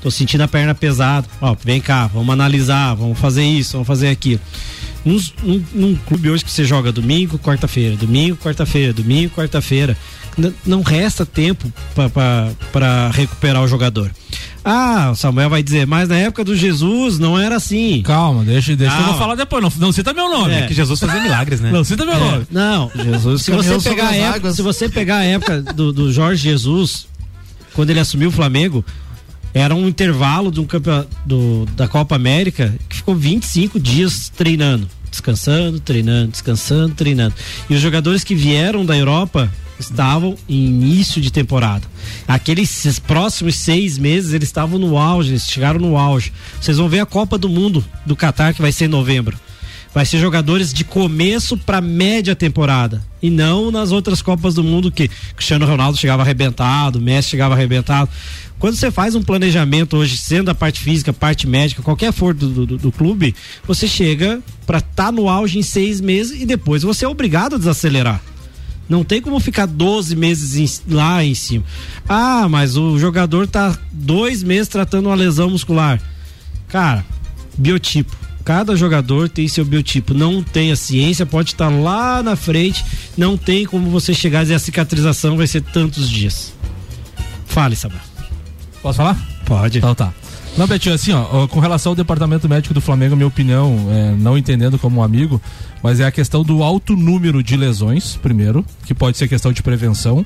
Tô 0.00 0.10
sentindo 0.10 0.40
a 0.40 0.48
perna 0.48 0.74
pesada. 0.74 1.28
Ó, 1.40 1.54
vem 1.62 1.80
cá, 1.80 2.06
vamos 2.06 2.32
analisar, 2.32 2.94
vamos 2.94 3.18
fazer 3.18 3.44
isso, 3.44 3.72
vamos 3.72 3.86
fazer 3.86 4.08
aquilo. 4.08 4.40
Num, 5.06 5.20
num- 5.44 5.64
num 5.72 5.94
clube 5.94 6.28
hoje 6.30 6.44
que 6.44 6.50
você 6.50 6.64
joga 6.64 6.90
domingo, 6.90 7.38
quarta-feira, 7.38 7.96
domingo, 7.96 8.36
quarta-feira, 8.36 8.92
domingo, 8.92 9.32
quarta-feira, 9.34 9.96
não 10.66 10.82
resta 10.82 11.24
tempo 11.24 11.72
para 11.94 13.10
recuperar 13.12 13.62
o 13.62 13.68
jogador. 13.68 14.10
Ah, 14.64 15.10
o 15.12 15.14
Samuel 15.14 15.48
vai 15.48 15.62
dizer, 15.62 15.86
mas 15.86 16.08
na 16.08 16.16
época 16.16 16.42
do 16.42 16.56
Jesus 16.56 17.20
não 17.20 17.38
era 17.38 17.54
assim. 17.54 18.02
Calma, 18.02 18.42
deixa, 18.44 18.74
deixa 18.74 18.92
que 18.92 18.98
eu 19.00 19.04
Calma. 19.04 19.12
vou 19.12 19.18
falar 19.20 19.34
depois. 19.36 19.62
Não, 19.62 19.72
não 19.78 19.92
cita 19.92 20.12
meu 20.12 20.28
nome. 20.28 20.52
É. 20.54 20.66
Que 20.66 20.74
Jesus 20.74 20.98
fazia 20.98 21.20
milagres, 21.22 21.60
né? 21.60 21.70
Não 21.70 21.84
cita 21.84 22.04
meu 22.04 22.14
É, 22.14 22.18
nome. 22.18 22.46
Não, 22.50 22.90
Jesus. 22.96 23.42
Se 23.42 23.52
você, 23.52 23.78
pegar 23.90 24.08
a 24.08 24.16
época, 24.16 24.52
se 24.52 24.62
você 24.62 24.88
pegar 24.88 25.18
a 25.18 25.24
época 25.24 25.62
do, 25.62 25.92
do 25.92 26.12
Jorge 26.12 26.42
Jesus, 26.42 27.06
quando 27.74 27.90
ele 27.90 28.00
assumiu 28.00 28.28
o 28.28 28.32
Flamengo, 28.32 28.84
era 29.58 29.74
um 29.74 29.88
intervalo 29.88 30.50
de 30.52 30.60
um 30.60 30.66
do, 31.24 31.64
da 31.74 31.88
Copa 31.88 32.14
América 32.14 32.74
que 32.88 32.96
ficou 32.96 33.14
25 33.14 33.80
dias 33.80 34.28
treinando. 34.28 34.86
Descansando, 35.10 35.80
treinando, 35.80 36.32
descansando, 36.32 36.94
treinando. 36.94 37.34
E 37.70 37.74
os 37.74 37.80
jogadores 37.80 38.22
que 38.22 38.34
vieram 38.34 38.84
da 38.84 38.94
Europa 38.94 39.50
estavam 39.80 40.36
em 40.46 40.66
início 40.66 41.22
de 41.22 41.30
temporada. 41.30 41.86
Aqueles 42.28 42.98
próximos 42.98 43.54
seis 43.56 43.96
meses 43.96 44.34
eles 44.34 44.48
estavam 44.48 44.78
no 44.78 44.98
auge, 44.98 45.30
eles 45.30 45.46
chegaram 45.46 45.80
no 45.80 45.96
auge. 45.96 46.34
Vocês 46.60 46.76
vão 46.76 46.88
ver 46.88 47.00
a 47.00 47.06
Copa 47.06 47.38
do 47.38 47.48
Mundo 47.48 47.82
do 48.04 48.14
Catar 48.14 48.52
que 48.52 48.60
vai 48.60 48.72
ser 48.72 48.84
em 48.84 48.88
novembro. 48.88 49.38
Vai 49.94 50.04
ser 50.04 50.18
jogadores 50.18 50.74
de 50.74 50.84
começo 50.84 51.56
para 51.56 51.80
média 51.80 52.36
temporada. 52.36 53.02
E 53.22 53.30
não 53.30 53.70
nas 53.70 53.92
outras 53.92 54.20
Copas 54.20 54.54
do 54.54 54.62
Mundo 54.62 54.92
que 54.92 55.08
Cristiano 55.34 55.64
Ronaldo 55.64 55.96
chegava 55.96 56.22
arrebentado, 56.22 57.00
Messi 57.00 57.30
chegava 57.30 57.54
arrebentado. 57.54 58.10
Quando 58.58 58.74
você 58.74 58.90
faz 58.90 59.14
um 59.14 59.22
planejamento 59.22 59.96
hoje, 59.96 60.16
sendo 60.16 60.50
a 60.50 60.54
parte 60.54 60.80
física, 60.80 61.12
parte 61.12 61.46
médica, 61.46 61.82
qualquer 61.82 62.12
for 62.12 62.32
do, 62.32 62.66
do, 62.66 62.78
do 62.78 62.92
clube, 62.92 63.34
você 63.66 63.86
chega 63.86 64.42
para 64.66 64.78
estar 64.78 65.06
tá 65.06 65.12
no 65.12 65.28
auge 65.28 65.58
em 65.58 65.62
seis 65.62 66.00
meses 66.00 66.40
e 66.40 66.46
depois 66.46 66.82
você 66.82 67.04
é 67.04 67.08
obrigado 67.08 67.56
a 67.56 67.58
desacelerar. 67.58 68.20
Não 68.88 69.02
tem 69.02 69.20
como 69.20 69.38
ficar 69.40 69.66
12 69.66 70.14
meses 70.14 70.56
em, 70.56 70.94
lá 70.94 71.22
em 71.22 71.34
cima. 71.34 71.64
Ah, 72.08 72.48
mas 72.48 72.76
o 72.76 72.98
jogador 72.98 73.46
tá 73.46 73.76
dois 73.92 74.42
meses 74.42 74.68
tratando 74.68 75.06
uma 75.06 75.14
lesão 75.14 75.50
muscular. 75.50 76.00
Cara, 76.68 77.04
biotipo 77.58 78.26
Cada 78.46 78.76
jogador 78.76 79.28
tem 79.28 79.48
seu 79.48 79.64
biotipo. 79.64 80.14
Não 80.14 80.40
tem 80.40 80.70
a 80.70 80.76
ciência, 80.76 81.26
pode 81.26 81.50
estar 81.50 81.68
lá 81.68 82.22
na 82.22 82.36
frente. 82.36 82.84
Não 83.16 83.36
tem 83.36 83.66
como 83.66 83.90
você 83.90 84.14
chegar 84.14 84.46
e 84.46 84.54
a 84.54 84.58
cicatrização 84.60 85.36
vai 85.36 85.48
ser 85.48 85.62
tantos 85.62 86.08
dias. 86.08 86.54
Fale, 87.44 87.74
Sabá. 87.74 88.05
Posso 88.86 88.98
falar? 88.98 89.18
Pode. 89.44 89.78
Então 89.78 89.96
tá. 89.96 90.14
Não, 90.56 90.64
Betinho, 90.64 90.94
assim, 90.94 91.10
ó, 91.10 91.48
com 91.48 91.58
relação 91.58 91.90
ao 91.90 91.96
departamento 91.96 92.48
médico 92.48 92.72
do 92.72 92.80
Flamengo, 92.80 93.16
minha 93.16 93.26
opinião, 93.26 93.88
é, 93.90 94.14
não 94.16 94.38
entendendo 94.38 94.78
como 94.78 95.00
um 95.00 95.02
amigo, 95.02 95.42
mas 95.82 95.98
é 95.98 96.06
a 96.06 96.10
questão 96.12 96.44
do 96.44 96.62
alto 96.62 96.94
número 96.94 97.42
de 97.42 97.56
lesões, 97.56 98.14
primeiro, 98.14 98.64
que 98.84 98.94
pode 98.94 99.18
ser 99.18 99.26
questão 99.26 99.52
de 99.52 99.60
prevenção 99.60 100.24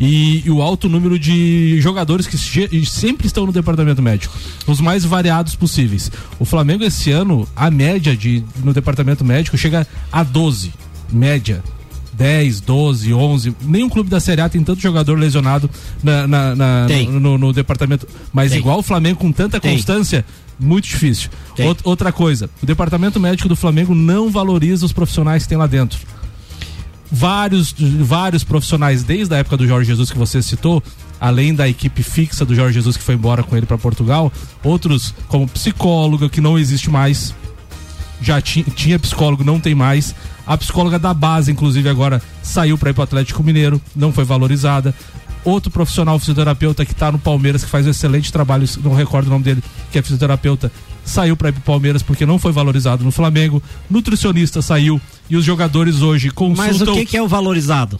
e, 0.00 0.42
e 0.42 0.50
o 0.50 0.62
alto 0.62 0.88
número 0.88 1.18
de 1.18 1.78
jogadores 1.82 2.26
que 2.26 2.38
sempre 2.86 3.26
estão 3.26 3.44
no 3.44 3.52
departamento 3.52 4.00
médico, 4.00 4.34
os 4.66 4.80
mais 4.80 5.04
variados 5.04 5.54
possíveis. 5.54 6.10
O 6.40 6.46
Flamengo 6.46 6.84
esse 6.84 7.10
ano, 7.10 7.46
a 7.54 7.70
média 7.70 8.16
de 8.16 8.42
no 8.64 8.72
departamento 8.72 9.22
médico 9.22 9.58
chega 9.58 9.86
a 10.10 10.22
12, 10.22 10.72
média. 11.12 11.62
10, 12.18 12.60
12, 12.60 13.14
11. 13.14 13.56
Nenhum 13.62 13.88
clube 13.88 14.10
da 14.10 14.18
Série 14.18 14.40
A 14.40 14.48
tem 14.48 14.62
tanto 14.62 14.80
jogador 14.80 15.16
lesionado 15.18 15.70
na, 16.02 16.26
na, 16.26 16.56
na 16.56 16.86
no, 16.88 17.20
no, 17.20 17.38
no, 17.38 17.52
departamento. 17.52 18.06
Mas 18.32 18.50
tem. 18.50 18.60
igual 18.60 18.80
o 18.80 18.82
Flamengo 18.82 19.20
com 19.20 19.30
tanta 19.30 19.60
tem. 19.60 19.72
constância, 19.74 20.24
muito 20.58 20.84
difícil. 20.84 21.30
Outra 21.84 22.12
coisa, 22.12 22.50
o 22.62 22.66
departamento 22.66 23.20
médico 23.20 23.48
do 23.48 23.56
Flamengo 23.56 23.94
não 23.94 24.30
valoriza 24.30 24.84
os 24.84 24.92
profissionais 24.92 25.44
que 25.44 25.48
tem 25.48 25.56
lá 25.56 25.66
dentro 25.66 25.98
vários, 27.10 27.74
vários 27.78 28.44
profissionais, 28.44 29.02
desde 29.02 29.34
a 29.34 29.38
época 29.38 29.56
do 29.56 29.66
Jorge 29.66 29.88
Jesus 29.88 30.10
que 30.10 30.18
você 30.18 30.42
citou, 30.42 30.82
além 31.20 31.54
da 31.54 31.68
equipe 31.68 32.02
fixa 32.02 32.44
do 32.44 32.54
Jorge 32.54 32.74
Jesus 32.74 32.96
que 32.96 33.02
foi 33.02 33.14
embora 33.14 33.42
com 33.42 33.56
ele 33.56 33.66
para 33.66 33.78
Portugal, 33.78 34.32
outros 34.62 35.14
como 35.26 35.48
psicóloga 35.48 36.28
que 36.28 36.40
não 36.40 36.58
existe 36.58 36.90
mais, 36.90 37.34
já 38.20 38.40
tinha, 38.40 38.98
psicólogo, 38.98 39.44
não 39.44 39.60
tem 39.60 39.74
mais. 39.74 40.14
A 40.46 40.56
psicóloga 40.56 40.98
da 40.98 41.12
base, 41.14 41.52
inclusive, 41.52 41.88
agora 41.88 42.22
saiu 42.42 42.76
para 42.76 42.90
ir 42.90 42.94
para 42.94 43.04
Atlético 43.04 43.42
Mineiro, 43.42 43.80
não 43.94 44.12
foi 44.12 44.24
valorizada. 44.24 44.94
Outro 45.44 45.70
profissional 45.70 46.18
fisioterapeuta 46.18 46.84
que 46.84 46.92
está 46.92 47.12
no 47.12 47.18
Palmeiras, 47.18 47.64
que 47.64 47.70
faz 47.70 47.86
um 47.86 47.90
excelente 47.90 48.32
trabalho, 48.32 48.68
não 48.82 48.94
recordo 48.94 49.28
o 49.28 49.30
nome 49.30 49.44
dele, 49.44 49.62
que 49.90 49.98
é 49.98 50.02
fisioterapeuta, 50.02 50.70
saiu 51.04 51.36
para 51.36 51.48
ir 51.48 51.52
pro 51.52 51.62
Palmeiras 51.62 52.02
porque 52.02 52.26
não 52.26 52.38
foi 52.38 52.52
valorizado 52.52 53.04
no 53.04 53.10
Flamengo. 53.10 53.62
Nutricionista 53.88 54.60
saiu 54.60 55.00
e 55.30 55.36
os 55.36 55.44
jogadores 55.44 56.02
hoje 56.02 56.30
consultam. 56.30 56.66
Mas 56.66 56.80
o 56.80 56.92
que, 56.92 57.06
que 57.06 57.16
é 57.16 57.22
o 57.22 57.28
valorizado? 57.28 57.98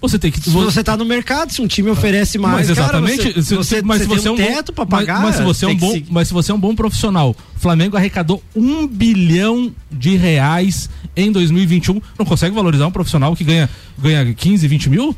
Você 0.00 0.18
tem 0.18 0.30
que. 0.30 0.40
Se 0.40 0.50
você 0.50 0.80
está 0.80 0.96
no 0.96 1.04
mercado, 1.04 1.52
se 1.52 1.60
um 1.60 1.66
time 1.66 1.90
oferece 1.90 2.38
mais. 2.38 2.68
Mas 2.68 2.70
exatamente. 2.70 3.18
Cara, 3.18 3.42
você, 3.42 3.56
você, 3.56 3.82
mas 3.82 4.02
você, 4.02 4.06
você 4.06 4.22
tem 4.22 4.28
é 4.28 4.32
um 4.32 4.36
teto 4.36 4.72
para 4.72 4.86
pagar. 4.86 5.22
Mas, 5.22 5.24
mas, 5.24 5.36
se 5.36 5.42
você 5.42 5.64
é 5.64 5.68
um 5.68 5.76
bom, 5.76 6.02
mas 6.10 6.28
se 6.28 6.34
você 6.34 6.52
é 6.52 6.54
um 6.54 6.60
bom 6.60 6.74
profissional, 6.74 7.36
o 7.56 7.60
Flamengo 7.60 7.96
arrecadou 7.96 8.42
um 8.54 8.86
bilhão 8.86 9.72
de 9.90 10.16
reais 10.16 10.88
em 11.16 11.32
2021. 11.32 12.00
Não 12.16 12.24
consegue 12.24 12.54
valorizar 12.54 12.86
um 12.86 12.92
profissional 12.92 13.34
que 13.34 13.42
ganha, 13.42 13.68
ganha 13.98 14.32
15, 14.32 14.68
20 14.68 14.90
mil? 14.90 15.16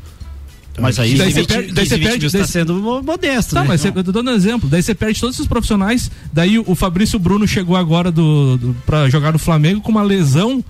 Mas 0.79 0.97
aí 0.99 1.15
daí 1.15 1.31
você 1.31 1.43
perde, 1.43 1.73
daí 1.73 1.85
você 1.85 1.97
perde 1.97 2.25
está 2.25 2.47
sendo 2.47 3.03
modesto, 3.03 3.53
tá, 3.53 3.61
né? 3.61 3.67
mas 3.67 3.83
eu 3.83 4.03
tô 4.03 4.11
dando 4.11 4.31
um 4.31 4.33
exemplo. 4.33 4.69
Daí 4.69 4.81
você 4.81 4.95
perde 4.95 5.19
todos 5.19 5.35
esses 5.35 5.47
profissionais. 5.47 6.09
Daí 6.31 6.57
o 6.57 6.73
Fabrício 6.75 7.19
Bruno 7.19 7.47
chegou 7.47 7.75
agora 7.75 8.11
do, 8.11 8.57
do 8.57 8.75
para 8.85 9.09
jogar 9.09 9.33
no 9.33 9.39
Flamengo 9.39 9.81
com 9.81 9.91
uma 9.91 10.01
lesão 10.01 10.63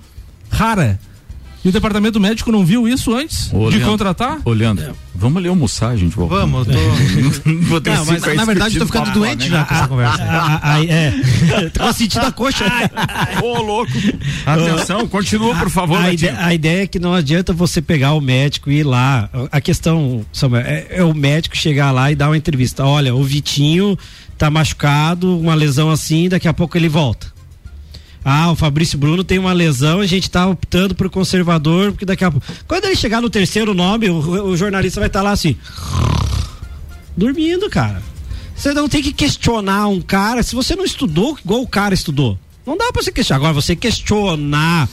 rara. 0.50 0.98
E 1.64 1.68
o 1.68 1.72
departamento 1.72 2.18
médico 2.18 2.50
não 2.50 2.64
viu 2.64 2.88
isso 2.88 3.14
antes 3.14 3.52
Ô, 3.52 3.70
de 3.70 3.76
Leandro, 3.76 3.90
contratar? 3.90 4.40
Ô, 4.44 4.50
Leandro, 4.52 4.84
é. 4.84 4.92
vamos 5.14 5.38
ali 5.38 5.48
almoçar, 5.48 5.96
gente. 5.96 6.16
Vamos, 6.16 6.66
tô... 6.66 6.72
Vou 7.68 7.80
ter 7.80 7.94
não, 7.94 8.04
mas, 8.04 8.22
na 8.34 8.44
verdade, 8.44 8.78
tô 8.78 8.86
ficando 8.86 9.12
doente 9.12 9.48
já 9.48 9.64
com 9.64 9.74
essa 9.74 9.88
conversa. 9.88 10.60
Aí, 10.60 10.90
é. 10.90 11.12
tô 11.72 11.92
sentindo 11.92 12.26
a 12.26 12.32
coxa. 12.32 12.64
Ô, 13.42 13.62
louco. 13.62 13.92
Atenção, 14.44 15.06
continua, 15.06 15.54
por 15.54 15.70
favor, 15.70 15.98
a, 15.98 16.04
a 16.04 16.12
ideia, 16.12 16.36
a, 16.38 16.52
ideia, 16.52 16.82
é 16.82 16.86
que 16.86 16.98
não 16.98 17.14
adianta 17.14 17.52
você 17.52 17.80
pegar 17.80 18.14
o 18.14 18.20
médico 18.20 18.68
e 18.68 18.80
ir 18.80 18.84
lá. 18.84 19.30
A 19.52 19.60
questão, 19.60 20.26
Samuel, 20.32 20.64
é, 20.66 20.86
é 20.90 21.04
o 21.04 21.14
médico 21.14 21.56
chegar 21.56 21.92
lá 21.92 22.10
e 22.10 22.16
dar 22.16 22.28
uma 22.28 22.36
entrevista. 22.36 22.84
Olha, 22.84 23.14
o 23.14 23.22
Vitinho 23.22 23.96
tá 24.36 24.50
machucado, 24.50 25.38
uma 25.38 25.54
lesão 25.54 25.90
assim, 25.90 26.28
daqui 26.28 26.48
a 26.48 26.52
pouco 26.52 26.76
ele 26.76 26.88
volta. 26.88 27.31
Ah, 28.24 28.52
o 28.52 28.56
Fabrício 28.56 28.96
Bruno 28.96 29.24
tem 29.24 29.38
uma 29.38 29.52
lesão, 29.52 30.00
a 30.00 30.06
gente 30.06 30.30
tá 30.30 30.46
optando 30.46 30.94
pro 30.94 31.10
conservador, 31.10 31.90
porque 31.90 32.04
daqui 32.04 32.24
a 32.24 32.30
pouco. 32.30 32.46
Quando 32.68 32.84
ele 32.84 32.94
chegar 32.94 33.20
no 33.20 33.28
terceiro 33.28 33.74
nome, 33.74 34.08
o, 34.08 34.18
o 34.18 34.56
jornalista 34.56 35.00
vai 35.00 35.08
estar 35.08 35.20
tá 35.20 35.24
lá 35.24 35.32
assim. 35.32 35.56
Dormindo, 37.16 37.68
cara. 37.68 38.02
Você 38.54 38.72
não 38.72 38.88
tem 38.88 39.02
que 39.02 39.12
questionar 39.12 39.88
um 39.88 40.00
cara 40.00 40.42
se 40.42 40.54
você 40.54 40.76
não 40.76 40.84
estudou 40.84 41.36
igual 41.44 41.62
o 41.62 41.66
cara 41.66 41.94
estudou. 41.94 42.38
Não 42.64 42.76
dá 42.76 42.92
pra 42.92 43.02
você 43.02 43.10
questionar. 43.10 43.38
Agora, 43.38 43.52
você 43.54 43.74
questionar 43.74 44.88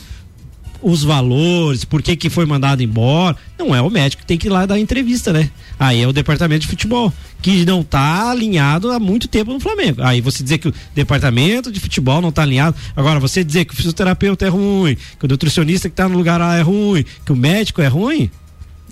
os 0.82 1.04
valores, 1.04 1.84
por 1.84 2.02
que 2.02 2.16
que 2.16 2.30
foi 2.30 2.46
mandado 2.46 2.82
embora. 2.82 3.36
Não 3.58 3.76
é 3.76 3.82
o 3.82 3.90
médico 3.90 4.22
que 4.22 4.28
tem 4.28 4.38
que 4.38 4.48
ir 4.48 4.50
lá 4.50 4.66
dar 4.66 4.80
entrevista, 4.80 5.34
né? 5.34 5.50
Aí 5.78 6.02
é 6.02 6.08
o 6.08 6.14
departamento 6.14 6.62
de 6.62 6.68
futebol, 6.68 7.14
que 7.42 7.66
não 7.66 7.82
está 7.82 8.30
alinhado 8.30 8.92
há 8.92 9.00
muito 9.00 9.28
tempo 9.28 9.54
no 9.54 9.60
Flamengo. 9.60 10.02
Aí 10.02 10.22
você 10.22 10.44
dizer 10.44 10.58
que 10.58 10.70
o 10.70 10.74
departamento 10.96 11.72
de 11.72 11.80
futebol 11.80 12.22
não 12.22 12.30
está 12.30 12.44
alinhado. 12.44 12.76
Agora, 12.96 13.20
você 13.20 13.44
dizer 13.44 13.66
que 13.66 13.74
o 13.74 13.76
fisioterapeuta 13.76 14.46
é 14.46 14.50
ruim, 14.50 14.96
que 15.20 15.26
o 15.26 15.28
nutricionista 15.28 15.90
que 15.90 15.94
está 15.94 16.08
no 16.08 16.18
lugar 16.18 16.40
lá 16.40 16.58
é 16.58 16.62
ruim, 16.62 17.04
que 17.26 17.32
o 17.32 17.36
médico 17.36 17.82
é 17.82 17.88
ruim, 17.88 18.30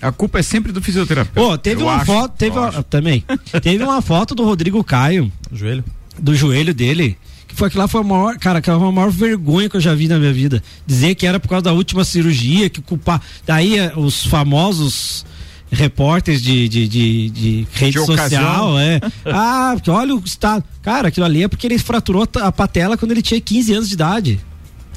a 0.00 0.12
culpa 0.12 0.38
é 0.38 0.42
sempre 0.42 0.72
do 0.72 0.80
fisioterapeuta. 0.80 1.54
Oh, 1.54 1.58
teve 1.58 1.82
uma 1.82 1.96
acho, 1.96 2.06
foto, 2.06 2.36
teve 2.36 2.56
uma, 2.56 2.82
também. 2.84 3.24
teve 3.60 3.82
uma 3.82 4.00
foto 4.00 4.34
do 4.34 4.44
Rodrigo 4.44 4.82
Caio, 4.84 5.30
joelho, 5.52 5.84
do 6.18 6.34
joelho 6.34 6.72
dele 6.72 7.16
foi 7.54 7.68
aquilo 7.68 7.82
lá 7.82 7.88
foi 7.88 8.00
a 8.00 8.04
maior, 8.04 8.38
cara, 8.38 8.58
aquela 8.58 8.78
foi 8.78 8.88
a 8.88 8.92
maior 8.92 9.10
vergonha 9.10 9.68
que 9.68 9.76
eu 9.76 9.80
já 9.80 9.94
vi 9.94 10.08
na 10.08 10.18
minha 10.18 10.32
vida. 10.32 10.62
Dizer 10.86 11.14
que 11.14 11.26
era 11.26 11.40
por 11.40 11.48
causa 11.48 11.64
da 11.64 11.72
última 11.72 12.04
cirurgia, 12.04 12.70
que 12.70 12.80
culpar. 12.80 13.20
Daí 13.46 13.78
eh, 13.78 13.92
os 13.96 14.24
famosos 14.24 15.24
repórteres 15.70 16.42
de, 16.42 16.68
de, 16.68 16.88
de, 16.88 17.30
de 17.30 17.66
rede 17.72 17.98
de 17.98 18.06
social, 18.06 18.78
é. 18.78 19.00
Ah, 19.26 19.76
olha 19.88 20.14
o 20.14 20.22
estado. 20.24 20.64
Cara, 20.82 21.08
aquilo 21.08 21.26
ali 21.26 21.42
é 21.42 21.48
porque 21.48 21.66
ele 21.66 21.78
fraturou 21.78 22.26
a 22.36 22.52
patela 22.52 22.96
quando 22.96 23.12
ele 23.12 23.22
tinha 23.22 23.40
15 23.40 23.72
anos 23.74 23.88
de 23.88 23.94
idade. 23.94 24.40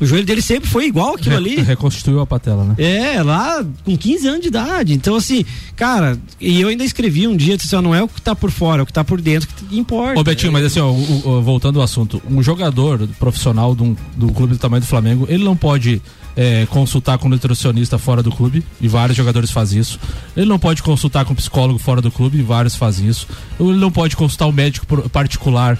O 0.01 0.05
joelho 0.05 0.25
dele 0.25 0.41
sempre 0.41 0.67
foi 0.67 0.87
igual 0.87 1.13
aquilo 1.13 1.37
Re 1.37 1.53
ali. 1.53 1.61
Reconstituiu 1.61 2.19
a 2.19 2.25
patela, 2.25 2.63
né? 2.63 2.75
É, 2.79 3.21
lá 3.21 3.63
com 3.85 3.95
15 3.95 4.27
anos 4.27 4.41
de 4.41 4.47
idade. 4.47 4.93
Então, 4.93 5.15
assim, 5.15 5.45
cara, 5.75 6.17
e 6.39 6.59
eu 6.59 6.69
ainda 6.69 6.83
escrevi 6.83 7.27
um 7.27 7.37
dia, 7.37 7.55
disse, 7.55 7.75
não 7.75 7.93
é 7.93 8.01
o 8.01 8.07
que 8.07 8.19
tá 8.19 8.35
por 8.35 8.49
fora, 8.49 8.81
é 8.81 8.83
o 8.83 8.85
que 8.85 8.91
tá 8.91 9.03
por 9.03 9.21
dentro 9.21 9.47
que 9.47 9.77
importa. 9.77 10.19
Ô, 10.19 10.23
Betinho, 10.23 10.49
é. 10.49 10.53
mas 10.53 10.65
assim, 10.65 10.79
ó, 10.79 10.89
o, 10.89 11.27
o, 11.27 11.41
voltando 11.43 11.77
ao 11.77 11.85
assunto, 11.85 12.19
um 12.27 12.41
jogador 12.41 13.07
profissional 13.19 13.75
do, 13.75 13.95
do 14.17 14.31
clube 14.31 14.53
do 14.53 14.59
tamanho 14.59 14.81
do 14.81 14.87
Flamengo, 14.87 15.27
ele 15.29 15.43
não 15.43 15.55
pode 15.55 16.01
é, 16.35 16.65
consultar 16.67 17.17
com 17.17 17.27
um 17.27 17.29
nutricionista 17.29 17.97
fora 17.97 18.23
do 18.23 18.31
clube, 18.31 18.63
e 18.79 18.87
vários 18.87 19.15
jogadores 19.15 19.51
fazem 19.51 19.79
isso. 19.79 19.99
Ele 20.35 20.47
não 20.47 20.57
pode 20.57 20.81
consultar 20.81 21.25
com 21.25 21.33
um 21.33 21.35
psicólogo 21.35 21.77
fora 21.77 22.01
do 22.01 22.11
clube, 22.11 22.39
e 22.39 22.41
vários 22.41 22.75
fazem 22.75 23.07
isso. 23.07 23.27
Ele 23.59 23.77
não 23.77 23.91
pode 23.91 24.15
consultar 24.15 24.47
um 24.47 24.51
médico 24.51 25.09
particular 25.09 25.77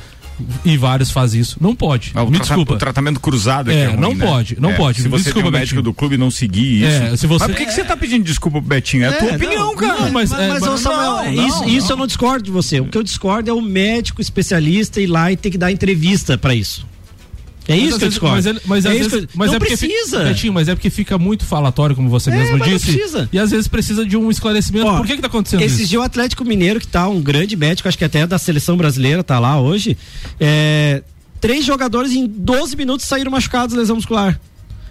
e 0.64 0.78
vários 0.78 1.12
fazem 1.12 1.42
isso. 1.42 1.58
Não 1.60 1.76
pode. 1.76 2.12
Ah, 2.16 2.26
me 2.26 2.40
desculpa. 2.40 2.74
O 2.74 2.78
tratamento 2.78 3.20
cruzado 3.20 3.72
é, 3.72 3.76
é 3.76 3.88
ruim, 3.88 3.98
não 3.98 4.14
né? 4.14 4.26
pode, 4.26 4.60
não 4.60 4.72
é, 4.72 4.74
pode. 4.76 5.02
Se 5.02 5.08
você 5.08 5.26
desculpa, 5.26 5.50
tem 5.50 5.58
um 5.58 5.60
médico 5.60 5.82
do 5.82 5.94
clube 5.94 6.18
não 6.18 6.32
seguir 6.32 6.84
isso. 6.84 7.04
É, 7.04 7.18
se 7.18 7.28
você... 7.28 7.46
Mas 7.46 7.52
por 7.52 7.58
que, 7.58 7.66
que 7.66 7.74
você 7.74 7.84
tá 7.84 7.96
pedindo 7.98 8.24
desculpa 8.24 8.60
pro 8.60 8.68
Betinho? 8.68 9.06
É 9.06 9.08
a 9.08 9.14
tua 9.14 9.30
é, 9.30 9.36
opinião, 9.36 9.68
não, 9.68 9.76
cara. 9.76 10.02
Não, 10.02 10.12
mas, 10.12 10.32
mas, 10.32 10.50
mas, 10.50 10.62
mas 10.62 10.80
Samuel, 10.80 11.32
não, 11.32 11.48
isso, 11.48 11.70
isso 11.70 11.92
eu 11.92 11.98
não 11.98 12.08
discordo 12.08 12.44
de 12.44 12.52
você. 12.52 12.80
O 12.80 12.86
que 12.86 12.98
eu 12.98 13.04
discordo 13.04 13.50
é 13.50 13.54
o 13.54 13.62
médico 13.62 14.22
especialista 14.22 15.00
ir 15.00 15.08
lá 15.08 15.32
e 15.32 15.36
ter 15.36 15.50
que 15.50 15.58
dar 15.58 15.72
entrevista 15.72 16.38
para 16.38 16.54
isso. 16.54 16.86
É 17.68 17.78
isso 17.78 18.00
que 18.00 18.06
eu 18.06 18.10
discordo. 18.10 18.36
Mas, 18.36 18.46
ele, 18.46 18.60
mas, 18.66 18.86
é 18.86 18.96
isso 18.96 19.10
vezes, 19.10 19.28
mas 19.36 19.48
não 19.50 19.56
é 19.56 19.60
precisa. 19.60 20.24
Betinho, 20.24 20.54
mas 20.54 20.68
é 20.68 20.76
porque 20.76 20.90
fica 20.90 21.18
muito 21.18 21.46
falatório, 21.46 21.96
como 21.96 22.10
você 22.10 22.30
é, 22.32 22.36
mesmo 22.36 22.60
disse. 22.60 23.00
E 23.32 23.38
às 23.38 23.52
vezes 23.52 23.68
precisa 23.68 24.06
de 24.06 24.18
um 24.18 24.32
esclarecimento. 24.32 24.88
Ó, 24.88 24.98
Por 24.98 25.06
que 25.06 25.16
que 25.16 25.22
tá 25.22 25.28
acontecendo 25.28 25.62
esse 25.62 25.86
dia 25.86 26.00
o 26.00 26.04
Atlético 26.04 26.44
Mineiro, 26.44 26.80
que 26.80 26.88
tá 26.88 27.08
um 27.08 27.22
grande 27.22 27.56
médico, 27.56 27.88
acho 27.88 27.98
que 27.98 28.06
até 28.06 28.26
da 28.26 28.38
seleção 28.38 28.76
brasileira, 28.76 29.24
tá 29.24 29.40
lá 29.40 29.60
hoje. 29.60 29.98
É, 30.40 31.04
três 31.40 31.64
jogadores 31.66 32.14
em 32.14 32.28
12 32.28 32.76
minutos 32.76 33.06
saíram 33.06 33.32
machucados 33.32 33.76
lesão 33.76 33.96
muscular. 33.96 34.40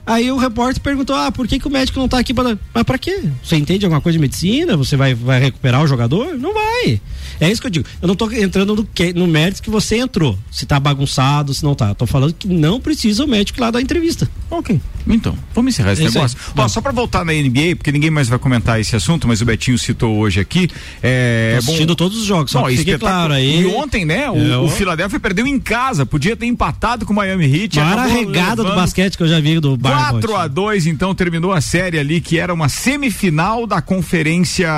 Aí 0.07 0.31
o 0.31 0.37
repórter 0.37 0.83
perguntou: 0.83 1.15
ah, 1.15 1.31
por 1.31 1.47
que, 1.47 1.59
que 1.59 1.69
o 1.69 1.71
médico 1.71 1.99
não 1.99 2.09
tá 2.09 2.19
aqui 2.19 2.33
para. 2.33 2.59
Mas 2.75 2.83
pra 2.85 2.99
quê? 2.99 3.23
Você 3.43 3.57
entende 3.57 3.85
alguma 3.85 4.01
coisa 4.01 4.19
de 4.19 4.21
medicina? 4.21 4.77
Você 4.77 4.97
vai, 4.97 5.15
vai 5.15 5.41
recuperar 5.41 5.83
o 5.83 5.87
jogador? 5.87 6.37
Não 6.39 6.55
vai. 6.55 7.01
É 7.41 7.51
isso 7.51 7.61
que 7.61 7.67
eu 7.67 7.71
digo. 7.71 7.87
Eu 8.01 8.07
não 8.07 8.15
tô 8.15 8.31
entrando 8.31 8.77
no, 8.77 8.85
que, 8.85 9.13
no 9.13 9.27
mérito 9.27 9.63
que 9.63 9.71
você 9.71 9.97
entrou. 9.97 10.39
Se 10.51 10.67
tá 10.67 10.79
bagunçado, 10.79 11.55
se 11.55 11.65
não 11.65 11.75
tá. 11.75 11.89
Eu 11.89 11.95
tô 11.95 12.07
falando 12.07 12.35
que 12.35 12.47
não 12.47 12.81
precisa 12.81 13.25
o 13.25 13.29
médico 13.29 13.61
lá 13.61 13.71
dar 13.71 13.81
entrevista. 13.81 14.31
Ok. 14.51 14.81
Então, 15.07 15.37
vamos 15.55 15.75
encerrar 15.75 15.93
esse 15.93 16.03
É 16.03 16.07
isso 16.07 16.15
negócio. 16.15 16.39
Ó, 16.57 16.69
só 16.69 16.81
pra 16.81 16.93
voltar 16.93 17.25
na 17.25 17.33
NBA, 17.33 17.77
porque 17.77 17.91
ninguém 17.91 18.11
mais 18.11 18.29
vai 18.29 18.39
comentar 18.39 18.79
esse 18.79 18.95
assunto, 18.95 19.27
mas 19.27 19.41
o 19.41 19.45
Betinho 19.45 19.79
citou 19.79 20.17
hoje 20.19 20.41
aqui. 20.41 20.69
É, 21.03 21.53
Tô 21.55 21.71
assistindo 21.71 21.97
todos 21.97 22.19
os 22.19 22.25
jogos, 22.25 22.51
só 22.51 22.61
Não, 22.61 22.69
que 22.69 22.99
claro 22.99 23.33
aí. 23.33 23.63
E 23.63 23.67
ontem, 23.67 24.05
né, 24.05 24.31
o, 24.31 24.37
É, 24.37 24.59
o. 24.59 24.69
Philadelphia 24.69 25.19
perdeu 25.19 25.47
em 25.47 25.59
casa, 25.59 26.05
podia 26.05 26.37
ter 26.37 26.47
empatado 26.47 27.07
com 27.07 27.13
o 27.13 27.17
Miami 27.17 27.45
Heat. 27.45 27.77
Maior 27.77 27.93
acabou 27.93 28.13
arregada 28.13 28.65
do 28.65 28.75
basquete 28.75 29.17
que 29.17 29.23
eu 29.23 29.29
já 29.29 29.41
vi 29.41 29.59
do 29.59 29.77
Bayern 29.77 30.11
4 30.21 30.37
a 30.37 30.47
2 30.47 30.87
então 30.87 31.15
terminou 31.15 31.53
a 31.53 31.61
série 31.61 31.99
ali 31.99 32.21
que 32.21 32.39
era 32.39 32.53
uma 32.53 32.69
semifinal 32.69 33.67
da 33.67 33.81
conferência 33.81 34.69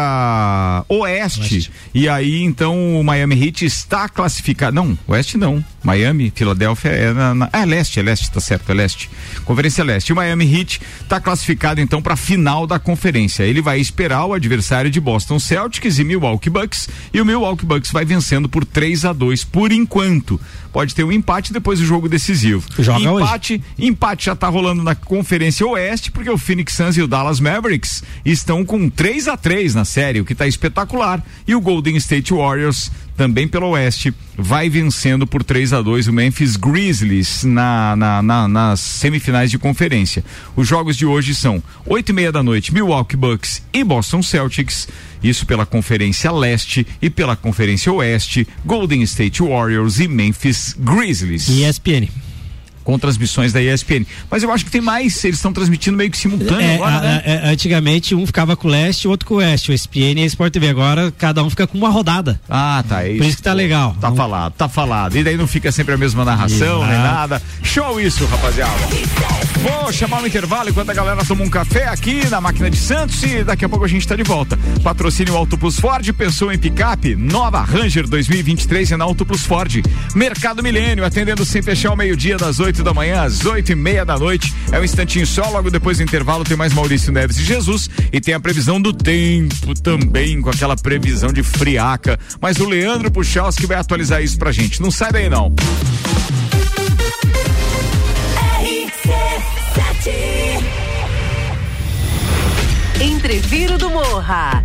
Oeste. 0.89 1.71
E 1.95 2.09
aí 2.09 2.43
então 2.53 3.01
o 3.01 3.03
Miami 3.03 3.47
Heat 3.47 3.65
está 3.65 4.09
classificado. 4.09 4.75
Não, 4.75 4.97
Oeste 5.09 5.39
não. 5.39 5.65
Miami, 5.83 6.31
Filadélfia 6.35 6.91
é 6.91 7.13
na, 7.13 7.35
na 7.35 7.51
é 7.53 7.65
leste, 7.65 7.99
é 7.99 8.03
leste, 8.03 8.31
tá 8.31 8.41
certo, 8.41 8.71
é 8.71 8.75
leste. 8.75 9.11
Conferência 9.45 9.83
Leste. 9.83 10.13
O 10.13 10.17
Miami 10.17 10.45
Heat 10.45 10.81
está 11.01 11.19
classificado 11.19 11.81
então 11.81 12.03
para 12.03 12.15
a 12.15 12.17
final 12.17 12.67
da 12.67 12.79
conferência. 12.79 13.43
Ele 13.43 13.63
vai 13.63 13.81
esperar 13.81 14.27
o 14.27 14.35
adversário 14.35 14.91
de 14.91 15.01
Boston 15.01 15.39
Celtics 15.39 15.99
e 15.99 16.05
Milwaukee 16.05 16.51
Bucks 16.51 16.89
e 17.13 17.21
o 17.21 17.25
Milwaukee 17.25 17.67
Bucks 17.67 17.91
vai 17.91 18.05
vencendo 18.05 18.49
por 18.49 18.65
3 18.65 19.07
a 19.07 19.13
2 19.13 19.45
por 19.45 19.73
enquanto. 19.73 20.39
Pode 20.73 20.95
ter 20.95 21.05
um 21.05 21.13
empate 21.13 21.53
depois 21.53 21.79
do 21.79 21.85
jogo 21.85 22.09
decisivo. 22.09 22.67
Joga 22.79 23.11
hoje. 23.11 23.25
empate, 23.25 23.63
empate 23.79 24.27
já 24.27 24.35
tá 24.35 24.49
rolando 24.49 24.83
na 24.83 24.95
Conferência 24.95 25.67
Oeste, 25.67 26.11
porque 26.11 26.31
o 26.31 26.39
Phoenix 26.39 26.75
Suns 26.75 26.97
e 26.97 27.03
o 27.03 27.07
Dallas 27.07 27.41
Mavericks 27.41 28.03
estão 28.25 28.65
com 28.65 28.89
3 28.89 29.29
a 29.29 29.37
3 29.37 29.75
na 29.75 29.85
série, 29.85 30.21
o 30.21 30.25
que 30.25 30.35
tá 30.35 30.47
espetacular. 30.47 31.23
E 31.47 31.55
o 31.55 31.61
Golden 31.61 31.97
State 31.97 32.33
Warriors, 32.33 32.91
também 33.17 33.47
pelo 33.47 33.69
Oeste, 33.71 34.13
vai 34.37 34.69
vencendo 34.71 35.27
por 35.27 35.45
3 35.45 35.73
a 35.73 35.83
2 35.83 36.09
o 36.09 36.13
Memphis 36.13 36.57
Grizzlies 36.57 37.45
na, 37.45 37.95
na- 37.97 38.23
na- 38.23 38.49
nas 38.49 38.81
semifinais 38.81 39.51
de 39.51 39.59
conferência. 39.59 40.25
Os 40.57 40.67
jogos 40.67 40.97
de 40.97 41.05
hoje 41.07 41.35
são 41.35 41.63
8 41.87 42.09
e 42.11 42.13
meia 42.13 42.33
da 42.33 42.43
noite, 42.43 42.73
Milwaukee 42.73 43.17
Bucks 43.17 43.63
e 43.73 43.85
Boston 43.85 44.23
Celtics. 44.23 44.89
Isso 45.23 45.47
pela 45.47 45.65
Conferência 45.65 46.33
Leste 46.33 46.87
e 47.01 47.09
pela 47.09 47.37
Conferência 47.37 47.93
Oeste, 47.93 48.47
Golden 48.65 49.03
State 49.03 49.43
Warriors 49.43 50.01
e 50.01 50.09
Memphis 50.09 50.75
Grizzlies 50.79 51.49
ESPN. 51.49 52.09
Com 52.85 52.99
transmissões 52.99 53.53
da 53.53 53.63
ESPN. 53.63 54.05
Mas 54.31 54.43
eu 54.43 54.51
acho 54.53 54.65
que 54.65 54.71
tem 54.71 54.81
mais, 54.81 55.23
eles 55.25 55.37
estão 55.39 55.53
transmitindo 55.53 55.97
meio 55.97 56.11
que 56.11 56.17
simultâneo 56.19 56.61
É, 56.67 56.75
agora, 56.75 56.97
a- 56.97 57.01
né? 57.01 57.41
antigamente 57.45 58.15
um 58.15 58.27
ficava 58.27 58.57
com 58.57 58.69
o 58.69 58.71
leste, 58.71 59.07
o 59.07 59.11
outro 59.11 59.27
com 59.27 59.35
o 59.35 59.37
oeste, 59.39 59.71
o 59.71 59.75
ESPN 59.75 60.21
e 60.21 60.23
a 60.23 60.27
Sport 60.27 60.53
TV. 60.53 60.69
Agora 60.69 61.13
cada 61.17 61.43
um 61.43 61.51
fica 61.51 61.67
com 61.67 61.77
uma 61.79 61.89
rodada. 61.89 62.41
Ah, 62.49 62.83
tá. 62.89 63.03
É 63.07 63.17
Por 63.17 63.27
isso 63.27 63.37
que 63.37 63.43
tá 63.43 63.53
legal. 63.53 63.97
Tá 64.01 64.09
Não- 64.11 64.17
falado, 64.17 64.53
tá 64.55 64.69
falado. 64.69 65.17
E 65.17 65.23
daí 65.25 65.37
não 65.37 65.47
fica 65.47 65.71
sempre 65.73 65.95
a 65.95 65.99
mesma 65.99 66.25
narração, 66.25 66.81
nem 66.87 66.93
Exato. 66.95 67.15
nada. 67.15 67.43
Show 67.63 68.01
isso, 68.01 68.25
rapaziada. 68.27 68.73
Vou 69.63 69.93
chamar 69.93 70.23
um 70.23 70.27
intervalo 70.27 70.71
enquanto 70.71 70.91
a 70.91 70.95
galera 70.95 71.25
toma 71.25 71.45
um 71.45 71.51
café 71.51 71.87
aqui 71.89 72.27
na 72.29 72.41
máquina 72.41 72.69
de 72.71 72.77
Santos 72.77 73.23
e 73.23 73.45
daqui 73.45 73.65
a 73.65 73.69
pouco 73.69 73.85
a 73.85 73.89
gente 73.89 74.07
tá 74.07 74.17
de 74.17 74.23
volta. 74.25 74.59
Patrocínio 74.83 75.37
Auto 75.37 75.57
Plus 75.57 75.79
Ford, 75.79 76.11
pensou 76.15 76.51
em 76.53 76.59
picape? 76.59 77.15
Nova 77.15 77.61
Ranger 77.63 78.09
2023 78.09 78.91
é 78.93 78.97
na 78.97 79.05
Auto 79.05 79.25
Plus 79.25 79.43
Ford. 79.43 79.83
Mercado 80.15 80.63
Milênio, 80.63 81.05
atendendo 81.05 81.45
sem 81.45 81.63
fechar 81.63 81.91
ao 81.91 81.97
meio-dia, 81.97 82.37
das 82.37 82.59
8 82.73 82.83
da 82.83 82.95
manhã 82.95 83.23
às 83.23 83.45
8 83.45 83.73
e 83.73 83.75
meia 83.75 84.03
da 84.03 84.19
noite. 84.19 84.55
É 84.73 84.81
um 84.81 84.85
instantinho 84.85 85.27
só, 85.27 85.47
logo 85.51 85.71
depois 85.71 85.99
do 85.99 86.03
intervalo 86.03 86.43
tem 86.43 86.57
mais 86.57 86.73
Maurício 86.73 87.13
Neves 87.13 87.37
e 87.37 87.45
Jesus 87.45 87.91
e 88.11 88.19
tem 88.19 88.33
a 88.33 88.41
previsão 88.41 88.81
do 88.81 88.95
tempo 88.95 89.79
também, 89.79 90.41
com 90.41 90.49
aquela 90.49 90.75
previsão 90.75 91.31
de 91.31 91.43
friaca. 91.43 92.19
Mas 92.41 92.59
o 92.61 92.67
Leandro 92.67 93.11
Puchalski 93.11 93.67
vai 93.67 93.77
atualizar 93.77 94.23
isso 94.23 94.39
pra 94.39 94.51
gente. 94.51 94.81
Não 94.81 94.91
sai 94.91 95.13
daí 95.13 95.29
não. 95.29 95.55
Entreviro 102.99 103.77
do 103.77 103.91
Morra. 103.91 104.65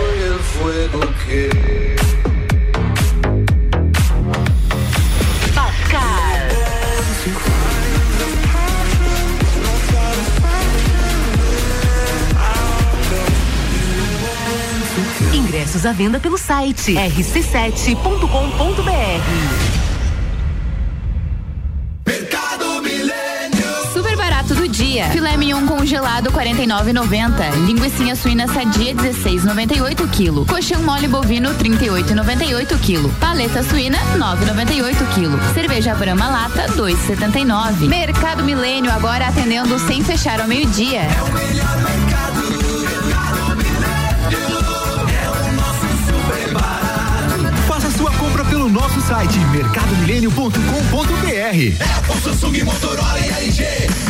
Ingressos 15.71 15.85
à 15.85 15.93
venda 15.93 16.19
pelo 16.19 16.37
site 16.37 16.95
rc7.com.br. 16.95 18.01
Super 23.93 24.17
barato 24.17 24.53
do 24.53 24.67
dia. 24.67 25.09
Filé 25.11 25.37
mignon 25.37 25.65
congelado 25.65 26.29
49,90. 26.29 27.65
Linguiça 27.65 28.15
suína 28.17 28.47
sadia 28.47 28.93
16,98 28.93 30.09
kg. 30.09 30.45
Coxão 30.45 30.83
mole 30.83 31.07
bovino 31.07 31.51
38,98 31.55 32.77
kg. 32.79 33.09
Paleta 33.19 33.63
suína 33.63 33.97
9,98 34.17 34.95
kg. 35.15 35.53
Cerveja 35.53 35.95
Brahma 35.95 36.27
lata 36.27 36.67
2,79. 36.73 37.87
Mercado 37.87 38.43
Milênio 38.43 38.91
agora 38.91 39.27
atendendo 39.27 39.79
sem 39.79 40.03
fechar 40.03 40.41
ao 40.41 40.47
meio-dia. 40.49 41.03
Faça 41.03 42.00
site 49.11 49.39
mercadomilênio.com.br. 49.51 50.55
Apple, 51.97 52.21
Samsung, 52.23 52.63
Motorola 52.63 53.19
e 53.19 53.27
LG. 53.43 53.65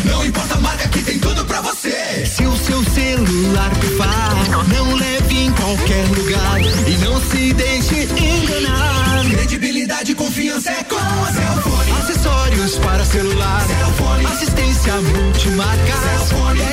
Não 0.05 0.23
importa 0.23 0.53
a 0.53 0.59
marca 0.59 0.87
que 0.89 1.01
tem 1.01 1.17
tudo 1.17 1.43
pra 1.43 1.59
você. 1.61 2.23
Se 2.23 2.45
o 2.45 2.55
seu 2.55 2.83
celular 2.83 3.71
pifar, 3.77 4.35
não 4.67 4.93
leve 4.93 5.39
em 5.39 5.51
qualquer 5.53 6.07
lugar 6.07 6.61
e 6.87 6.97
não 7.03 7.19
se 7.19 7.51
deixe 7.51 8.03
enganar. 8.03 9.25
Credibilidade 9.27 10.11
e 10.11 10.15
confiança 10.15 10.69
é 10.69 10.83
com 10.83 10.97
a 10.97 11.31
Cellfone. 11.33 11.91
Acessórios 11.93 12.77
para 12.77 13.03
celular. 13.03 13.65
Cellfone. 13.65 14.25
Assistência 14.27 14.93
multimarca. 15.01 15.93
Cellfone. 15.97 16.70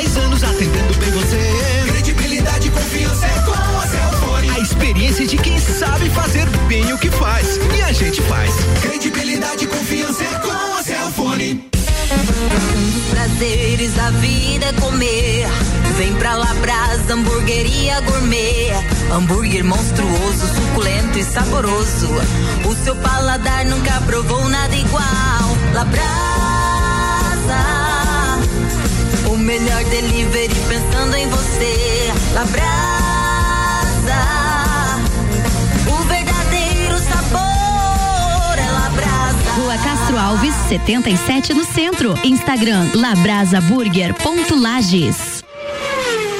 Hamburgueria 17.68 18.00
gourmet. 18.00 18.72
Hambúrguer 19.12 19.62
monstruoso, 19.64 20.46
suculento 20.54 21.18
e 21.18 21.24
saboroso. 21.24 22.09
O 22.64 22.74
seu 22.85 22.96
paladar 22.96 23.66
nunca 23.66 24.00
provou 24.02 24.48
nada 24.48 24.74
igual. 24.74 25.04
Labrasa, 25.74 26.09
o 29.31 29.37
melhor 29.37 29.85
delivery 29.85 30.54
pensando 30.68 31.14
em 31.16 31.28
você. 31.28 32.11
Labrasa, 32.35 32.64
o 35.87 35.96
verdadeiro 36.04 36.98
sabor 36.98 38.59
é 38.59 38.70
Labrasa. 38.70 39.50
Rua 39.57 39.76
Castro 39.78 40.18
Alves, 40.18 40.54
77 40.68 41.54
no 41.54 41.64
centro. 41.64 42.14
Instagram 42.24 42.90
labrasaburger.lages. 42.94 45.27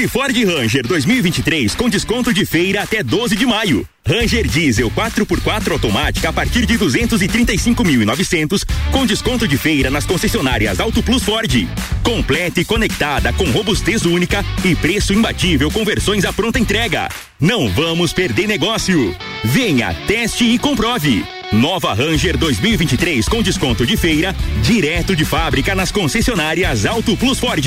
Compre 0.00 0.08
Ford 0.08 0.44
Ranger 0.44 0.86
2023 0.86 1.74
com 1.74 1.86
desconto 1.86 2.32
de 2.32 2.46
feira 2.46 2.82
até 2.82 3.02
12 3.02 3.36
de 3.36 3.44
maio. 3.44 3.86
Ranger 4.06 4.48
Diesel 4.48 4.90
4x4 4.90 5.72
automática 5.72 6.30
a 6.30 6.32
partir 6.32 6.64
de 6.64 6.78
235.900 6.78 8.64
com 8.90 9.04
desconto 9.04 9.46
de 9.46 9.58
feira 9.58 9.90
nas 9.90 10.06
concessionárias 10.06 10.80
Auto 10.80 11.02
Plus 11.02 11.22
Ford. 11.22 11.68
Completa 12.02 12.62
e 12.62 12.64
conectada 12.64 13.30
com 13.34 13.50
robustez 13.50 14.06
única 14.06 14.42
e 14.64 14.74
preço 14.74 15.12
imbatível 15.12 15.70
com 15.70 15.84
versões 15.84 16.24
à 16.24 16.32
pronta 16.32 16.58
entrega. 16.58 17.10
Não 17.38 17.68
vamos 17.68 18.14
perder 18.14 18.46
negócio. 18.46 19.14
Venha, 19.44 19.92
teste 20.06 20.44
e 20.44 20.58
comprove. 20.58 21.22
Nova 21.52 21.92
Ranger 21.92 22.38
2023 22.38 23.28
com 23.28 23.42
desconto 23.42 23.84
de 23.84 23.98
feira, 23.98 24.34
direto 24.62 25.14
de 25.14 25.26
fábrica 25.26 25.74
nas 25.74 25.92
concessionárias 25.92 26.86
Auto 26.86 27.14
Plus 27.18 27.38
Ford. 27.38 27.66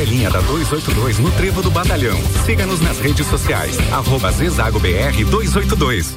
Amarelinha 0.00 0.30
da 0.30 0.40
282 0.40 1.18
no 1.18 1.30
Trevo 1.32 1.60
do 1.62 1.70
Batalhão. 1.70 2.18
Siga-nos 2.46 2.80
nas 2.80 2.98
redes 3.00 3.26
sociais. 3.26 3.76
Arroba 3.92 4.32
Zezago 4.32 4.80
BR 4.80 5.24
282. 5.28 6.16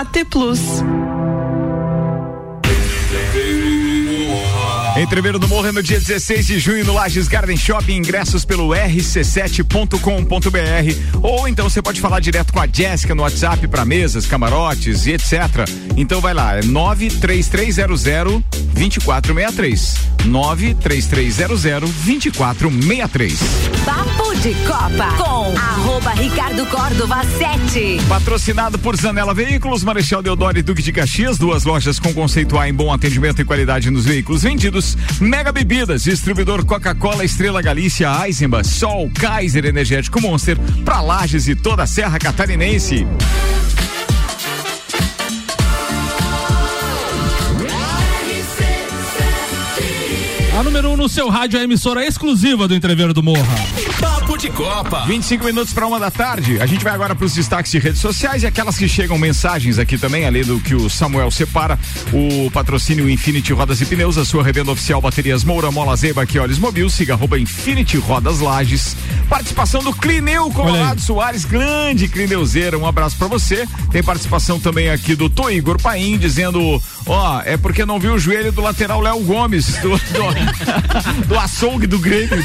AT 0.00 0.24
Plus. 0.30 0.60
Entreveiro 4.96 5.38
do 5.38 5.46
Morro 5.46 5.70
no 5.72 5.82
dia 5.82 6.00
16 6.00 6.46
de 6.46 6.58
junho 6.58 6.86
no 6.86 6.94
Lages 6.94 7.28
Garden 7.28 7.56
Shopping, 7.56 7.96
ingressos 7.96 8.44
pelo 8.44 8.68
rc7.com.br 8.68 11.18
ou 11.22 11.46
então 11.46 11.68
você 11.68 11.82
pode 11.82 12.00
falar 12.00 12.20
direto 12.20 12.50
com 12.50 12.60
a 12.60 12.66
Jéssica 12.66 13.14
no 13.14 13.22
WhatsApp 13.22 13.68
para 13.68 13.84
mesas, 13.84 14.26
camarotes 14.26 15.04
e 15.04 15.12
etc. 15.12 15.68
Então 15.98 16.18
vai 16.18 16.32
lá, 16.32 16.56
é 16.56 16.62
93300 16.62 18.06
2463. 18.80 19.94
93300 20.24 21.62
2463. 21.62 23.38
Papo 23.84 24.34
de 24.36 24.54
Copa 24.66 25.16
com 25.18 25.58
arroba 25.58 26.12
Ricardo 26.12 26.64
Córdova 26.66 27.22
7. 27.36 28.00
Patrocinado 28.08 28.78
por 28.78 28.96
Zanela 28.96 29.34
Veículos, 29.34 29.84
Marechal 29.84 30.22
Deodoro 30.22 30.58
e 30.58 30.62
Duque 30.62 30.82
de 30.82 30.92
Caxias, 30.92 31.36
duas 31.36 31.64
lojas 31.64 31.98
com 31.98 32.14
conceito 32.14 32.58
A 32.58 32.68
em 32.68 32.72
bom 32.72 32.90
atendimento 32.90 33.42
e 33.42 33.44
qualidade 33.44 33.90
nos 33.90 34.06
veículos 34.06 34.42
vendidos. 34.42 34.96
Mega 35.20 35.52
Bebidas, 35.52 36.04
distribuidor 36.04 36.64
Coca-Cola, 36.64 37.22
Estrela 37.22 37.60
Galícia, 37.60 38.08
Eisenbahn, 38.24 38.64
Sol, 38.64 39.10
Kaiser 39.10 39.66
Energético 39.66 40.22
Monster, 40.22 40.58
pra 40.84 41.02
Lages 41.02 41.48
e 41.48 41.54
toda 41.54 41.82
a 41.82 41.86
Serra 41.86 42.18
Catarinense. 42.18 43.06
A 50.60 50.62
número 50.62 50.90
1 50.90 50.92
um 50.92 50.96
no 50.98 51.08
seu 51.08 51.30
rádio 51.30 51.56
é 51.56 51.62
a 51.62 51.64
emissora 51.64 52.04
exclusiva 52.04 52.68
do 52.68 52.74
Entreveiro 52.74 53.14
do 53.14 53.22
Morra. 53.22 53.56
Papo 53.98 54.36
de 54.36 54.50
Copa. 54.50 55.06
25 55.06 55.46
minutos 55.46 55.72
para 55.72 55.86
uma 55.86 55.98
da 55.98 56.10
tarde. 56.10 56.60
A 56.60 56.66
gente 56.66 56.84
vai 56.84 56.92
agora 56.92 57.14
para 57.14 57.24
os 57.24 57.32
destaques 57.32 57.72
de 57.72 57.78
redes 57.78 57.98
sociais 57.98 58.42
e 58.42 58.46
aquelas 58.46 58.76
que 58.76 58.86
chegam 58.86 59.16
mensagens 59.16 59.78
aqui 59.78 59.96
também, 59.96 60.26
além 60.26 60.44
do 60.44 60.60
que 60.60 60.74
o 60.74 60.90
Samuel 60.90 61.30
separa. 61.30 61.78
O 62.12 62.50
patrocínio 62.50 63.08
Infinity 63.08 63.54
Rodas 63.54 63.80
e 63.80 63.86
Pneus, 63.86 64.18
a 64.18 64.24
sua 64.26 64.44
revenda 64.44 64.70
oficial 64.70 65.00
Baterias 65.00 65.44
Moura, 65.44 65.70
Mola 65.70 65.96
Zeba, 65.96 66.24
aqui 66.24 66.38
Olhos 66.38 66.58
Mobil, 66.58 66.90
siga 66.90 67.14
arroba 67.14 67.38
Infinity 67.38 67.96
Rodas 67.96 68.40
Lages. 68.40 68.94
Participação 69.30 69.82
do 69.82 69.94
Clineu 69.94 70.50
Colorado 70.50 71.00
Soares, 71.00 71.46
grande 71.46 72.06
Clineuzeira, 72.06 72.76
um 72.76 72.86
abraço 72.86 73.16
para 73.16 73.28
você. 73.28 73.66
Tem 73.90 74.02
participação 74.02 74.60
também 74.60 74.90
aqui 74.90 75.14
do 75.14 75.30
Tô 75.30 75.48
Igor 75.48 75.80
Paim, 75.80 76.18
dizendo, 76.18 76.82
ó, 77.10 77.42
é 77.44 77.56
porque 77.56 77.84
não 77.84 77.98
viu 77.98 78.14
o 78.14 78.18
joelho 78.18 78.52
do 78.52 78.60
lateral 78.60 79.00
Léo 79.00 79.20
Gomes, 79.20 79.76
do, 79.78 79.90
do, 79.90 81.26
do 81.28 81.38
açougue 81.38 81.86
do 81.86 81.98
Grêmio. 81.98 82.30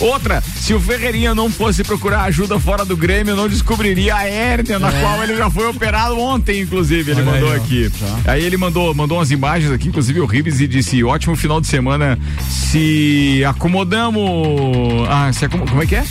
Outra, 0.00 0.40
se 0.40 0.74
o 0.74 0.80
Ferreirinha 0.80 1.34
não 1.34 1.50
fosse 1.50 1.84
procurar 1.84 2.22
ajuda 2.24 2.58
fora 2.58 2.84
do 2.84 2.96
Grêmio, 2.96 3.36
não 3.36 3.48
descobriria 3.48 4.14
a 4.16 4.24
hérnia 4.26 4.78
na 4.78 4.88
É. 4.92 5.00
qual 5.00 5.22
ele 5.22 5.36
já 5.36 5.50
foi 5.50 5.66
operado 5.68 6.18
ontem, 6.18 6.60
inclusive. 6.62 7.10
Ele 7.10 7.22
Olha 7.22 7.32
mandou 7.32 7.50
aí, 7.50 7.56
aqui. 7.56 7.92
Aí 8.26 8.44
ele 8.44 8.56
mandou, 8.56 8.94
mandou 8.94 9.18
umas 9.18 9.30
imagens 9.30 9.70
aqui, 9.72 9.88
inclusive 9.88 10.20
horríveis, 10.20 10.60
e 10.60 10.66
disse: 10.66 11.02
ótimo 11.04 11.36
final 11.36 11.60
de 11.60 11.66
semana. 11.66 12.18
Se 12.48 13.42
acomodamos. 13.46 15.08
Ah, 15.08 15.30
se 15.32 15.44
acom... 15.44 15.58
como 15.60 15.82
é 15.82 15.86
que 15.86 15.96
é? 15.96 16.04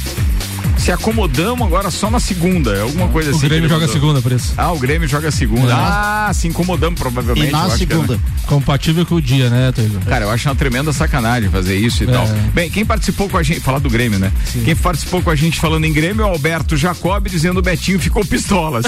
Se 0.78 0.92
acomodamos 0.92 1.66
agora 1.68 1.92
só 1.92 2.10
na 2.10 2.20
segunda, 2.20 2.74
é 2.74 2.82
alguma 2.82 3.08
coisa 3.10 3.30
O 3.30 3.32
assim. 3.32 3.42
que 3.42 3.50
Grêmio 3.50 3.70
joga 3.70 3.82
mandou. 3.82 3.94
segunda, 4.02 4.22
por 4.22 4.32
isso. 4.32 4.54
Ah, 4.58 4.72
o 4.72 4.80
Grêmio 4.80 5.08
joga 5.08 5.30
segunda. 5.30 5.72
É. 5.72 5.76
Ah, 5.76 6.32
se 6.34 6.48
incomodamos 6.48 7.00
provavelmente. 7.00 7.54
acho 7.54 7.86
que 7.86 7.94
é, 7.94 7.98
né? 7.98 8.20
Compatível 8.48 9.06
com 9.06 9.16
o 9.16 9.22
dia, 9.22 9.50
né, 9.50 9.72
Teigo? 9.72 10.00
Cara, 10.06 10.26
eu 10.26 10.32
acho 10.32 10.50
uma 10.50 10.56
tremenda 10.56 10.92
sacanagem 10.92 11.50
fazer 11.52 11.76
isso 11.78 12.04
e 12.04 12.08
É. 12.10 12.12
tal. 12.12 12.28
Bem, 12.54 12.70
quem 12.70 12.84
participou 12.84 13.30
com 13.30 13.38
a 13.38 13.44
gente, 13.44 13.60
falar 13.60 13.80
do 13.80 13.90
Grêmio, 13.90 14.18
né? 14.18 14.32
Quem 14.66 14.76
participou 14.76 15.22
com 15.22 15.30
a 15.30 15.36
gente 15.36 15.60
falando 15.60 15.86
em 15.86 15.94
Grêmio 15.94 16.24
é 16.24 16.26
o 16.26 16.30
Alberto 16.32 16.76
Jacob 16.76 17.28
dizendo 17.30 17.60
o 17.60 17.62
Betinho 17.62 18.00
ficou 18.00 18.26
pistolas. 18.26 18.86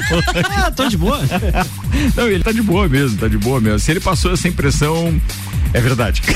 ah, 0.56 0.70
tô 0.70 0.88
de 0.88 0.96
boa. 0.96 1.20
Não, 2.16 2.26
ele 2.28 2.42
tá 2.42 2.52
de 2.52 2.62
boa 2.62 2.88
mesmo, 2.88 3.18
tá 3.18 3.28
de 3.28 3.36
boa 3.38 3.60
mesmo. 3.60 3.78
Se 3.78 3.90
ele 3.90 4.00
passou 4.00 4.32
essa 4.32 4.48
impressão, 4.48 5.14
é 5.74 5.80
verdade. 5.80 6.22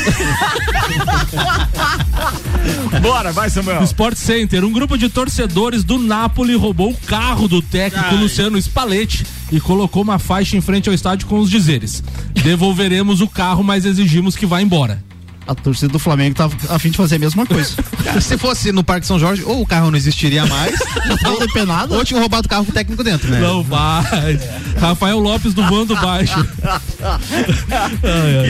Bora, 3.01 3.33
vai, 3.33 3.49
Samuel. 3.49 3.85
Sport 3.85 4.17
Center, 4.17 4.65
um 4.65 4.73
grupo 4.73 4.99
de 4.99 5.09
torcedores 5.09 5.85
do 5.85 5.97
Napoli 5.97 6.57
roubou 6.57 6.91
o 6.91 6.97
carro 7.07 7.47
do 7.47 7.63
técnico 7.63 8.17
Luciano 8.17 8.59
Spalletti 8.59 9.25
e 9.53 9.61
colocou 9.61 10.03
uma 10.03 10.19
faixa 10.19 10.57
em 10.57 10.61
frente 10.61 10.89
ao 10.89 10.95
estádio 10.95 11.29
com 11.29 11.39
os 11.39 11.49
dizeres: 11.49 12.03
devolveremos 12.35 13.21
o 13.21 13.29
carro, 13.29 13.63
mas 13.63 13.85
exigimos 13.85 14.35
que 14.35 14.45
vá 14.45 14.61
embora. 14.61 15.01
A 15.49 15.55
torcida 15.55 15.91
do 15.91 15.99
Flamengo 15.99 16.35
tá 16.37 16.49
a 16.69 16.79
fim 16.79 16.91
de 16.91 16.97
fazer 16.99 17.17
a 17.17 17.19
mesma 17.19 17.47
coisa. 17.47 17.71
Se 18.21 18.37
fosse 18.37 18.71
no 18.71 18.85
Parque 18.85 19.07
São 19.07 19.19
Jorge, 19.19 19.43
ou 19.47 19.63
o 19.63 19.67
carro 19.67 19.91
não 19.91 19.97
existiria 19.97 20.45
mais, 20.47 20.79
ou 21.27 21.41
depenado, 21.41 21.95
ou 21.95 22.05
tinha 22.05 22.21
roubado 22.21 22.47
o 22.47 22.49
carro 22.51 22.65
com 22.67 22.71
o 22.71 22.75
técnico 22.75 23.03
dentro, 23.03 23.31
né? 23.31 23.41
Não 23.41 23.63
vai. 23.63 24.39
Rafael 24.79 25.19
Lopes 25.19 25.55
do 25.55 25.63
Vando 25.65 25.95
Baixo. 25.97 26.47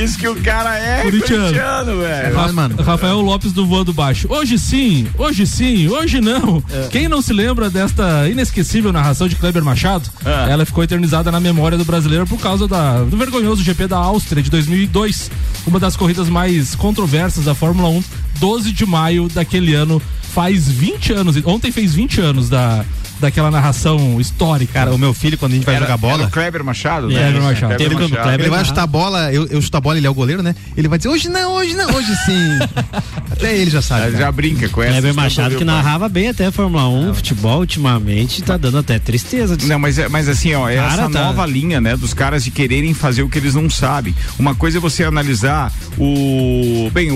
Isso 0.02 0.18
que 0.18 0.28
o 0.28 0.36
cara 0.42 0.76
é 0.78 1.02
Corintiano. 1.02 1.44
corintiano, 1.44 1.98
velho. 2.00 2.36
Ra- 2.36 2.82
Rafael 2.84 3.20
Lopes 3.20 3.52
do 3.52 3.66
Voando 3.66 3.92
Baixo. 3.92 4.26
Hoje 4.30 4.58
sim, 4.58 5.06
hoje 5.16 5.46
sim, 5.46 5.88
hoje 5.88 6.20
não. 6.20 6.62
É. 6.70 6.88
Quem 6.88 7.08
não 7.08 7.22
se 7.22 7.32
lembra 7.32 7.70
desta 7.70 8.28
inesquecível 8.28 8.92
narração 8.92 9.28
de 9.28 9.36
Kleber 9.36 9.64
Machado? 9.64 10.08
Ah. 10.24 10.46
Ela 10.48 10.64
ficou 10.66 10.82
eternizada 10.82 11.30
na 11.30 11.40
memória 11.40 11.76
do 11.78 11.84
brasileiro 11.84 12.26
por 12.26 12.38
causa 12.40 12.66
da- 12.66 13.02
do 13.04 13.16
vergonhoso 13.16 13.62
GP 13.62 13.86
da 13.86 13.98
Áustria 13.98 14.42
de 14.42 14.50
2002, 14.50 15.30
uma 15.66 15.78
das 15.78 15.96
corridas 15.96 16.28
mais 16.28 16.74
controversas 16.88 17.44
da 17.44 17.54
Fórmula 17.54 17.90
1, 17.90 18.02
12 18.40 18.72
de 18.72 18.86
maio 18.86 19.28
daquele 19.28 19.74
ano. 19.74 20.00
Faz 20.32 20.68
20 20.68 21.12
anos, 21.12 21.36
ontem 21.44 21.70
fez 21.70 21.94
20 21.94 22.20
anos 22.22 22.48
da, 22.48 22.82
daquela 23.20 23.50
narração 23.50 24.20
histórica. 24.20 24.72
Cara, 24.74 24.94
o 24.94 24.98
meu 24.98 25.12
filho, 25.14 25.36
quando 25.38 25.52
a 25.52 25.54
gente 25.56 25.64
vai 25.64 25.74
Era- 25.76 25.84
jogar 25.86 25.96
bola. 25.96 26.14
era 26.14 26.24
o 26.24 26.30
Kleber 26.30 26.64
Machado, 26.64 27.08
né? 27.08 27.14
Kleber 27.14 27.42
Machado. 27.42 27.76
Kleber 27.76 27.96
o 27.98 28.00
Machado. 28.02 28.22
Kleber 28.22 28.40
ele 28.40 28.50
vai 28.50 28.64
chutar 28.64 28.82
a 28.82 28.86
bola, 28.86 29.32
eu, 29.32 29.46
eu 29.46 29.60
chuto 29.62 29.76
a 29.76 29.80
bola, 29.80 29.96
ele 29.98 30.06
é 30.06 30.10
o 30.10 30.14
goleiro, 30.14 30.42
né? 30.42 30.54
Ele 30.76 30.88
vai 30.88 30.98
dizer, 30.98 31.08
hoje 31.08 31.28
não, 31.28 31.54
hoje 31.54 31.74
não, 31.74 31.88
hoje 31.94 32.14
sim. 32.24 32.58
Até 33.30 33.56
ele 33.56 33.70
já 33.70 33.80
sabe. 33.82 34.16
Já 34.16 34.30
brinca 34.32 34.68
com 34.68 34.82
essa. 34.82 34.92
Kleber 34.92 35.14
Machado 35.14 35.50
do 35.54 35.58
que 35.58 35.64
narrava 35.64 36.08
bem 36.08 36.28
até 36.28 36.46
a 36.46 36.52
Fórmula 36.52 36.88
1, 36.88 37.14
futebol 37.14 37.60
ultimamente 37.60 38.42
tá 38.42 38.56
dando 38.56 38.78
até 38.78 38.98
tristeza. 38.98 39.56
de- 39.56 39.66
Não, 39.66 39.78
mas, 39.78 39.98
é- 39.98 40.08
mas 40.08 40.28
assim, 40.28 40.54
ó, 40.54 40.68
é 40.68 40.76
Cara, 40.76 41.02
essa 41.02 41.10
tá- 41.10 41.24
nova 41.26 41.46
linha, 41.46 41.80
né, 41.80 41.96
dos 41.96 42.12
caras 42.14 42.44
de 42.44 42.50
quererem 42.50 42.94
fazer 42.94 43.22
o 43.22 43.28
que 43.28 43.38
eles 43.38 43.54
não 43.54 43.68
sabem. 43.70 44.14
Uma 44.38 44.54
coisa 44.54 44.78
é 44.78 44.80
você 44.80 45.04
analisar 45.04 45.72
o. 45.98 46.90
Bem, 46.92 47.10
o. 47.10 47.14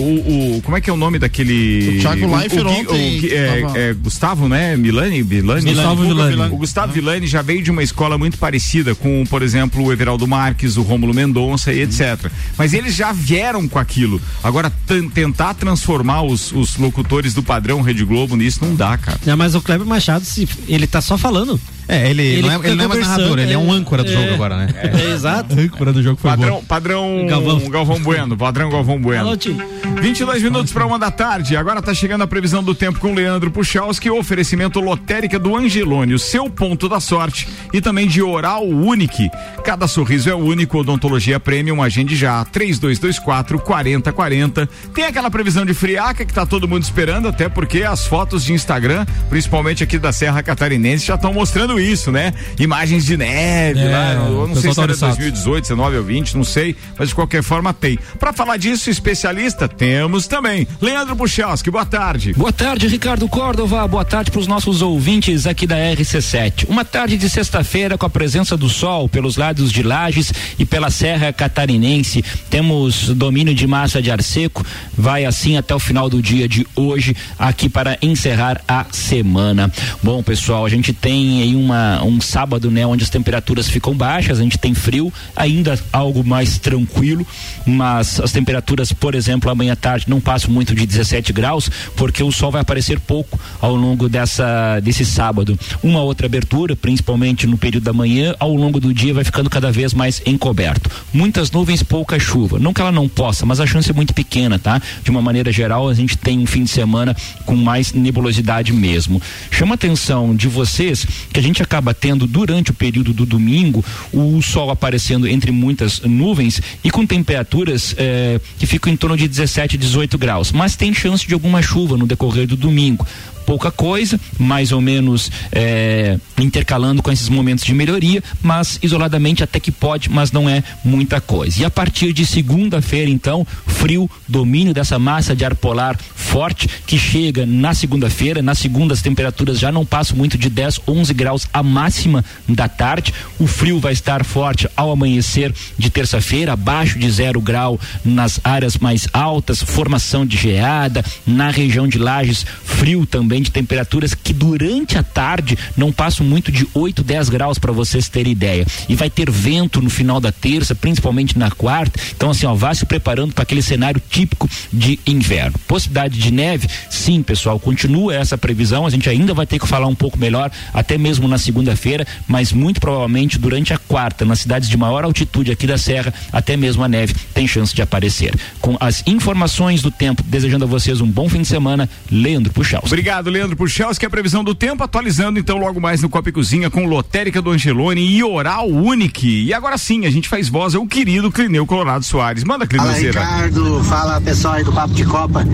o- 0.57 0.62
como 0.62 0.76
é 0.76 0.80
que 0.80 0.88
é 0.90 0.92
o 0.92 0.96
nome 0.96 1.18
daquele. 1.18 1.96
O 1.98 2.00
Thiago 2.00 2.26
o- 2.26 2.36
Leifert 2.36 2.64
o 2.64 2.68
ontem 2.68 3.16
o 3.16 3.20
Gui- 3.20 3.32
é, 3.32 3.64
é 3.74 3.94
Gustavo, 3.94 4.48
né? 4.48 4.76
Milani? 4.76 5.22
Milani? 5.22 5.72
Gustavo 5.72 5.91
Villani. 6.01 6.53
O 6.55 6.57
Gustavo 6.57 6.93
Villani 6.93 7.26
já 7.26 7.43
veio 7.43 7.62
de 7.62 7.70
uma 7.70 7.82
escola 7.82 8.16
muito 8.16 8.38
parecida 8.38 8.95
com, 8.95 9.24
por 9.28 9.43
exemplo, 9.43 9.84
o 9.84 9.93
Everaldo 9.93 10.26
Marques, 10.26 10.76
o 10.76 10.82
Rômulo 10.82 11.12
Mendonça 11.14 11.72
e 11.72 11.80
etc. 11.82 12.30
Mas 12.57 12.72
eles 12.72 12.95
já 12.95 13.12
vieram 13.12 13.68
com 13.68 13.78
aquilo. 13.78 14.20
Agora, 14.43 14.72
tentar 15.14 15.55
transformar 15.55 16.22
os, 16.22 16.53
os 16.53 16.76
locutores 16.76 17.34
do 17.34 17.43
padrão 17.43 17.80
Rede 17.82 18.05
Globo 18.05 18.36
nisso 18.36 18.61
não 18.64 18.74
dá, 18.74 18.97
cara. 18.97 19.20
Não, 19.26 19.36
mas 19.36 19.55
o 19.55 19.61
Kleber 19.61 19.86
Machado, 19.86 20.24
se- 20.24 20.49
ele 20.68 20.86
tá 20.86 21.01
só 21.01 21.16
falando. 21.18 21.61
É, 21.89 22.11
ele, 22.11 22.43
não, 22.43 22.51
é, 22.51 22.66
ele 22.66 22.76
não 22.76 22.85
é 22.85 22.89
mais 22.89 23.01
narrador, 23.01 23.39
ele 23.39 23.53
é 23.53 23.59
um 23.59 23.70
âncora 23.72 24.05
do 24.05 24.11
é, 24.11 24.14
jogo 24.14 24.35
agora, 24.35 24.57
né? 24.57 24.68
É, 24.74 25.12
exato. 25.12 25.55
âncora 25.59 25.93
do 25.93 26.03
jogo 26.03 26.18
foi 26.20 26.30
Padrão, 26.30 26.57
bom. 26.57 26.64
padrão 26.64 27.26
Galvão. 27.28 27.70
Galvão. 27.70 28.01
Bueno, 28.01 28.37
padrão 28.37 28.70
Galvão 28.70 29.01
Bueno. 29.01 29.26
Alô, 29.26 29.37
tio. 29.37 29.57
22 30.01 30.43
minutos 30.43 30.72
para 30.72 30.87
uma 30.87 30.99
da 30.99 31.11
tarde. 31.11 31.57
Agora 31.57 31.83
tá 31.83 31.93
chegando 31.95 32.22
a 32.22 32.26
previsão 32.26 32.62
do 32.62 32.74
tempo 32.74 32.99
com 32.99 33.14
Leandro 33.14 33.51
Puchalski, 33.51 34.11
oferecimento 34.11 34.80
lotérica 34.80 35.39
do 35.39 35.57
Angelone, 35.57 36.14
o 36.14 36.18
seu 36.18 36.49
ponto 36.49 36.89
da 36.89 37.01
sorte 37.01 37.49
e 37.72 37.80
também 37.80 38.07
de 38.07 38.22
Oral 38.22 38.66
Unique. 38.66 39.30
Cada 39.64 39.87
sorriso 39.87 40.30
é 40.30 40.35
único, 40.35 40.78
odontologia 40.78 41.39
premium, 41.39 41.83
agende 41.83 42.16
já 42.16 42.45
3224 42.45 43.59
4040. 43.59 44.68
Tem 44.95 45.05
aquela 45.05 45.30
previsão 45.30 45.64
de 45.64 45.74
friaca 45.74 46.24
que 46.24 46.33
tá 46.33 46.47
todo 46.47 46.68
mundo 46.68 46.83
esperando, 46.83 47.28
até 47.28 47.49
porque 47.49 47.83
as 47.83 48.07
fotos 48.07 48.45
de 48.45 48.53
Instagram, 48.53 49.07
principalmente 49.28 49.83
aqui 49.85 49.99
da 49.99 50.12
Serra 50.12 50.43
Catarinense, 50.43 51.07
já 51.07 51.14
estão 51.14 51.33
mostrando 51.33 51.71
isso, 51.78 52.10
né? 52.10 52.32
Imagens 52.58 53.04
de 53.04 53.16
neve 53.16 53.80
É, 53.80 53.88
lá, 53.88 54.14
eu 54.14 54.48
não 54.48 54.54
sei 54.54 54.62
se 54.62 54.66
era 54.68 54.74
tá 54.74 54.82
oriçado. 54.82 55.16
2018, 55.16 55.62
19 55.62 55.96
ou 55.96 56.04
20, 56.04 56.36
não 56.36 56.44
sei, 56.44 56.76
mas 56.98 57.08
de 57.08 57.14
qualquer 57.14 57.42
forma 57.42 57.72
tem. 57.72 57.98
Para 58.18 58.32
falar 58.32 58.56
disso, 58.56 58.90
especialista, 58.90 59.68
temos 59.68 60.26
também 60.26 60.66
Leandro 60.80 61.16
Puchalski. 61.16 61.70
Boa 61.70 61.86
tarde. 61.86 62.32
Boa 62.34 62.52
tarde, 62.52 62.86
Ricardo 62.86 63.28
Córdova. 63.28 63.86
Boa 63.86 64.04
tarde 64.04 64.30
para 64.30 64.40
os 64.40 64.46
nossos 64.46 64.82
ouvintes 64.82 65.46
aqui 65.46 65.66
da 65.66 65.76
RC7. 65.76 66.66
Uma 66.68 66.84
tarde 66.84 67.16
de 67.16 67.28
sexta-feira 67.28 67.96
com 67.98 68.06
a 68.06 68.10
presença 68.10 68.56
do 68.56 68.68
sol 68.68 69.08
pelos 69.08 69.36
lados 69.36 69.70
de 69.72 69.82
Lages 69.82 70.32
e 70.58 70.64
pela 70.64 70.90
Serra 70.90 71.32
Catarinense. 71.32 72.24
Temos 72.50 73.08
domínio 73.08 73.54
de 73.54 73.66
massa 73.66 74.00
de 74.02 74.10
ar 74.10 74.22
seco. 74.22 74.64
Vai 74.96 75.24
assim 75.24 75.56
até 75.56 75.74
o 75.74 75.78
final 75.78 76.08
do 76.08 76.22
dia 76.22 76.48
de 76.48 76.66
hoje, 76.74 77.14
aqui 77.38 77.68
para 77.68 77.98
encerrar 78.02 78.60
a 78.66 78.86
semana. 78.90 79.72
Bom, 80.02 80.22
pessoal, 80.22 80.64
a 80.64 80.68
gente 80.68 80.92
tem 80.92 81.42
aí 81.42 81.54
uma, 81.62 82.02
um 82.04 82.20
sábado, 82.20 82.70
né, 82.70 82.86
onde 82.86 83.04
as 83.04 83.10
temperaturas 83.10 83.68
ficam 83.68 83.94
baixas, 83.94 84.38
a 84.38 84.42
gente 84.42 84.58
tem 84.58 84.74
frio, 84.74 85.12
ainda 85.36 85.78
algo 85.92 86.24
mais 86.24 86.58
tranquilo, 86.58 87.26
mas 87.66 88.20
as 88.20 88.32
temperaturas, 88.32 88.92
por 88.92 89.14
exemplo, 89.14 89.50
amanhã 89.50 89.72
à 89.72 89.76
tarde 89.76 90.06
não 90.08 90.20
passam 90.20 90.50
muito 90.50 90.74
de 90.74 90.86
17 90.86 91.32
graus, 91.32 91.70
porque 91.96 92.22
o 92.22 92.32
sol 92.32 92.50
vai 92.50 92.62
aparecer 92.62 92.98
pouco 93.00 93.38
ao 93.60 93.74
longo 93.74 94.08
dessa 94.08 94.80
desse 94.80 95.04
sábado. 95.04 95.58
Uma 95.82 96.00
outra 96.02 96.26
abertura, 96.26 96.74
principalmente 96.74 97.46
no 97.46 97.58
período 97.58 97.84
da 97.84 97.92
manhã, 97.92 98.34
ao 98.38 98.54
longo 98.54 98.80
do 98.80 98.92
dia 98.92 99.14
vai 99.14 99.24
ficando 99.24 99.50
cada 99.50 99.70
vez 99.70 99.92
mais 99.92 100.22
encoberto. 100.24 100.90
Muitas 101.12 101.50
nuvens, 101.50 101.82
pouca 101.82 102.18
chuva. 102.18 102.58
Não 102.58 102.72
que 102.72 102.80
ela 102.80 102.92
não 102.92 103.08
possa, 103.08 103.44
mas 103.44 103.60
a 103.60 103.66
chance 103.66 103.90
é 103.90 103.92
muito 103.92 104.14
pequena, 104.14 104.58
tá? 104.58 104.80
De 105.02 105.10
uma 105.10 105.20
maneira 105.20 105.52
geral, 105.52 105.88
a 105.88 105.94
gente 105.94 106.16
tem 106.16 106.38
um 106.38 106.46
fim 106.46 106.64
de 106.64 106.70
semana 106.70 107.14
com 107.44 107.54
mais 107.54 107.92
nebulosidade 107.92 108.72
mesmo. 108.72 109.20
Chama 109.50 109.74
a 109.74 109.76
atenção 109.76 110.34
de 110.34 110.48
vocês 110.48 111.06
que 111.32 111.38
a 111.38 111.42
gente 111.42 111.51
acaba 111.61 111.92
tendo 111.92 112.24
durante 112.24 112.70
o 112.70 112.74
período 112.74 113.12
do 113.12 113.26
domingo 113.26 113.84
o 114.12 114.40
sol 114.40 114.70
aparecendo 114.70 115.26
entre 115.26 115.50
muitas 115.50 116.00
nuvens 116.03 116.62
e 116.84 116.90
com 116.90 117.05
temperaturas 117.05 117.96
eh, 117.98 118.40
que 118.57 118.66
ficam 118.66 118.92
em 118.92 118.96
torno 118.96 119.16
de 119.16 119.26
17, 119.26 119.76
18 119.76 120.16
graus. 120.16 120.53
Mas 120.53 120.76
tem 120.76 120.94
chance 120.94 121.26
de 121.26 121.34
alguma 121.34 121.61
chuva 121.61 121.96
no 121.96 122.07
decorrer 122.07 122.46
do 122.46 122.57
domingo 122.57 123.05
pouca 123.47 123.70
coisa, 123.70 124.18
mais 124.38 124.72
ou 124.72 124.80
menos 124.80 125.30
eh, 125.53 126.18
intercalando 126.38 127.03
com 127.03 127.11
esses 127.11 127.28
momentos 127.28 127.64
de 127.64 127.74
melhoria, 127.74 128.22
mas 128.43 128.78
isoladamente 128.82 129.43
até 129.43 129.61
que 129.61 129.70
pode, 129.70 130.09
mas 130.09 130.32
não 130.32 130.49
é 130.49 130.62
muita 130.84 131.20
coisa. 131.20 131.61
E 131.61 131.64
a 131.64 131.70
partir 131.70 132.12
de 132.12 132.26
segunda-feira, 132.26 133.11
então, 133.11 133.47
frio, 133.66 134.11
domínio 134.28 134.74
dessa 134.74 134.99
massa 134.99 135.34
de 135.34 135.45
ar 135.45 135.55
polar 135.55 135.99
forte 136.14 136.68
que 136.86 136.99
chega 136.99 137.45
na 137.45 137.74
segunda-feira. 137.74 138.43
Na 138.43 138.55
segunda, 138.55 138.95
as 138.95 139.03
temperaturas 139.03 139.59
já 139.59 139.70
não 139.70 139.84
passam 139.84 140.16
muito 140.16 140.38
de 140.38 140.49
10, 140.49 140.80
11 140.86 141.14
graus 141.14 141.49
a 141.53 141.62
máxima 141.62 142.24
da 142.49 142.68
tarde. 142.68 143.12
O 143.38 143.47
frio 143.47 143.78
vai 143.78 143.93
estar 143.93 144.24
forte 144.24 144.68
ao 144.76 144.90
amanhecer 144.90 145.53
de 145.78 145.90
terça-feira, 145.90 146.53
abaixo 146.53 146.99
de 146.99 147.11
zero 147.11 147.40
grau 147.40 147.78
nas 148.05 148.40
áreas 148.43 148.78
mais 148.78 149.07
altas, 149.12 149.62
formação 149.62 150.24
de 150.24 150.36
geada, 150.36 151.05
na 151.26 151.51
região 151.51 151.86
de 151.86 151.99
Lages, 151.99 152.47
frio 152.64 153.05
também 153.07 153.32
de 153.41 153.51
temperaturas 153.51 154.14
que 154.14 154.33
durante 154.33 154.99
a 154.99 155.03
tarde 155.03 155.57
não 155.76 155.93
passam 155.93 156.26
muito 156.26 156.51
de 156.51 156.66
8, 156.74 157.03
10 157.03 157.28
graus 157.28 157.59
para 157.59 157.72
vocês 157.72 158.09
terem 158.09 158.33
ideia. 158.33 158.66
E 158.89 158.95
vai 158.95 159.09
ter 159.09 159.30
vento 159.30 159.80
no 159.80 159.89
final 159.89 160.20
da 160.20 160.33
terça, 160.33 160.74
principalmente 160.74 161.39
na 161.39 161.51
quarta. 161.51 161.99
Então, 162.14 162.30
assim, 162.30 162.47
ó, 162.47 162.55
vá 162.55 162.74
se 162.74 162.85
preparando 162.85 163.33
para 163.33 163.43
aquele 163.43 163.62
cenário 163.62 164.03
típico 164.11 164.49
de 164.72 164.99
inverno. 165.07 165.59
Possibilidade 165.66 166.18
de 166.18 166.33
neve, 166.33 166.68
sim, 166.91 167.22
pessoal, 167.22 167.59
continua 167.59 168.14
essa 168.14 168.37
previsão. 168.37 168.87
A 168.87 168.91
gente 168.91 169.09
ainda 169.09 169.33
vai 169.33 169.47
ter 169.47 169.59
que 169.59 169.66
falar 169.66 169.87
um 169.87 169.95
pouco 169.95 170.18
melhor, 170.18 170.51
até 170.74 170.99
mesmo 170.99 171.28
na 171.28 171.39
segunda-feira, 171.39 172.07
mas 172.26 172.53
muito 172.53 172.80
provavelmente 172.80 173.39
durante 173.39 173.72
a 173.72 173.78
quarta, 173.78 174.24
nas 174.24 174.41
cidades 174.41 174.68
de 174.68 174.76
maior 174.76 175.05
altitude 175.05 175.53
aqui 175.53 175.66
da 175.66 175.78
Serra, 175.78 176.12
até 176.33 176.57
mesmo 176.57 176.83
a 176.83 176.89
neve 176.89 177.14
tem 177.33 177.47
chance 177.47 177.74
de 177.74 177.83
aparecer. 177.83 178.35
Com 178.61 178.76
as 178.80 179.03
informações 179.07 179.83
do 179.83 179.91
tempo, 179.91 180.22
desejando 180.22 180.64
a 180.64 180.68
vocês 180.68 181.01
um 181.01 181.07
bom 181.07 181.28
fim 181.28 181.43
de 181.43 181.49
semana, 181.49 181.89
Leandro 182.11 182.53
Puxal. 182.53 182.83
Obrigado, 182.85 183.21
Leandro 183.30 183.56
Puchalski. 183.56 184.04
A 184.06 184.10
previsão 184.10 184.42
do 184.44 184.54
tempo, 184.54 184.82
atualizando 184.84 185.38
então 185.38 185.56
logo 185.58 185.80
mais 185.80 186.00
no 186.02 186.08
Copa 186.08 186.28
e 186.28 186.32
Cozinha 186.32 186.70
com 186.70 186.86
Lotérica 186.86 187.40
do 187.42 187.50
Angelone 187.50 188.00
e 188.04 188.22
Oral 188.22 188.68
Unique. 188.68 189.44
E 189.44 189.54
agora 189.54 189.76
sim, 189.78 190.06
a 190.06 190.10
gente 190.10 190.28
faz 190.28 190.48
voz 190.48 190.74
ao 190.74 190.86
querido 190.86 191.30
Clineu 191.30 191.66
Colorado 191.66 192.04
Soares. 192.04 192.44
Manda, 192.44 192.66
Fala 192.66 192.68
Clineuzeira. 192.68 193.20
Ricardo, 193.20 193.84
fala 193.84 194.20
pessoal 194.20 194.54
aí 194.54 194.64
do 194.64 194.72
Papo 194.72 194.94
de 194.94 195.04
Copa. 195.04 195.44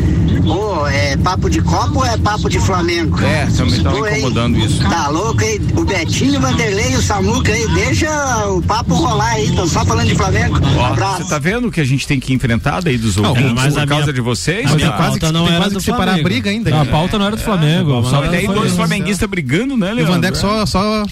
Ô, 0.46 0.86
é 0.86 1.16
papo 1.16 1.50
de 1.50 1.60
Copa 1.62 1.92
ou 1.98 2.04
é 2.06 2.16
papo 2.16 2.48
de 2.48 2.58
Flamengo? 2.58 3.18
É, 3.22 3.46
também 3.46 3.82
tá 3.82 3.92
incomodando 3.92 4.58
isso. 4.58 4.82
Tá 4.88 5.08
louco, 5.08 5.42
hein? 5.42 5.60
O 5.76 5.84
Betinho, 5.84 6.38
o 6.38 6.42
Vanderlei 6.42 6.92
e 6.92 6.96
o 6.96 7.02
Samuca 7.02 7.52
aí, 7.52 7.66
deixa 7.74 8.08
o 8.48 8.62
papo 8.62 8.94
rolar 8.94 9.32
aí, 9.32 9.50
tô 9.54 9.66
só 9.66 9.84
falando 9.84 10.08
de 10.08 10.14
Flamengo. 10.14 10.58
Um 10.58 10.78
Ó, 10.78 10.86
abraço. 10.86 11.24
Você 11.24 11.28
tá 11.30 11.38
vendo 11.38 11.68
o 11.68 11.70
que 11.70 11.80
a 11.80 11.84
gente 11.84 12.06
tem 12.06 12.18
que 12.18 12.32
enfrentar 12.32 12.80
daí 12.80 12.96
dos 12.96 13.16
Não, 13.16 13.30
ouvintes 13.30 13.52
mas 13.52 13.74
por 13.74 13.82
a 13.82 13.86
causa 13.86 14.04
minha- 14.04 14.14
de 14.14 14.20
vocês? 14.20 14.62
mas 14.64 14.72
cara? 14.72 14.78
tem 14.78 14.90
quase 14.96 15.20
que- 15.20 15.26
tem 15.32 15.56
quase 15.58 15.74
que 15.76 15.82
separar 15.82 16.14
a 16.18 16.22
briga 16.22 16.50
ainda. 16.50 16.70
Não, 16.70 16.80
A 16.82 16.86
pauta 16.86 17.18
não 17.18 17.26
era 17.26 17.36
do 17.36 17.42
Flamengo. 17.42 17.57
Só 18.04 18.24
e 18.24 18.28
daí 18.28 18.46
foi- 18.46 18.54
dois 18.54 18.72
flamenguistas 18.74 19.28
brigando, 19.28 19.76
né, 19.76 19.88
E 19.88 19.92
o 19.92 19.94
Leandro? 19.96 20.12
Vandeco 20.14 20.36
só, 20.36 20.66
só. 20.66 21.04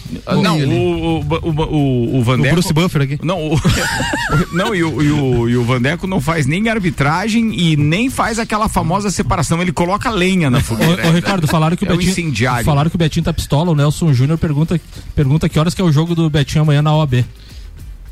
Não, 0.42 0.58
o, 0.58 1.20
o, 1.20 1.48
o, 1.48 2.18
o, 2.18 2.22
Vandeco. 2.22 2.48
O 2.48 2.52
Bruce 2.52 2.72
Buffer 2.72 3.02
aqui. 3.02 3.18
Não, 3.22 3.38
o, 3.52 3.60
não 4.52 4.74
e, 4.74 4.82
o, 4.82 5.02
e, 5.02 5.10
o, 5.10 5.48
e 5.48 5.56
o 5.56 5.64
Vandeco 5.64 6.06
não 6.06 6.20
faz 6.20 6.46
nem 6.46 6.68
arbitragem 6.68 7.54
e 7.58 7.76
nem 7.76 8.10
faz 8.10 8.38
aquela 8.38 8.68
famosa 8.68 9.10
separação. 9.10 9.60
Ele 9.60 9.72
coloca 9.72 10.10
lenha 10.10 10.50
na 10.50 10.60
fogueira. 10.60 11.08
Ô, 11.08 11.12
Ricardo, 11.12 11.46
falaram 11.46 11.76
que 11.76 11.84
o 11.84 11.92
é 11.92 11.96
Betinho. 11.96 12.32
falaram 12.64 12.90
que 12.90 12.96
o 12.96 12.98
Betinho 12.98 13.24
tá 13.24 13.32
pistola. 13.32 13.70
O 13.70 13.74
Nelson 13.74 14.12
Júnior 14.12 14.38
pergunta, 14.38 14.80
pergunta 15.14 15.48
que 15.48 15.58
horas 15.58 15.74
que 15.74 15.80
é 15.80 15.84
o 15.84 15.92
jogo 15.92 16.14
do 16.14 16.28
Betinho 16.30 16.62
amanhã 16.62 16.82
na 16.82 16.94
OAB. 16.94 17.24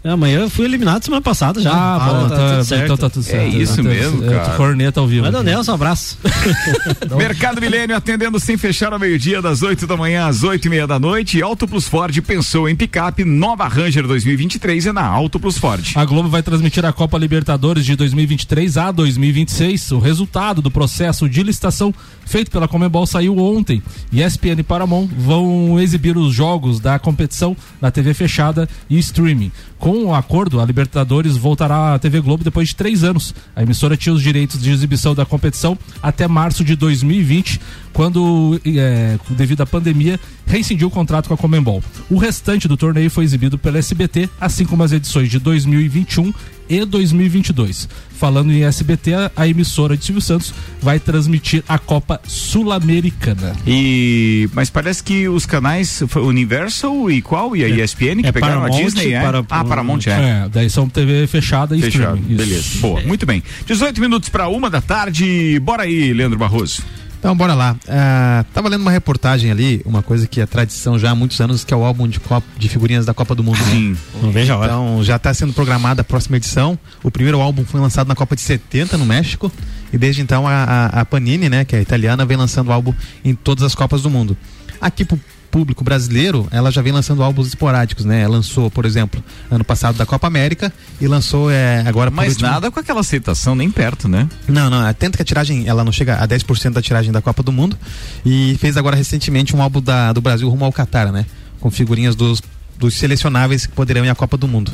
Amanhã 0.06 0.40
eu 0.40 0.50
fui 0.50 0.66
eliminado 0.66 1.02
semana 1.02 1.22
passada 1.22 1.62
já. 1.62 1.72
Ah, 1.72 1.98
bom, 1.98 2.28
tá, 2.28 2.34
então, 2.34 2.48
tudo 2.50 2.64
certo. 2.64 2.84
então 2.84 2.96
tá 2.98 3.08
tudo 3.10 3.22
certo. 3.22 3.42
É 3.42 3.48
isso 3.48 3.80
Então, 3.80 3.84
mesmo, 3.84 4.24
é, 4.26 4.34
cara. 4.38 4.56
Corneta 4.56 5.00
ao 5.00 5.06
vivo. 5.06 5.24
Manda 5.24 5.38
o 5.38 5.40
aqui. 5.40 5.48
Nelson, 5.50 5.72
um 5.72 5.74
abraço. 5.74 6.18
Mercado 7.16 7.58
Milênio 7.58 7.96
atendendo 7.96 8.38
sem 8.38 8.58
fechar 8.58 8.92
ao 8.92 8.98
meio-dia, 8.98 9.40
das 9.40 9.62
8 9.62 9.86
da 9.86 9.96
manhã 9.96 10.26
às 10.26 10.42
8 10.42 10.66
e 10.66 10.68
meia 10.68 10.86
da 10.86 10.98
noite. 10.98 11.42
Auto 11.42 11.66
Plus 11.66 11.88
Ford 11.88 12.14
pensou 12.20 12.68
em 12.68 12.76
picape, 12.76 13.24
nova 13.24 13.66
Ranger 13.66 14.06
2023 14.06 14.86
é 14.86 14.92
na 14.92 15.06
Auto 15.06 15.40
Plus 15.40 15.56
Ford. 15.56 15.92
A 15.94 16.04
Globo 16.04 16.28
vai 16.28 16.42
transmitir 16.42 16.84
a 16.84 16.92
Copa 16.92 17.16
Libertadores 17.16 17.86
de 17.86 17.96
2023 17.96 18.76
a 18.76 18.92
2026. 18.92 19.92
O 19.92 19.98
resultado 20.00 20.60
do 20.60 20.70
processo 20.70 21.26
de 21.30 21.42
licitação 21.42 21.94
feito 22.26 22.50
pela 22.50 22.68
Comebol 22.68 23.06
saiu 23.06 23.38
ontem. 23.38 23.82
ESPN 24.12 24.58
e 24.58 24.62
Paramount 24.62 25.08
vão 25.16 25.80
exibir 25.80 26.16
os 26.18 26.34
jogos 26.34 26.78
da 26.78 26.98
competição 26.98 27.56
na 27.80 27.90
TV 27.90 28.12
fechada 28.12 28.68
e 28.90 28.98
streaming. 28.98 29.50
Com 29.84 30.06
o 30.06 30.14
acordo, 30.14 30.62
a 30.62 30.64
Libertadores 30.64 31.36
voltará 31.36 31.92
à 31.92 31.98
TV 31.98 32.18
Globo 32.18 32.42
depois 32.42 32.68
de 32.68 32.74
três 32.74 33.04
anos. 33.04 33.34
A 33.54 33.62
emissora 33.62 33.98
tinha 33.98 34.14
os 34.14 34.22
direitos 34.22 34.62
de 34.62 34.70
exibição 34.70 35.14
da 35.14 35.26
competição 35.26 35.78
até 36.02 36.26
março 36.26 36.64
de 36.64 36.74
2020, 36.74 37.60
quando, 37.92 38.58
é, 38.64 39.18
devido 39.28 39.60
à 39.60 39.66
pandemia, 39.66 40.18
rescindiu 40.46 40.88
o 40.88 40.90
contrato 40.90 41.28
com 41.28 41.34
a 41.34 41.36
Comembol. 41.36 41.84
O 42.08 42.16
restante 42.16 42.66
do 42.66 42.78
torneio 42.78 43.10
foi 43.10 43.24
exibido 43.24 43.58
pela 43.58 43.76
SBT, 43.76 44.30
assim 44.40 44.64
como 44.64 44.82
as 44.82 44.90
edições 44.90 45.28
de 45.28 45.38
2021 45.38 46.32
e 46.68 46.84
2022. 46.84 47.88
Falando 48.16 48.52
em 48.52 48.62
SBT, 48.64 49.12
a, 49.36 49.48
emissora 49.48 49.96
de 49.96 50.04
Silvio 50.04 50.22
Santos 50.22 50.54
vai 50.80 50.98
transmitir 51.00 51.62
a 51.68 51.78
Copa 51.78 52.20
Sul-Americana. 52.26 53.54
E 53.66 54.48
mas 54.54 54.70
parece 54.70 55.02
que 55.02 55.28
os 55.28 55.44
canais 55.44 56.02
Universal 56.16 57.10
e 57.10 57.20
qual 57.20 57.56
e 57.56 57.64
a 57.64 57.68
ESPN 57.68 58.22
que 58.22 58.28
é 58.28 58.32
pegaram 58.32 58.60
Paramount, 58.62 58.80
a 58.80 58.84
Disney, 58.84 59.12
é? 59.12 59.20
para- 59.20 59.38
ah, 59.50 59.64
Paramount 59.64 60.00
é. 60.06 60.10
É, 60.10 60.48
daí 60.50 60.70
são 60.70 60.88
TV 60.88 61.26
fechada 61.26 61.76
e 61.76 61.82
Fechado, 61.82 62.16
beleza. 62.16 62.78
Boa, 62.80 63.00
muito 63.02 63.26
bem. 63.26 63.42
18 63.66 64.00
minutos 64.00 64.28
para 64.28 64.48
uma 64.48 64.70
da 64.70 64.80
tarde. 64.80 65.58
Bora 65.60 65.82
aí, 65.82 66.12
Leandro 66.12 66.38
Barroso. 66.38 66.82
Então, 67.24 67.34
bora 67.34 67.54
lá. 67.54 67.74
Ah, 67.88 68.44
tava 68.52 68.68
lendo 68.68 68.82
uma 68.82 68.90
reportagem 68.90 69.50
ali, 69.50 69.80
uma 69.86 70.02
coisa 70.02 70.26
que 70.26 70.42
é 70.42 70.46
tradição 70.46 70.98
já 70.98 71.10
há 71.10 71.14
muitos 71.14 71.40
anos, 71.40 71.64
que 71.64 71.72
é 71.72 71.76
o 71.76 71.82
álbum 71.82 72.06
de, 72.06 72.20
Copa- 72.20 72.46
de 72.58 72.68
figurinhas 72.68 73.06
da 73.06 73.14
Copa 73.14 73.34
do 73.34 73.42
Mundo. 73.42 73.56
né? 73.60 73.70
Sim. 73.70 73.96
Não 74.22 74.30
vejo 74.30 74.52
a 74.52 74.58
hora. 74.58 74.66
Então, 74.72 75.02
já 75.02 75.16
está 75.16 75.32
sendo 75.32 75.54
programada 75.54 76.02
a 76.02 76.04
próxima 76.04 76.36
edição. 76.36 76.78
O 77.02 77.10
primeiro 77.10 77.40
álbum 77.40 77.64
foi 77.64 77.80
lançado 77.80 78.08
na 78.08 78.14
Copa 78.14 78.36
de 78.36 78.42
70, 78.42 78.98
no 78.98 79.06
México. 79.06 79.50
E 79.90 79.96
desde 79.96 80.20
então, 80.20 80.46
a, 80.46 80.52
a- 80.64 81.00
a 81.00 81.04
Panini, 81.06 81.48
né, 81.48 81.64
que 81.64 81.74
é 81.74 81.80
italiana, 81.80 82.26
vem 82.26 82.36
lançando 82.36 82.70
álbum 82.70 82.92
em 83.24 83.34
todas 83.34 83.64
as 83.64 83.74
Copas 83.74 84.02
do 84.02 84.10
Mundo. 84.10 84.36
Aqui 84.78 85.02
pro 85.02 85.18
público 85.54 85.84
brasileiro, 85.84 86.48
ela 86.50 86.68
já 86.72 86.82
vem 86.82 86.92
lançando 86.92 87.22
álbuns 87.22 87.46
esporádicos, 87.46 88.04
né? 88.04 88.26
Lançou, 88.26 88.68
por 88.68 88.84
exemplo, 88.84 89.22
ano 89.48 89.62
passado 89.62 89.96
da 89.96 90.04
Copa 90.04 90.26
América 90.26 90.72
e 91.00 91.06
lançou 91.06 91.48
é, 91.48 91.84
agora 91.86 92.10
Mas 92.10 92.32
último- 92.32 92.50
nada 92.50 92.72
com 92.72 92.80
aquela 92.80 92.98
aceitação 92.98 93.54
nem 93.54 93.70
perto, 93.70 94.08
né? 94.08 94.28
não, 94.48 94.68
não, 94.68 94.92
tenta 94.94 95.16
que 95.16 95.22
a 95.22 95.24
tiragem 95.24 95.62
ela 95.68 95.84
não 95.84 95.92
chega 95.92 96.16
a 96.16 96.26
10% 96.26 96.72
da 96.72 96.82
tiragem 96.82 97.12
da 97.12 97.22
Copa 97.22 97.40
do 97.40 97.52
Mundo 97.52 97.78
e 98.26 98.56
fez 98.58 98.76
agora 98.76 98.96
recentemente 98.96 99.54
um 99.54 99.62
álbum 99.62 99.80
da, 99.80 100.12
do 100.12 100.20
Brasil 100.20 100.48
rumo 100.48 100.64
ao 100.64 100.72
Catar, 100.72 101.12
né? 101.12 101.24
Com 101.60 101.70
figurinhas 101.70 102.16
dos, 102.16 102.42
dos 102.76 102.94
selecionáveis 102.94 103.64
que 103.64 103.72
poderão 103.74 104.04
ir 104.04 104.08
à 104.08 104.14
Copa 104.16 104.36
do 104.36 104.48
Mundo. 104.48 104.72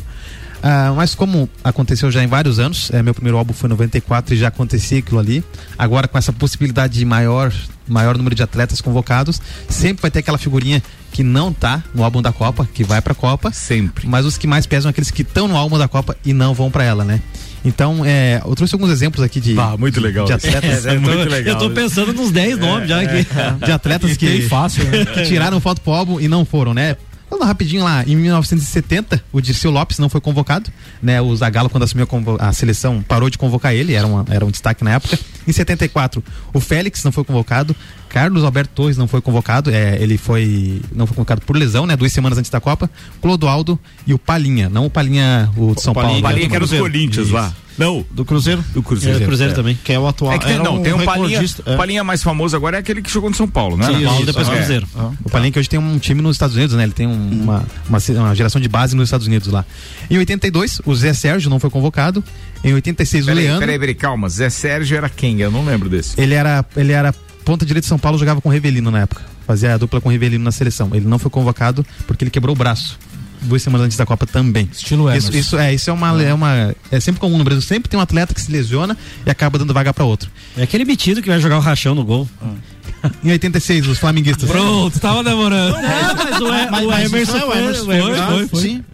Ah, 0.62 0.92
mas 0.94 1.14
como 1.14 1.48
aconteceu 1.64 2.10
já 2.10 2.22
em 2.22 2.26
vários 2.26 2.58
anos, 2.58 2.90
é, 2.92 3.02
meu 3.02 3.14
primeiro 3.14 3.38
álbum 3.38 3.52
foi 3.52 3.68
em 3.68 3.70
94 3.70 4.34
e 4.34 4.36
já 4.38 4.48
acontecia 4.48 4.98
aquilo 4.98 5.18
ali. 5.18 5.42
Agora 5.78 6.06
com 6.06 6.18
essa 6.18 6.32
possibilidade 6.32 6.98
de 6.98 7.04
maior, 7.04 7.52
maior 7.88 8.16
número 8.16 8.34
de 8.34 8.42
atletas 8.42 8.80
convocados, 8.80 9.40
sempre 9.68 10.02
vai 10.02 10.10
ter 10.10 10.18
aquela 10.18 10.38
figurinha 10.38 10.82
que 11.12 11.22
não 11.22 11.52
tá 11.52 11.82
no 11.94 12.04
álbum 12.04 12.22
da 12.22 12.32
Copa, 12.32 12.68
que 12.72 12.84
vai 12.84 13.00
pra 13.00 13.14
Copa. 13.14 13.50
Sempre. 13.50 14.06
Mas 14.06 14.24
os 14.26 14.36
que 14.38 14.46
mais 14.46 14.66
pesam 14.66 14.82
são 14.82 14.90
aqueles 14.90 15.10
que 15.10 15.22
estão 15.22 15.48
no 15.48 15.56
álbum 15.56 15.78
da 15.78 15.88
Copa 15.88 16.16
e 16.24 16.32
não 16.32 16.54
vão 16.54 16.70
pra 16.70 16.84
ela, 16.84 17.04
né? 17.04 17.20
Então, 17.64 18.02
é, 18.04 18.40
eu 18.44 18.54
trouxe 18.54 18.74
alguns 18.74 18.90
exemplos 18.90 19.22
aqui 19.22 19.38
de, 19.38 19.58
Ah, 19.58 19.76
muito 19.78 20.00
legal 20.00 20.24
de 20.24 20.32
atletas. 20.32 20.84
É, 20.86 20.94
é 20.94 20.98
muito 20.98 21.28
legal. 21.28 21.54
Eu 21.54 21.58
tô 21.58 21.70
pensando 21.70 22.12
nos 22.12 22.30
10 22.30 22.58
nomes 22.58 22.88
já 22.88 23.00
aqui. 23.00 23.26
de 23.64 23.72
atletas 23.72 24.16
que, 24.18 24.42
fácil, 24.48 24.84
né? 24.84 25.04
que 25.04 25.24
tiraram 25.24 25.60
foto 25.60 25.80
pro 25.82 25.92
álbum 25.92 26.20
e 26.20 26.28
não 26.28 26.44
foram, 26.44 26.72
né? 26.72 26.96
Falando 27.30 27.46
rapidinho 27.46 27.84
lá, 27.84 28.02
em 28.08 28.16
1970, 28.16 29.22
o 29.32 29.40
Dirceu 29.40 29.70
Lopes 29.70 30.00
não 30.00 30.08
foi 30.08 30.20
convocado, 30.20 30.68
né? 31.00 31.20
O 31.20 31.34
Zagallo, 31.36 31.70
quando 31.70 31.84
assumiu 31.84 32.08
a, 32.40 32.48
a 32.48 32.52
seleção, 32.52 33.04
parou 33.06 33.30
de 33.30 33.38
convocar 33.38 33.72
ele, 33.72 33.94
era, 33.94 34.04
uma, 34.04 34.26
era 34.28 34.44
um 34.44 34.50
destaque 34.50 34.82
na 34.82 34.94
época. 34.94 35.16
Em 35.46 35.52
74, 35.52 36.24
o 36.52 36.58
Félix 36.58 37.04
não 37.04 37.12
foi 37.12 37.22
convocado, 37.22 37.74
Carlos 38.10 38.44
Alberto 38.44 38.72
Torres 38.74 38.96
não 38.98 39.08
foi 39.08 39.20
convocado, 39.22 39.70
é, 39.70 39.96
ele 40.02 40.18
foi 40.18 40.82
não 40.94 41.06
foi 41.06 41.14
convocado 41.16 41.40
por 41.42 41.56
lesão, 41.56 41.86
né? 41.86 41.96
Duas 41.96 42.12
semanas 42.12 42.36
antes 42.38 42.50
da 42.50 42.60
Copa. 42.60 42.90
Clodoaldo 43.22 43.78
e 44.06 44.12
o 44.12 44.18
Palinha, 44.18 44.68
não 44.68 44.84
o 44.86 44.90
Palinha, 44.90 45.48
o 45.56 45.74
de 45.74 45.80
São 45.80 45.94
Palinha, 45.94 46.14
Paulo. 46.14 46.22
Palinha 46.28 46.48
que 46.48 46.54
era 46.56 46.64
os. 46.64 46.70
Corinthians 46.72 47.26
Isso. 47.26 47.34
lá. 47.34 47.52
Não, 47.78 48.04
Do 48.10 48.26
Cruzeiro? 48.26 48.62
do 48.74 48.82
Cruzeiro. 48.82 49.22
É, 49.22 49.24
Cruzeiro 49.24 49.54
também. 49.54 49.78
Que 49.82 49.92
é 49.94 49.98
o 49.98 50.06
atual. 50.06 50.34
É 50.34 50.38
que 50.38 50.44
tem, 50.44 50.58
não, 50.58 50.82
tem 50.82 50.92
um 50.92 51.02
Palinha, 51.02 51.40
é. 51.40 51.74
o 51.74 51.76
Palinha 51.78 52.04
mais 52.04 52.22
famoso 52.22 52.54
agora 52.54 52.76
é 52.76 52.80
aquele 52.80 53.00
que 53.00 53.10
jogou 53.10 53.30
no 53.30 53.36
São 53.36 53.48
Paulo, 53.48 53.76
né? 53.78 53.86
São 53.86 54.02
Paulo, 54.02 54.26
depois 54.26 54.48
É. 54.48 54.56
Cruzeiro. 54.56 54.86
O 55.24 55.30
Palinha 55.30 55.50
que 55.52 55.58
hoje 55.58 55.68
tem 55.68 55.78
um 55.80 55.98
time 55.98 56.20
nos 56.20 56.34
Estados 56.36 56.54
Unidos, 56.56 56.76
né? 56.76 56.82
Ele 56.82 56.92
tem 56.92 57.06
um- 57.06 57.42
uma, 57.42 57.64
uma, 57.88 57.98
uma 58.18 58.34
geração 58.34 58.60
de 58.60 58.68
base 58.68 58.94
nos 58.94 59.04
Estados 59.08 59.26
Unidos 59.26 59.48
lá. 59.48 59.64
Em 60.10 60.18
82, 60.18 60.82
o 60.84 60.94
Zé 60.94 61.14
Sérgio 61.14 61.48
não 61.48 61.58
foi 61.58 61.70
convocado. 61.70 62.22
Em 62.62 62.74
86, 62.74 63.24
o 63.24 63.26
Peraí, 63.28 63.44
Leandro. 63.44 63.60
peraí, 63.60 63.78
peraí, 63.78 63.94
calma. 63.94 64.28
Zé 64.28 64.50
Sérgio 64.50 64.96
era 64.98 65.08
quem? 65.08 65.40
Eu 65.40 65.50
não 65.50 65.64
lembro 65.64 65.88
desse. 65.88 66.20
Ele 66.20 66.34
era, 66.34 66.62
ele 66.76 66.92
era 66.92 67.14
ponta 67.50 67.66
direita 67.66 67.84
de 67.84 67.88
São 67.88 67.98
Paulo, 67.98 68.16
jogava 68.16 68.40
com 68.40 68.48
o 68.48 68.52
Rivelino 68.52 68.92
na 68.92 69.00
época. 69.00 69.22
Fazia 69.44 69.74
a 69.74 69.76
dupla 69.76 70.00
com 70.00 70.08
o 70.08 70.12
Rivelino 70.12 70.44
na 70.44 70.52
seleção. 70.52 70.88
Ele 70.94 71.04
não 71.06 71.18
foi 71.18 71.28
convocado 71.30 71.84
porque 72.06 72.22
ele 72.22 72.30
quebrou 72.30 72.54
o 72.54 72.58
braço. 72.58 72.96
Duas 73.42 73.60
semanas 73.60 73.86
antes 73.86 73.96
da 73.96 74.06
Copa 74.06 74.24
também. 74.24 74.68
Estilo 74.70 75.08
Emerson. 75.08 75.28
Isso, 75.30 75.36
isso 75.38 75.58
é, 75.58 75.74
isso 75.74 75.90
é 75.90 75.92
uma, 75.92 76.22
é 76.22 76.32
uma. 76.32 76.72
É 76.92 77.00
sempre 77.00 77.20
comum 77.20 77.36
no 77.38 77.42
Brasil. 77.42 77.60
Sempre 77.62 77.88
tem 77.88 77.98
um 77.98 78.02
atleta 78.02 78.32
que 78.34 78.40
se 78.40 78.52
lesiona 78.52 78.96
e 79.26 79.30
acaba 79.30 79.58
dando 79.58 79.74
vaga 79.74 79.92
para 79.92 80.04
outro. 80.04 80.30
É 80.56 80.62
aquele 80.62 80.84
metido 80.84 81.20
que 81.20 81.28
vai 81.28 81.40
jogar 81.40 81.56
o 81.56 81.60
rachão 81.60 81.92
no 81.94 82.04
gol. 82.04 82.28
Em 83.24 83.30
86, 83.32 83.88
os 83.88 83.98
flamenguistas. 83.98 84.48
Pronto, 84.48 85.00
tava 85.00 85.24
demorando. 85.24 85.72
Não, 85.72 86.14
mas 86.14 86.40
o, 86.40 86.46
E- 86.54 86.68
Mas- 86.70 86.84
o 86.84 86.88
mas 86.88 87.04
Emerson 87.12 87.36
é 87.36 87.58
Emerson 87.58 87.84
o 87.86 87.92
Emerson 87.92 88.26
foi, 88.26 88.36
foi, 88.36 88.48
foi. 88.48 88.60
Sim. 88.60 88.84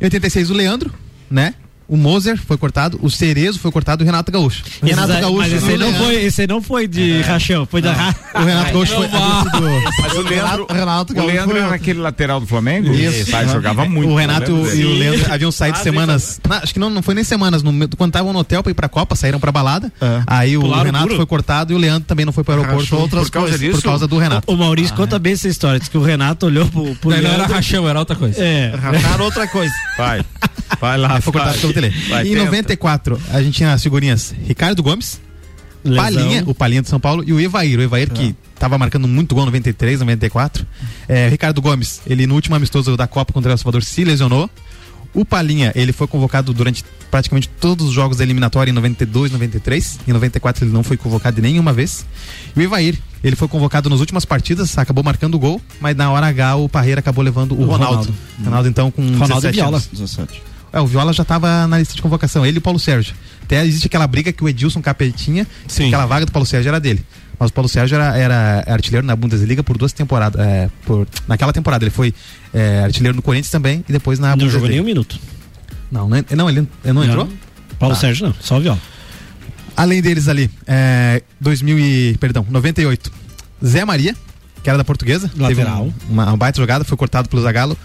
Em 0.00 0.04
86, 0.04 0.50
o 0.50 0.54
Leandro, 0.54 0.92
né? 1.30 1.54
O 1.92 1.96
Moser 1.98 2.38
foi 2.38 2.56
cortado, 2.56 2.98
o 3.02 3.10
Cerezo 3.10 3.58
foi 3.58 3.70
cortado 3.70 4.02
e 4.02 4.04
o 4.04 4.06
Renato 4.06 4.32
Gaúcho. 4.32 4.62
O 4.82 4.86
Renato 4.86 5.08
Gaúcho. 5.12 5.36
mas 5.36 5.52
esse 5.52 5.66
não 5.66 5.76
Leandro- 5.76 6.04
foi, 6.04 6.14
esse 6.24 6.40
aí 6.40 6.46
não 6.46 6.62
foi 6.62 6.88
de 6.88 7.20
rachão, 7.20 7.66
foi 7.66 7.82
da 7.82 7.92
ra... 7.92 8.14
O 8.34 8.44
Renato 8.44 8.72
Gaúcho 8.72 8.94
foi. 8.94 9.08
vá. 9.08 9.44
Mas 10.02 10.12
o 10.14 10.22
Leandro, 10.22 10.30
Renato- 10.30 10.72
Renato 10.72 11.12
o 11.12 11.16
Gaúcho 11.16 11.32
Leandro 11.34 11.50
foi 11.56 11.60
era 11.66 11.74
aquele 11.74 12.00
lateral 12.00 12.40
do 12.40 12.46
Flamengo? 12.46 12.92
Isso. 12.94 13.36
Ah, 13.36 13.44
jogava 13.44 13.84
muito. 13.84 14.10
O 14.10 14.16
Renato 14.16 14.50
e 14.74 14.84
o 14.86 14.94
Leandro 14.94 15.30
haviam 15.32 15.52
saído 15.52 15.76
semanas. 15.78 16.40
na- 16.48 16.58
acho 16.58 16.72
que 16.72 16.80
não, 16.80 16.88
não 16.88 17.02
foi 17.02 17.14
nem 17.14 17.24
semanas. 17.24 17.62
no- 17.62 17.72
quando 17.96 18.08
estavam 18.10 18.32
no 18.32 18.38
hotel 18.38 18.62
pra 18.62 18.70
ir 18.70 18.74
pra 18.74 18.88
Copa, 18.88 19.14
saíram 19.14 19.38
pra 19.38 19.52
balada. 19.52 19.92
É. 20.00 20.22
Aí 20.26 20.56
o 20.56 20.62
Pularam 20.62 20.84
Renato 20.84 21.04
muro. 21.04 21.16
foi 21.16 21.26
cortado 21.26 21.72
e 21.72 21.76
o 21.76 21.78
Leandro 21.78 22.04
também 22.08 22.24
não 22.24 22.32
foi 22.32 22.42
pro 22.42 22.54
aeroporto. 22.54 22.80
Rachou 22.84 23.00
outras 23.00 23.24
por 23.24 23.32
causa 23.32 23.48
coisas. 23.50 23.60
disso? 23.60 23.82
Por 23.82 23.84
causa 23.84 24.06
do 24.08 24.16
Renato. 24.16 24.50
O 24.50 24.56
Maurício 24.56 24.94
conta 24.96 25.18
bem 25.18 25.34
essa 25.34 25.46
história. 25.48 25.78
Diz 25.78 25.88
que 25.90 25.98
o 25.98 26.02
Renato 26.02 26.46
olhou 26.46 26.66
pro, 26.68 26.94
pro 26.96 27.10
não 27.10 27.16
era 27.18 27.28
Leandro. 27.36 27.52
rachão, 27.52 27.86
era 27.86 27.98
outra 27.98 28.16
coisa. 28.16 28.42
É. 28.42 28.74
Racharam 28.74 29.24
outra 29.26 29.46
coisa. 29.46 29.74
Vai. 29.98 30.24
Vai 30.80 30.96
lá. 30.96 31.20
Foi 31.20 31.32
cortado 31.32 31.58
pelo 31.58 31.72
Vai, 32.08 32.26
em 32.26 32.32
tenta. 32.32 32.44
94, 32.44 33.20
a 33.30 33.42
gente 33.42 33.54
tinha 33.54 33.72
as 33.72 33.82
figurinhas 33.82 34.34
Ricardo 34.46 34.82
Gomes, 34.82 35.20
Lesão. 35.84 36.04
Palinha, 36.04 36.44
o 36.46 36.54
Palinha 36.54 36.82
de 36.82 36.88
São 36.88 37.00
Paulo, 37.00 37.24
e 37.26 37.32
o 37.32 37.40
Evair. 37.40 37.78
O 37.78 37.82
Evair 37.82 38.10
que 38.10 38.34
tava 38.58 38.78
marcando 38.78 39.08
muito 39.08 39.34
gol 39.34 39.44
93, 39.46 40.00
94. 40.00 40.64
É, 41.08 41.28
Ricardo 41.28 41.60
Gomes, 41.60 42.00
ele 42.06 42.26
no 42.26 42.34
último 42.34 42.54
amistoso 42.54 42.96
da 42.96 43.06
Copa 43.06 43.32
contra 43.32 43.50
o 43.50 43.52
El 43.52 43.58
Salvador 43.58 43.82
se 43.82 44.04
lesionou. 44.04 44.48
O 45.14 45.26
Palinha, 45.26 45.72
ele 45.74 45.92
foi 45.92 46.06
convocado 46.06 46.54
durante 46.54 46.82
praticamente 47.10 47.46
todos 47.60 47.88
os 47.88 47.92
jogos 47.92 48.16
da 48.16 48.24
eliminatória 48.24 48.70
em 48.70 48.74
92, 48.74 49.30
93. 49.32 49.98
Em 50.08 50.12
94 50.12 50.64
ele 50.64 50.72
não 50.72 50.82
foi 50.82 50.96
convocado 50.96 51.42
nenhuma 51.42 51.70
vez. 51.70 52.06
E 52.56 52.60
o 52.60 52.62
Evair, 52.62 52.96
ele 53.22 53.36
foi 53.36 53.46
convocado 53.46 53.90
nas 53.90 54.00
últimas 54.00 54.24
partidas, 54.24 54.78
acabou 54.78 55.04
marcando 55.04 55.34
o 55.34 55.38
gol, 55.38 55.60
mas 55.80 55.94
na 55.94 56.10
hora 56.10 56.26
H 56.28 56.56
o 56.56 56.66
Parreira 56.68 57.00
acabou 57.00 57.22
levando 57.22 57.52
o, 57.52 57.60
O 57.60 57.64
Ronaldo. 57.66 57.96
Ronaldo. 57.96 58.14
Ronaldo, 58.42 58.68
então 58.70 58.90
com 58.90 59.02
Ronaldo 59.02 59.26
17 59.34 59.48
e 59.48 59.52
Viola. 59.52 59.76
anos. 59.76 59.88
17. 59.92 60.42
É, 60.72 60.80
o 60.80 60.86
Viola 60.86 61.12
já 61.12 61.24
tava 61.24 61.66
na 61.66 61.78
lista 61.78 61.94
de 61.94 62.00
convocação, 62.02 62.46
ele 62.46 62.56
e 62.56 62.58
o 62.58 62.62
Paulo 62.62 62.78
Sérgio. 62.78 63.14
Até 63.42 63.64
existe 63.66 63.86
aquela 63.86 64.06
briga 64.06 64.32
que 64.32 64.42
o 64.42 64.48
Edilson 64.48 64.80
Capetinha, 64.80 65.46
Sim. 65.68 65.88
aquela 65.88 66.06
vaga 66.06 66.24
do 66.26 66.32
Paulo 66.32 66.46
Sérgio 66.46 66.68
era 66.68 66.80
dele. 66.80 67.04
Mas 67.38 67.50
o 67.50 67.52
Paulo 67.52 67.68
Sérgio 67.68 67.96
era, 67.96 68.16
era 68.16 68.64
artilheiro 68.68 69.06
na 69.06 69.14
Bundesliga 69.16 69.62
por 69.62 69.76
duas 69.76 69.92
temporadas. 69.92 70.40
é, 70.40 70.70
por, 70.86 71.06
naquela 71.28 71.52
temporada 71.52 71.84
ele 71.84 71.90
foi 71.90 72.14
é, 72.54 72.84
artilheiro 72.84 73.14
no 73.16 73.20
Corinthians 73.22 73.50
também 73.50 73.84
e 73.88 73.92
depois 73.92 74.18
na 74.18 74.28
Não 74.36 74.46
jogou 74.48 74.60
Bundesliga. 74.68 74.72
nem 74.72 74.80
um 74.80 74.84
minuto. 74.84 75.18
Não, 75.90 76.08
não, 76.08 76.24
não, 76.36 76.48
ele 76.48 76.66
ele 76.84 76.92
não 76.94 77.04
entrou? 77.04 77.28
Paulo 77.78 77.94
Tá. 77.94 78.00
Sérgio 78.00 78.26
não, 78.28 78.34
só 78.40 78.56
o 78.58 78.60
Viola. 78.60 78.78
Além 79.76 80.00
deles 80.00 80.28
ali, 80.28 80.50
é, 80.66 81.22
2000 81.40 81.78
e, 81.78 82.16
perdão, 82.18 82.46
98, 82.48 83.10
Zé 83.64 83.84
Maria, 83.84 84.14
que 84.62 84.68
era 84.68 84.78
da 84.78 84.84
Portuguesa, 84.84 85.30
Lateral. 85.36 85.48
teve 85.48 85.62
um- 86.08 86.12
uma, 86.12 86.26
uma 86.28 86.36
baita 86.36 86.60
jogada, 86.60 86.84
foi 86.84 86.96
cortado 86.96 87.28
pelo 87.28 87.42
Zagallo. 87.42 87.76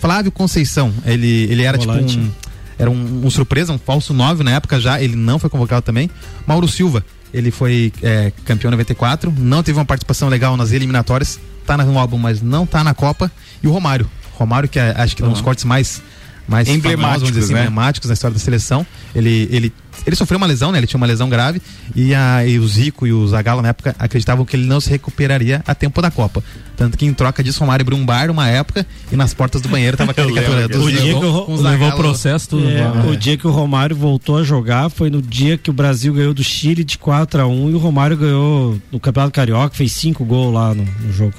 Flávio 0.00 0.30
Conceição, 0.30 0.92
ele, 1.04 1.46
ele 1.50 1.62
era 1.62 1.78
Volante. 1.78 2.16
tipo 2.16 2.24
um, 2.24 2.30
era 2.78 2.90
um, 2.90 3.26
um 3.26 3.30
surpresa, 3.30 3.72
um 3.72 3.78
falso 3.78 4.14
9 4.14 4.44
na 4.44 4.52
época 4.52 4.80
já, 4.80 5.00
ele 5.00 5.16
não 5.16 5.38
foi 5.38 5.50
convocado 5.50 5.82
também. 5.82 6.08
Mauro 6.46 6.68
Silva, 6.68 7.04
ele 7.32 7.50
foi 7.50 7.92
é, 8.02 8.32
campeão 8.44 8.68
em 8.68 8.72
94, 8.72 9.32
não 9.36 9.62
teve 9.62 9.78
uma 9.78 9.84
participação 9.84 10.28
legal 10.28 10.56
nas 10.56 10.72
eliminatórias, 10.72 11.38
tá 11.66 11.76
no 11.76 11.98
álbum, 11.98 12.18
mas 12.18 12.40
não 12.40 12.64
tá 12.64 12.82
na 12.84 12.94
Copa. 12.94 13.30
E 13.62 13.66
o 13.66 13.72
Romário, 13.72 14.08
Romário 14.34 14.68
que 14.68 14.78
é, 14.78 14.94
acho 14.96 15.16
que 15.16 15.22
é 15.22 15.26
um 15.26 15.32
dos 15.32 15.40
cortes 15.40 15.64
mais 15.64 16.00
mais 16.46 16.66
famosos, 16.66 16.84
Emblemáticos, 16.84 17.20
vamos 17.20 17.34
dizer 17.34 17.44
assim, 17.44 17.52
né? 17.52 17.60
emblemáticos 17.60 18.08
na 18.08 18.14
história 18.14 18.32
da 18.32 18.40
seleção. 18.40 18.86
Ele, 19.14 19.48
ele, 19.52 19.72
ele 20.08 20.16
sofreu 20.16 20.38
uma 20.38 20.46
lesão, 20.46 20.72
né? 20.72 20.78
Ele 20.78 20.86
tinha 20.86 20.98
uma 20.98 21.06
lesão 21.06 21.28
grave 21.28 21.60
e, 21.94 22.14
a, 22.14 22.44
e 22.46 22.58
o 22.58 22.66
Zico 22.66 23.06
e 23.06 23.12
o 23.12 23.26
Zagallo 23.28 23.62
na 23.62 23.68
época 23.68 23.94
acreditavam 23.98 24.44
que 24.44 24.56
ele 24.56 24.66
não 24.66 24.80
se 24.80 24.90
recuperaria 24.90 25.62
a 25.66 25.74
tempo 25.74 26.00
da 26.02 26.10
Copa. 26.10 26.42
Tanto 26.76 26.96
que 26.96 27.04
em 27.04 27.12
troca 27.12 27.42
disso, 27.42 27.58
o 27.58 27.60
Romário 27.60 27.82
abriu 27.82 27.98
um 27.98 28.06
bar 28.06 28.30
uma 28.30 28.48
época 28.48 28.86
e 29.12 29.16
nas 29.16 29.34
portas 29.34 29.60
do 29.60 29.68
banheiro 29.68 29.96
tava 29.96 30.12
a 30.12 30.14
caricatura 30.14 30.68
do 30.68 30.82
O 30.84 30.90
dia, 30.90 31.00
que 31.00 31.10
o, 31.14 31.20
com 31.20 31.26
o 31.26 31.30
Ro- 31.30 31.56
Zagallo. 31.62 31.78
É, 32.60 33.10
o 33.10 33.16
dia 33.16 33.36
que 33.36 33.46
o 33.46 33.50
Romário 33.50 33.94
voltou 33.96 34.38
a 34.38 34.44
jogar 34.44 34.88
foi 34.88 35.10
no 35.10 35.20
dia 35.20 35.58
que 35.58 35.70
o 35.70 35.72
Brasil 35.72 36.14
ganhou 36.14 36.32
do 36.32 36.42
Chile 36.42 36.84
de 36.84 36.96
4 36.98 37.42
a 37.42 37.46
1 37.46 37.70
e 37.70 37.74
o 37.74 37.78
Romário 37.78 38.16
ganhou 38.16 38.80
no 38.92 38.98
Campeonato 39.00 39.32
Carioca, 39.34 39.74
fez 39.74 39.92
cinco 39.92 40.24
gols 40.24 40.54
lá 40.54 40.72
no, 40.74 40.84
no 40.84 41.12
jogo. 41.12 41.34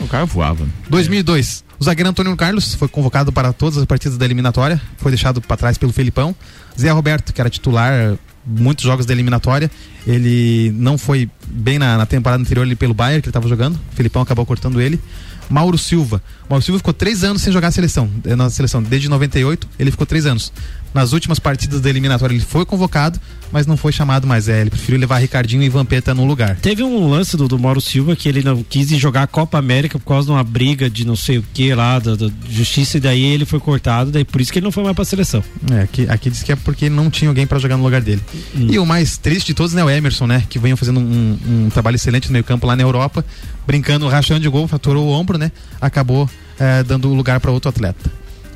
O 0.00 0.08
cara 0.08 0.24
voava. 0.24 0.66
2002. 0.88 1.62
O 1.78 1.84
zagueiro 1.84 2.08
Antônio 2.08 2.34
Carlos 2.36 2.74
foi 2.74 2.88
convocado 2.88 3.32
para 3.32 3.52
todas 3.52 3.76
as 3.78 3.84
partidas 3.84 4.16
da 4.16 4.24
eliminatória, 4.24 4.80
foi 4.96 5.10
deixado 5.12 5.40
para 5.40 5.56
trás 5.56 5.76
pelo 5.76 5.92
Felipão. 5.92 6.34
Zé 6.78 6.90
Roberto, 6.90 7.32
que 7.32 7.40
era 7.40 7.50
titular 7.50 8.16
muitos 8.46 8.84
jogos 8.84 9.06
da 9.06 9.12
eliminatória, 9.12 9.70
ele 10.06 10.70
não 10.76 10.98
foi 10.98 11.30
bem 11.46 11.78
na, 11.78 11.96
na 11.96 12.06
temporada 12.06 12.42
anterior 12.42 12.62
ali 12.62 12.76
pelo 12.76 12.92
Bayern 12.92 13.22
que 13.22 13.26
ele 13.26 13.30
estava 13.30 13.48
jogando. 13.48 13.76
O 13.92 13.96
Felipão 13.96 14.22
acabou 14.22 14.44
cortando 14.44 14.80
ele. 14.80 15.00
Mauro 15.48 15.76
Silva. 15.78 16.22
Mauro 16.48 16.64
Silva 16.64 16.78
ficou 16.78 16.92
três 16.92 17.24
anos 17.24 17.42
sem 17.42 17.52
jogar 17.52 17.68
a 17.68 17.70
seleção, 17.70 18.08
eh, 18.24 18.36
na 18.36 18.48
seleção. 18.50 18.82
Desde 18.82 19.08
98, 19.08 19.68
ele 19.78 19.90
ficou 19.90 20.06
três 20.06 20.26
anos. 20.26 20.52
Nas 20.94 21.12
últimas 21.12 21.40
partidas 21.40 21.80
da 21.80 21.90
eliminatória 21.90 22.32
ele 22.32 22.44
foi 22.44 22.64
convocado, 22.64 23.20
mas 23.50 23.66
não 23.66 23.76
foi 23.76 23.90
chamado 23.90 24.28
mais. 24.28 24.48
É, 24.48 24.60
ele 24.60 24.70
preferiu 24.70 24.98
levar 24.98 25.18
Ricardinho 25.18 25.62
e 25.62 25.68
Vampeta 25.68 26.14
no 26.14 26.24
lugar. 26.24 26.56
Teve 26.56 26.84
um 26.84 27.10
lance 27.10 27.36
do, 27.36 27.48
do 27.48 27.58
Mauro 27.58 27.80
Silva 27.80 28.14
que 28.14 28.28
ele 28.28 28.44
não 28.44 28.62
quis 28.62 28.88
jogar 28.90 29.24
a 29.24 29.26
Copa 29.26 29.58
América 29.58 29.98
por 29.98 30.06
causa 30.06 30.26
de 30.26 30.32
uma 30.32 30.44
briga 30.44 30.88
de 30.88 31.04
não 31.04 31.16
sei 31.16 31.38
o 31.38 31.44
que 31.52 31.74
lá, 31.74 31.98
da, 31.98 32.14
da 32.14 32.28
justiça, 32.48 32.96
e 32.96 33.00
daí 33.00 33.22
ele 33.24 33.44
foi 33.44 33.58
cortado, 33.58 34.12
daí 34.12 34.24
por 34.24 34.40
isso 34.40 34.52
que 34.52 34.60
ele 34.60 34.64
não 34.64 34.72
foi 34.72 34.84
mais 34.84 34.94
pra 34.94 35.04
seleção. 35.04 35.42
É, 35.72 35.80
aqui, 35.80 36.06
aqui 36.08 36.30
diz 36.30 36.44
que 36.44 36.52
é 36.52 36.56
porque 36.56 36.88
não 36.88 37.10
tinha 37.10 37.28
alguém 37.28 37.46
pra 37.46 37.58
jogar 37.58 37.76
no 37.76 37.82
lugar 37.82 38.00
dele. 38.00 38.22
E 38.54 38.78
o 38.78 38.86
mais 38.86 39.16
triste 39.16 39.48
de 39.48 39.54
todos, 39.54 39.72
né, 39.72 39.82
o 39.82 39.90
Emerson, 39.90 40.28
né, 40.28 40.44
que 40.48 40.60
veio 40.60 40.76
fazendo 40.76 41.00
um, 41.00 41.38
um 41.48 41.70
trabalho 41.70 41.96
excelente 41.96 42.28
no 42.28 42.32
meio 42.32 42.44
campo 42.44 42.66
lá 42.68 42.76
na 42.76 42.82
Europa, 42.82 43.24
brincando, 43.66 44.06
rachando 44.06 44.40
de 44.40 44.48
gol, 44.48 44.68
fraturou 44.68 45.06
o 45.06 45.10
ombro, 45.10 45.38
né, 45.38 45.50
acabou 45.80 46.30
eh, 46.58 46.84
dando 46.84 47.12
lugar 47.12 47.40
para 47.40 47.50
outro 47.50 47.68
atleta. 47.68 48.12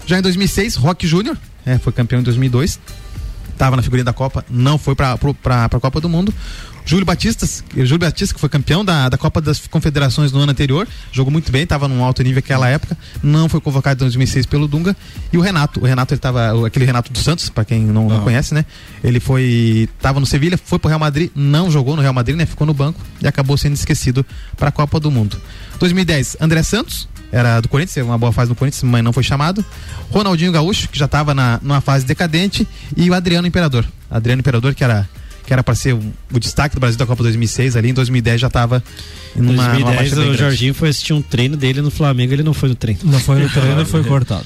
Já 0.06 0.18
em 0.18 0.22
2006, 0.22 0.76
Roque 0.76 1.06
Júnior, 1.06 1.36
é, 1.68 1.78
foi 1.78 1.92
campeão 1.92 2.20
em 2.20 2.22
2002, 2.22 2.80
estava 3.50 3.76
na 3.76 3.82
figurinha 3.82 4.04
da 4.04 4.12
Copa, 4.12 4.44
não 4.48 4.78
foi 4.78 4.94
para 4.94 5.14
a 5.14 5.80
Copa 5.80 6.00
do 6.00 6.08
Mundo. 6.08 6.32
Júlio 6.88 7.04
Batista, 7.04 7.46
Júlio 7.76 7.98
Batista, 7.98 8.34
que 8.34 8.40
foi 8.40 8.48
campeão 8.48 8.82
da, 8.82 9.10
da 9.10 9.18
Copa 9.18 9.42
das 9.42 9.66
Confederações 9.66 10.32
no 10.32 10.40
ano 10.40 10.52
anterior, 10.52 10.88
jogou 11.12 11.30
muito 11.30 11.52
bem, 11.52 11.64
estava 11.64 11.86
num 11.86 12.02
alto 12.02 12.22
nível 12.22 12.38
naquela 12.38 12.66
época, 12.66 12.96
não 13.22 13.46
foi 13.46 13.60
convocado 13.60 14.02
em 14.02 14.06
2006 14.06 14.46
pelo 14.46 14.66
Dunga. 14.66 14.96
E 15.30 15.36
o 15.36 15.42
Renato, 15.42 15.80
o 15.80 15.84
Renato 15.84 16.14
ele 16.14 16.18
tava, 16.20 16.66
aquele 16.66 16.86
Renato 16.86 17.12
dos 17.12 17.22
Santos, 17.22 17.50
para 17.50 17.62
quem 17.62 17.84
não, 17.84 18.08
não 18.08 18.20
conhece, 18.20 18.54
né? 18.54 18.64
Ele 19.04 19.20
foi, 19.20 19.86
tava 20.00 20.18
no 20.18 20.24
Sevilha, 20.24 20.56
foi 20.56 20.78
pro 20.78 20.88
Real 20.88 20.98
Madrid, 20.98 21.30
não 21.34 21.70
jogou 21.70 21.94
no 21.94 22.00
Real 22.00 22.14
Madrid, 22.14 22.38
né? 22.38 22.46
Ficou 22.46 22.66
no 22.66 22.72
banco 22.72 22.98
e 23.20 23.28
acabou 23.28 23.58
sendo 23.58 23.74
esquecido 23.74 24.24
para 24.56 24.70
a 24.70 24.72
Copa 24.72 24.98
do 24.98 25.10
Mundo. 25.10 25.38
2010, 25.78 26.38
André 26.40 26.62
Santos, 26.62 27.06
era 27.30 27.60
do 27.60 27.68
Corinthians, 27.68 28.04
uma 28.04 28.18
boa 28.18 28.32
fase 28.32 28.48
no 28.48 28.54
Corinthians, 28.54 28.82
mas 28.82 29.02
não 29.04 29.12
foi 29.12 29.22
chamado. 29.22 29.64
Ronaldinho 30.10 30.50
Gaúcho, 30.52 30.88
que 30.88 30.98
já 30.98 31.04
estava 31.04 31.34
na, 31.34 31.60
numa 31.62 31.80
fase 31.80 32.06
decadente, 32.06 32.66
e 32.96 33.10
o 33.10 33.14
Adriano 33.14 33.46
Imperador. 33.46 33.84
Adriano 34.10 34.40
Imperador, 34.40 34.74
que 34.74 34.82
era 34.82 35.08
que 35.48 35.52
era 35.54 35.64
para 35.64 35.74
ser 35.74 35.94
o, 35.94 36.00
o 36.30 36.38
destaque 36.38 36.74
do 36.74 36.80
Brasil 36.80 36.98
da 36.98 37.06
Copa 37.06 37.22
2006, 37.22 37.74
ali 37.74 37.88
em 37.88 37.94
2010 37.94 38.38
já 38.38 38.48
estava 38.48 38.84
Em 39.34 39.40
numa, 39.40 39.66
2010 39.68 40.12
numa 40.12 40.26
o. 40.26 40.36
Jorginho 40.36 40.74
foi 40.74 40.90
assistir 40.90 41.14
um 41.14 41.22
treino 41.22 41.56
dele 41.56 41.80
no 41.80 41.90
Flamengo, 41.90 42.34
ele 42.34 42.42
não 42.42 42.52
foi 42.52 42.68
no 42.68 42.74
treino. 42.74 43.00
Não 43.04 43.18
foi 43.18 43.40
no 43.40 43.48
treino 43.48 43.80
e 43.80 43.84
foi 43.86 44.04
cortado. 44.04 44.44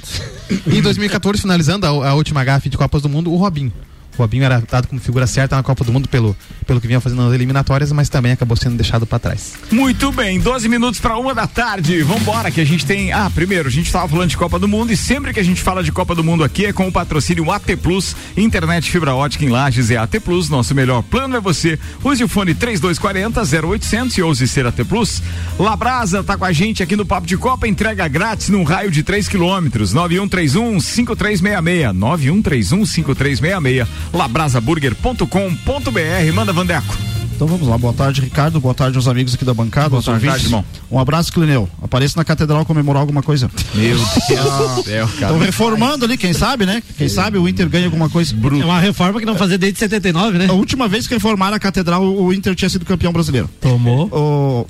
E 0.64 0.78
em 0.78 0.80
2014, 0.80 1.43
finalizando 1.43 1.87
a, 1.87 1.89
a 1.89 2.14
última 2.14 2.45
gafe 2.45 2.68
de 2.68 2.76
Copas 2.76 3.03
do 3.03 3.09
Mundo, 3.09 3.33
o 3.33 3.37
Robinho. 3.37 3.72
Robinho 4.17 4.45
era 4.45 4.63
dado 4.71 4.89
como 4.89 5.01
figura 5.01 5.27
certa 5.27 5.57
na 5.57 5.63
Copa 5.63 5.85
do 5.85 5.93
Mundo 5.93 6.09
pelo, 6.09 6.37
pelo 6.67 6.81
que 6.81 6.87
vinha 6.87 7.01
fazendo 7.01 7.23
nas 7.23 7.35
eliminatórias, 7.35 7.93
mas 7.93 8.09
também 8.09 8.33
acabou 8.33 8.57
sendo 8.57 8.77
deixado 8.77 9.07
para 9.07 9.19
trás. 9.19 9.55
Muito 9.71 10.13
bem, 10.13 10.39
12 10.39 10.69
minutos 10.69 11.01
para 11.01 11.17
uma 11.17 11.35
da 11.35 11.47
tarde. 11.47 12.03
Vambora, 12.03 12.51
que 12.51 12.61
a 12.61 12.65
gente 12.65 12.85
tem. 12.85 13.13
Ah, 13.13 13.31
primeiro, 13.31 13.69
a 13.69 13.71
gente 13.71 13.87
estava 13.87 14.09
falando 14.09 14.31
de 14.31 14.37
Copa 14.37 14.59
do 14.59 14.69
Mundo 14.69 14.93
e 14.93 14.97
sempre 14.97 15.33
que 15.33 15.41
a 15.41 15.45
gente 15.45 15.61
fala 15.61 15.83
de 15.83 15.93
Copa 15.93 16.15
do 16.15 16.23
Mundo 16.23 16.45
aqui 16.45 16.67
é 16.67 16.73
com 16.73 16.87
o 16.87 16.93
patrocínio 16.93 17.51
AT 17.51 17.77
Plus, 17.83 18.15
internet 18.37 18.91
fibra 18.91 19.15
ótica 19.15 19.45
em 19.45 19.49
Lages 19.49 19.91
é 19.91 19.97
AT 19.97 20.21
Plus. 20.21 20.49
Nosso 20.49 20.75
melhor 20.75 21.03
plano 21.03 21.37
é 21.37 21.41
você. 21.41 21.79
Use 22.05 22.23
o 22.23 22.29
fone 22.29 22.55
3240 22.55 23.67
0800 23.67 24.19
e 24.19 24.23
ouse 24.23 24.49
ser 24.49 24.67
AT 24.67 24.85
Plus. 24.85 25.23
Labrasa 25.59 26.23
tá 26.23 26.37
com 26.37 26.45
a 26.45 26.53
gente 26.53 26.83
aqui 26.83 26.97
no 26.97 27.07
Papo 27.07 27.27
de 27.27 27.37
Copa, 27.37 27.67
entrega 27.67 28.07
grátis 28.09 28.49
num 28.49 28.63
raio 28.63 28.91
de 28.91 29.03
3 29.03 29.29
quilômetros. 29.29 29.93
9131 29.93 30.81
5366. 30.81 31.95
9131 31.95 32.87
5366. 32.87 34.02
Labrasaburger.com.br. 34.13 36.35
Manda, 36.35 36.53
Vandeco. 36.53 36.97
Então 37.35 37.47
vamos 37.47 37.67
lá, 37.67 37.77
boa 37.77 37.93
tarde, 37.93 38.21
Ricardo. 38.21 38.61
Boa 38.61 38.73
tarde 38.73 38.97
aos 38.97 39.09
amigos 39.09 39.35
aqui 39.35 39.45
da 39.45 39.53
bancada. 39.53 39.89
Boa 39.89 40.03
tarde, 40.03 40.45
irmão. 40.45 40.65
Um 40.89 40.97
abraço, 40.97 41.33
Clineu. 41.33 41.69
Apareça 41.83 42.17
na 42.17 42.25
catedral 42.25 42.65
comemorar 42.65 43.01
alguma 43.01 43.21
coisa. 43.21 43.51
Meu 43.75 43.97
Deus 43.97 44.75
do 44.77 44.83
céu, 44.85 45.09
cara. 45.09 45.33
Estão 45.33 45.39
reformando 45.39 46.05
ali, 46.05 46.17
quem 46.17 46.33
sabe, 46.33 46.65
né? 46.65 46.81
Quem 46.97 47.09
sabe 47.09 47.39
o 47.39 47.49
Inter 47.49 47.69
ganha 47.69 47.87
alguma 47.87 48.09
coisa. 48.09 48.33
É 48.33 48.65
uma 48.65 48.79
reforma 48.79 49.19
que 49.19 49.27
não 49.27 49.35
fazia 49.35 49.59
desde 49.59 49.81
79, 49.81 50.39
né? 50.39 50.47
A 50.49 50.53
última 50.53 50.87
vez 50.87 51.09
que 51.09 51.15
reformaram 51.15 51.57
a 51.57 51.59
catedral, 51.59 52.05
o 52.05 52.33
Inter 52.33 52.55
tinha 52.55 52.69
sido 52.69 52.85
campeão 52.85 53.13
brasileiro. 53.13 53.51
Tomou. 53.61 54.69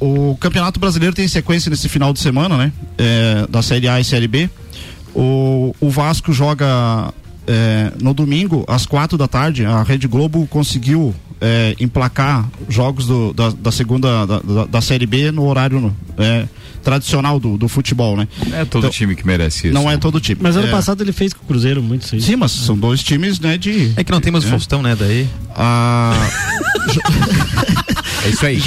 O, 0.00 0.30
o 0.30 0.36
Campeonato 0.36 0.80
Brasileiro 0.80 1.14
tem 1.14 1.28
sequência 1.28 1.68
nesse 1.68 1.88
final 1.88 2.14
de 2.14 2.20
semana, 2.20 2.56
né? 2.56 2.72
É, 2.96 3.46
da 3.46 3.60
Série 3.60 3.88
A 3.88 4.00
e 4.00 4.04
Série 4.04 4.28
B. 4.28 4.48
O, 5.14 5.74
o 5.80 5.90
Vasco 5.90 6.32
joga 6.32 7.12
é, 7.48 7.92
no 8.00 8.12
domingo, 8.14 8.64
às 8.68 8.84
quatro 8.86 9.16
da 9.18 9.26
tarde. 9.26 9.64
A 9.64 9.82
Rede 9.82 10.06
Globo 10.06 10.46
conseguiu 10.46 11.14
é, 11.40 11.74
emplacar 11.80 12.48
jogos 12.68 13.06
do- 13.06 13.32
da, 13.32 13.50
da 13.50 13.72
segunda 13.72 14.26
da, 14.26 14.38
da- 14.40 14.64
da 14.66 14.80
Série 14.80 15.06
B 15.06 15.30
no 15.32 15.46
horário 15.46 15.94
é, 16.18 16.46
tradicional 16.82 17.38
do, 17.40 17.56
do 17.56 17.68
futebol, 17.68 18.16
né? 18.16 18.26
Não 18.46 18.58
é 18.58 18.64
todo 18.64 18.88
time 18.90 19.14
que 19.14 19.24
merece 19.26 19.68
isso. 19.68 19.74
Não 19.74 19.88
é 19.90 19.96
todo 19.96 20.20
time. 20.20 20.40
Mas 20.42 20.56
ano 20.56 20.66
É. 20.66 20.70
passado 20.70 21.02
ele 21.02 21.12
fez 21.12 21.32
com 21.32 21.42
o 21.44 21.46
Cruzeiro 21.46 21.82
muito 21.82 22.02
isso 22.04 22.14
aí. 22.16 22.20
Sim, 22.20 22.36
mas 22.36 22.50
são 22.52 22.76
dois 22.76 23.02
times, 23.02 23.38
né, 23.40 23.56
de... 23.56 23.92
É 23.96 24.02
que 24.04 24.10
não 24.12 24.20
temos 24.20 24.44
o 24.44 24.48
Faustão, 24.48 24.82
né, 24.82 24.96
daí... 24.98 25.28
Ah... 25.54 26.12
É 28.28 28.30
isso 28.30 28.46
aí. 28.46 28.60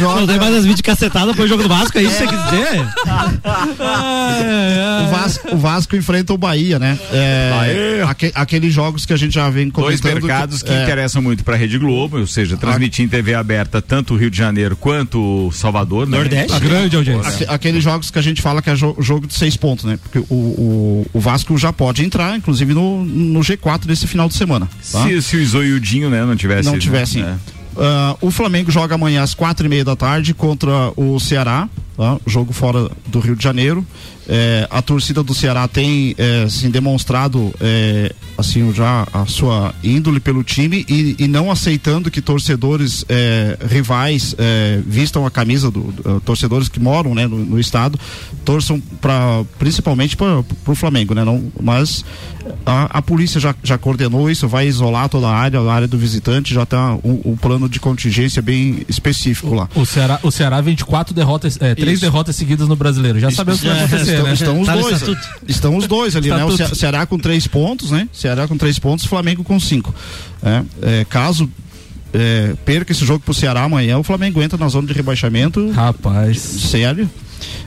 Não 0.00 0.26
tem 0.26 0.38
mais 0.38 0.54
as 0.54 0.62
vídeos 0.64 0.80
cacetadas 0.80 1.34
pro 1.34 1.46
jogo 1.46 1.62
do 1.62 1.68
Vasco, 1.68 1.96
é 1.98 2.02
isso 2.02 2.16
que 2.16 2.24
você 2.24 2.26
quer 2.26 2.44
dizer? 2.50 2.86
o, 5.04 5.10
Vasco, 5.10 5.54
o 5.54 5.58
Vasco 5.58 5.96
enfrenta 5.96 6.32
o 6.32 6.38
Bahia, 6.38 6.78
né? 6.78 6.98
É, 7.12 8.02
aque- 8.06 8.32
aqueles 8.34 8.72
jogos 8.72 9.06
que 9.06 9.12
a 9.12 9.16
gente 9.16 9.34
já 9.34 9.48
vem 9.50 9.68
Dois 9.68 10.00
comentando. 10.00 10.22
mercados 10.24 10.62
que 10.62 10.70
é, 10.72 10.82
interessam 10.82 11.22
muito 11.22 11.44
para 11.44 11.54
a 11.54 11.58
Rede 11.58 11.78
Globo, 11.78 12.18
ou 12.18 12.26
seja, 12.26 12.56
transmitir 12.56 13.04
em 13.04 13.08
TV 13.08 13.34
aberta 13.34 13.80
tanto 13.80 14.14
o 14.14 14.16
Rio 14.16 14.30
de 14.30 14.36
Janeiro 14.38 14.76
quanto 14.76 15.46
o 15.48 15.52
Salvador, 15.52 16.06
né? 16.06 16.18
A 16.52 16.58
grande 16.58 16.96
audiência. 16.96 17.28
aque- 17.30 17.46
aqueles 17.48 17.82
jogos 17.84 18.10
que 18.10 18.18
a 18.18 18.22
gente 18.22 18.42
fala 18.42 18.60
que 18.62 18.70
é 18.70 18.74
jo- 18.74 18.96
jogo 19.00 19.26
de 19.26 19.34
seis 19.34 19.56
pontos, 19.56 19.84
né? 19.84 19.98
Porque 20.02 20.18
o, 20.18 20.34
o, 20.34 21.06
o 21.12 21.20
Vasco 21.20 21.56
já 21.58 21.72
pode 21.72 22.04
entrar, 22.04 22.36
inclusive, 22.36 22.74
no, 22.74 23.04
no 23.04 23.40
G4 23.40 23.86
desse 23.86 24.06
final 24.06 24.28
de 24.28 24.34
semana. 24.34 24.68
tá? 24.92 25.04
Se, 25.06 25.22
se 25.22 25.36
o 25.36 25.40
Isoiudinho, 25.40 26.10
né, 26.10 26.24
não 26.24 26.36
tivesse. 26.36 26.68
não 26.68 26.78
tivessem. 26.78 27.22
É. 27.22 27.34
Ah, 27.78 28.16
o 28.20 28.30
Flamengo 28.30 28.70
joga 28.70 28.96
amanhã 28.96 29.22
às 29.22 29.34
quatro 29.34 29.64
e 29.66 29.68
meia 29.68 29.84
da 29.84 29.94
tarde 29.94 30.34
contra 30.34 30.92
o 30.96 31.18
Ceará, 31.20 31.68
tá? 31.96 32.18
jogo 32.26 32.52
fora 32.52 32.90
do 33.06 33.20
Rio 33.20 33.36
de 33.36 33.44
Janeiro. 33.44 33.86
É, 34.28 34.66
a 34.70 34.82
torcida 34.82 35.22
do 35.22 35.32
Ceará 35.34 35.66
tem 35.66 36.14
é, 36.18 36.42
assim, 36.44 36.70
demonstrado 36.70 37.52
é, 37.60 38.12
assim 38.36 38.72
já 38.74 39.06
a 39.12 39.24
sua 39.26 39.74
índole 39.82 40.20
pelo 40.20 40.44
time 40.44 40.84
e, 40.88 41.16
e 41.18 41.26
não 41.26 41.50
aceitando 41.50 42.10
que 42.10 42.20
torcedores 42.20 43.04
é, 43.08 43.56
rivais 43.70 44.34
é, 44.38 44.80
vistam 44.86 45.24
a 45.24 45.30
camisa 45.30 45.70
do, 45.70 45.80
do- 45.80 46.20
torcedores 46.20 46.68
que 46.68 46.78
moram 46.78 47.14
né, 47.14 47.26
no, 47.26 47.38
no 47.38 47.58
estado 47.58 47.98
torçam 48.44 48.80
para 49.00 49.42
principalmente 49.58 50.16
para 50.16 50.42
o 50.66 50.74
Flamengo, 50.74 51.14
né? 51.14 51.24
Não, 51.24 51.50
mas 51.60 52.04
a, 52.64 52.98
a 52.98 53.02
polícia 53.02 53.40
já, 53.40 53.54
já 53.62 53.76
coordenou 53.78 54.30
isso, 54.30 54.46
vai 54.48 54.66
isolar 54.66 55.08
toda 55.08 55.26
a 55.26 55.34
área, 55.34 55.58
a 55.60 55.72
área 55.72 55.88
do 55.88 55.98
visitante, 55.98 56.52
já 56.54 56.62
está 56.62 56.94
um, 56.96 57.20
um 57.24 57.36
plano 57.36 57.68
de 57.68 57.78
contingência 57.80 58.40
bem 58.42 58.82
específico 58.88 59.54
lá. 59.54 59.68
O 59.74 59.84
Ceará, 59.84 60.18
o 60.22 60.30
Ceará 60.30 60.60
24 60.60 61.14
derrotas, 61.14 61.58
é, 61.60 61.74
três 61.74 61.94
Isso. 61.94 62.02
derrotas 62.02 62.36
seguidas 62.36 62.68
no 62.68 62.76
brasileiro. 62.76 63.18
Já 63.20 63.30
sabemos 63.30 63.60
o 63.60 63.62
que 63.62 63.68
vai 63.68 63.84
acontecer, 63.84 64.17
estão, 64.32 64.54
né? 64.54 64.60
estão 64.60 64.60
os 64.60 64.66
Tá 64.66 64.74
dois. 64.76 65.18
Estão 65.48 65.76
os 65.76 65.86
dois 65.86 66.16
ali, 66.16 66.28
né? 66.30 66.44
O. 66.44 66.56
Ce- 66.56 66.74
Ceará 66.74 67.06
com 67.06 67.18
três 67.18 67.46
pontos, 67.46 67.90
né? 67.90 68.08
Ceará 68.12 68.46
com 68.48 68.56
três 68.56 68.78
pontos, 68.78 69.04
Flamengo 69.04 69.42
com 69.44 69.58
cinco. 69.60 69.94
É, 70.42 70.62
é, 71.00 71.04
caso 71.04 71.50
é, 72.12 72.54
perca 72.64 72.92
esse 72.92 73.04
jogo 73.04 73.20
pro 73.24 73.34
Ceará 73.34 73.62
amanhã, 73.64 73.98
o 73.98 74.02
Flamengo 74.02 74.42
entra 74.42 74.58
na 74.58 74.68
zona 74.68 74.86
de 74.86 74.92
rebaixamento. 74.94 75.70
Rapaz. 75.72 76.38
Sério. 76.38 77.08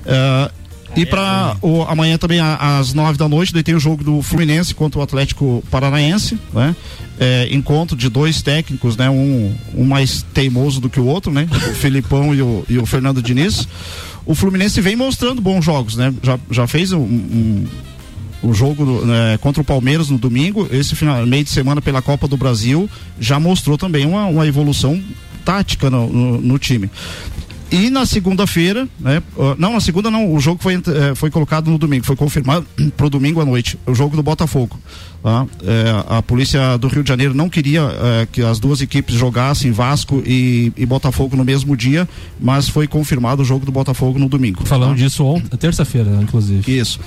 É, 0.05 0.51
e 0.95 1.05
para 1.05 1.55
amanhã 1.87 2.17
também 2.17 2.39
às 2.41 2.93
nove 2.93 3.17
da 3.17 3.29
noite, 3.29 3.53
daí 3.53 3.63
tem 3.63 3.73
o 3.75 3.79
jogo 3.79 4.03
do 4.03 4.21
Fluminense 4.21 4.75
contra 4.75 4.99
o 4.99 5.01
Atlético 5.03 5.63
Paranaense, 5.71 6.37
né? 6.53 6.75
É, 7.17 7.47
encontro 7.51 7.95
de 7.95 8.09
dois 8.09 8.41
técnicos, 8.41 8.97
né? 8.97 9.09
Um, 9.09 9.55
um 9.75 9.85
mais 9.85 10.25
teimoso 10.33 10.81
do 10.81 10.89
que 10.89 10.99
o 10.99 11.05
outro, 11.05 11.31
né? 11.31 11.47
O 11.49 11.73
Filipão 11.75 12.33
e 12.35 12.41
o, 12.41 12.65
e 12.67 12.77
o 12.77 12.85
Fernando 12.85 13.21
Diniz. 13.21 13.67
O 14.25 14.35
Fluminense 14.35 14.79
vem 14.81 14.95
mostrando 14.95 15.41
bons 15.41 15.63
jogos, 15.65 15.95
né? 15.95 16.13
Já, 16.23 16.39
já 16.49 16.67
fez 16.67 16.91
um, 16.91 16.99
um- 16.99 17.65
o 18.43 18.53
jogo 18.55 19.05
né, 19.05 19.37
contra 19.39 19.61
o 19.61 19.65
Palmeiras 19.65 20.09
no 20.09 20.17
domingo, 20.17 20.67
esse 20.71 20.95
final, 20.95 21.23
meio 21.27 21.43
de 21.43 21.51
semana 21.51 21.79
pela 21.79 22.01
Copa 22.01 22.27
do 22.27 22.35
Brasil, 22.35 22.89
já 23.19 23.39
mostrou 23.39 23.77
também 23.77 24.03
uma, 24.05 24.25
uma 24.25 24.47
evolução 24.47 24.99
tática 25.45 25.89
no, 25.91 26.07
no, 26.11 26.41
no 26.41 26.57
time. 26.59 26.89
E 27.71 27.89
na 27.89 28.05
segunda-feira, 28.05 28.85
né? 28.99 29.23
Não, 29.57 29.71
na 29.71 29.79
segunda 29.79 30.11
não, 30.11 30.33
o 30.33 30.39
jogo 30.41 30.61
foi, 30.61 30.75
eh, 30.75 31.15
foi 31.15 31.31
colocado 31.31 31.71
no 31.71 31.77
domingo, 31.77 32.05
foi 32.05 32.17
confirmado 32.17 32.65
pro 32.97 33.09
domingo 33.09 33.39
à 33.39 33.45
noite, 33.45 33.79
o 33.85 33.95
jogo 33.95 34.17
do 34.17 34.21
Botafogo. 34.21 34.77
tá? 35.23 35.47
Eh, 35.63 36.05
a 36.09 36.21
polícia 36.21 36.77
do 36.77 36.89
Rio 36.89 37.01
de 37.01 37.07
Janeiro 37.07 37.33
não 37.33 37.49
queria 37.49 37.81
eh, 37.81 38.27
que 38.29 38.41
as 38.41 38.59
duas 38.59 38.81
equipes 38.81 39.15
jogassem 39.15 39.71
Vasco 39.71 40.21
e, 40.25 40.73
e 40.75 40.85
Botafogo 40.85 41.37
no 41.37 41.45
mesmo 41.45 41.77
dia, 41.77 42.07
mas 42.41 42.67
foi 42.67 42.87
confirmado 42.87 43.41
o 43.41 43.45
jogo 43.45 43.65
do 43.65 43.71
Botafogo 43.71 44.19
no 44.19 44.27
domingo. 44.27 44.65
Falamos 44.65 44.99
disso 44.99 45.23
ontem, 45.23 45.55
terça-feira, 45.55 46.09
inclusive. 46.21 46.77
Isso. 46.77 46.99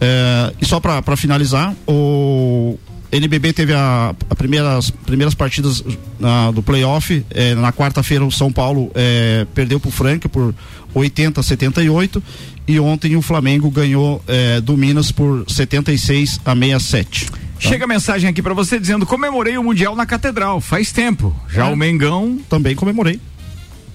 É, 0.00 0.52
e 0.60 0.66
só 0.66 0.80
para 0.80 1.16
finalizar, 1.16 1.72
o 1.86 2.76
NBB 3.12 3.52
teve 3.52 3.72
a, 3.72 4.14
a 4.28 4.34
primeiras, 4.34 4.90
primeiras 4.90 5.34
partidas 5.34 5.82
ah, 6.22 6.50
do 6.54 6.62
playoff. 6.62 7.24
É, 7.30 7.54
na 7.54 7.72
quarta-feira, 7.72 8.24
o 8.24 8.30
São 8.30 8.52
Paulo 8.52 8.90
é, 8.94 9.46
perdeu 9.54 9.80
para 9.80 9.88
o 9.88 9.92
Franca 9.92 10.28
por 10.28 10.54
80 10.94 11.40
a 11.40 11.42
78. 11.42 12.22
E 12.68 12.78
ontem 12.78 13.16
o 13.16 13.22
Flamengo 13.22 13.68
ganhou 13.70 14.22
é, 14.28 14.60
do 14.60 14.76
Minas 14.76 15.10
por 15.10 15.44
76 15.48 16.40
a 16.44 16.54
67. 16.54 17.26
Chega 17.58 17.84
a 17.84 17.88
mensagem 17.88 18.30
aqui 18.30 18.40
pra 18.40 18.54
você 18.54 18.78
dizendo: 18.78 19.04
comemorei 19.04 19.58
o 19.58 19.62
Mundial 19.62 19.94
na 19.94 20.06
Catedral, 20.06 20.60
faz 20.60 20.92
tempo. 20.92 21.34
Já 21.50 21.66
É. 21.68 21.72
o 21.72 21.76
Mengão. 21.76 22.38
Também 22.48 22.74
comemorei. 22.74 23.20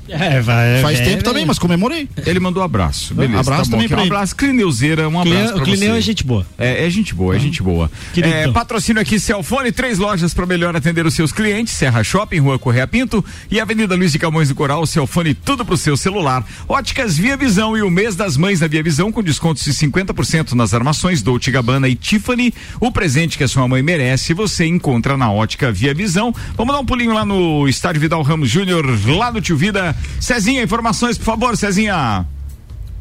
É, 0.07 0.39
vai, 0.39 0.81
Faz 0.81 0.99
é, 0.99 1.03
tempo 1.03 1.19
é, 1.19 1.23
também, 1.23 1.45
mas 1.45 1.57
comemorei. 1.57 2.07
Ele 2.25 2.39
mandou 2.39 2.61
abraço. 2.61 3.13
Beleza. 3.13 3.39
Abraço 3.39 3.63
tá 3.63 3.65
bom. 3.65 3.71
também 3.71 3.87
pra 3.87 3.97
um 3.97 4.01
ele. 4.01 4.09
abraço. 4.11 4.35
Clineuzeira, 4.35 5.09
um 5.09 5.21
Clineu- 5.21 5.39
abraço 5.45 5.63
Clineu 5.63 5.91
você. 5.93 5.97
é 5.97 6.01
gente 6.01 6.23
boa. 6.23 6.45
É, 6.57 6.85
é 6.85 6.89
gente 6.89 7.13
boa, 7.15 7.35
é 7.35 7.39
gente 7.39 7.63
boa. 7.63 7.91
É, 8.17 8.47
patrocínio 8.49 9.01
aqui 9.01 9.19
Celfone, 9.19 9.71
três 9.71 9.97
lojas 9.97 10.33
para 10.33 10.45
melhor 10.45 10.75
atender 10.75 11.05
os 11.05 11.13
seus 11.13 11.31
clientes: 11.31 11.73
Serra 11.73 12.03
Shopping, 12.03 12.39
Rua 12.39 12.59
Correia 12.59 12.87
Pinto 12.87 13.23
e 13.49 13.59
Avenida 13.59 13.95
Luiz 13.95 14.11
de 14.11 14.19
Camões 14.19 14.49
do 14.49 14.55
Coral. 14.55 14.85
Celfone, 14.85 15.33
tudo 15.33 15.65
pro 15.65 15.77
seu 15.77 15.97
celular. 15.97 16.45
Óticas 16.67 17.17
Via 17.17 17.35
Visão 17.35 17.75
e 17.75 17.81
o 17.81 17.89
mês 17.89 18.15
das 18.15 18.37
mães 18.37 18.59
da 18.59 18.67
Via 18.67 18.83
Visão 18.83 19.11
com 19.11 19.23
descontos 19.23 19.63
de 19.63 19.73
50% 19.73 20.51
nas 20.53 20.73
armações 20.73 21.21
Dolce 21.21 21.49
Gabbana 21.51 21.87
e 21.87 21.95
Tiffany. 21.95 22.53
O 22.79 22.91
presente 22.91 23.37
que 23.37 23.43
a 23.43 23.47
sua 23.47 23.67
mãe 23.67 23.81
merece, 23.81 24.33
você 24.33 24.65
encontra 24.65 25.17
na 25.17 25.31
Ótica 25.31 25.71
Via 25.71 25.93
Visão. 25.93 26.33
Vamos 26.55 26.73
dar 26.73 26.79
um 26.81 26.85
pulinho 26.85 27.13
lá 27.13 27.25
no 27.25 27.67
Estádio 27.67 28.01
Vidal 28.01 28.21
Ramos 28.21 28.49
Júnior, 28.49 28.85
lá 29.07 29.31
no 29.31 29.41
Tio 29.41 29.57
Vida. 29.57 29.94
Cezinha, 30.19 30.63
informações, 30.63 31.17
por 31.17 31.25
favor, 31.25 31.57
Cezinha. 31.57 32.25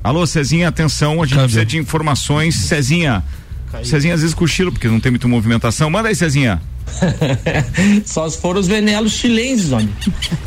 Alô, 0.02 0.26
Cezinha, 0.26 0.68
atenção, 0.68 1.22
a 1.22 1.26
gente 1.26 1.38
precisa 1.38 1.64
de 1.64 1.78
informações. 1.78 2.54
Cezinha. 2.54 3.24
Cezinha 3.82 4.14
às 4.14 4.20
vezes 4.20 4.34
cochila, 4.34 4.70
porque 4.70 4.86
não 4.86 5.00
tem 5.00 5.10
muita 5.10 5.26
movimentação. 5.26 5.88
Manda 5.90 6.08
aí, 6.08 6.14
Cezinha. 6.14 6.60
Só 8.04 8.28
se 8.28 8.38
for 8.38 8.56
os 8.56 8.66
venelos 8.66 9.12
chilenses, 9.12 9.72
homem. 9.72 9.88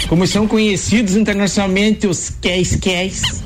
Como 0.07 0.25
são 0.27 0.47
conhecidos 0.47 1.15
internacionalmente 1.15 2.07
os 2.07 2.29
queis-queis. 2.29 3.43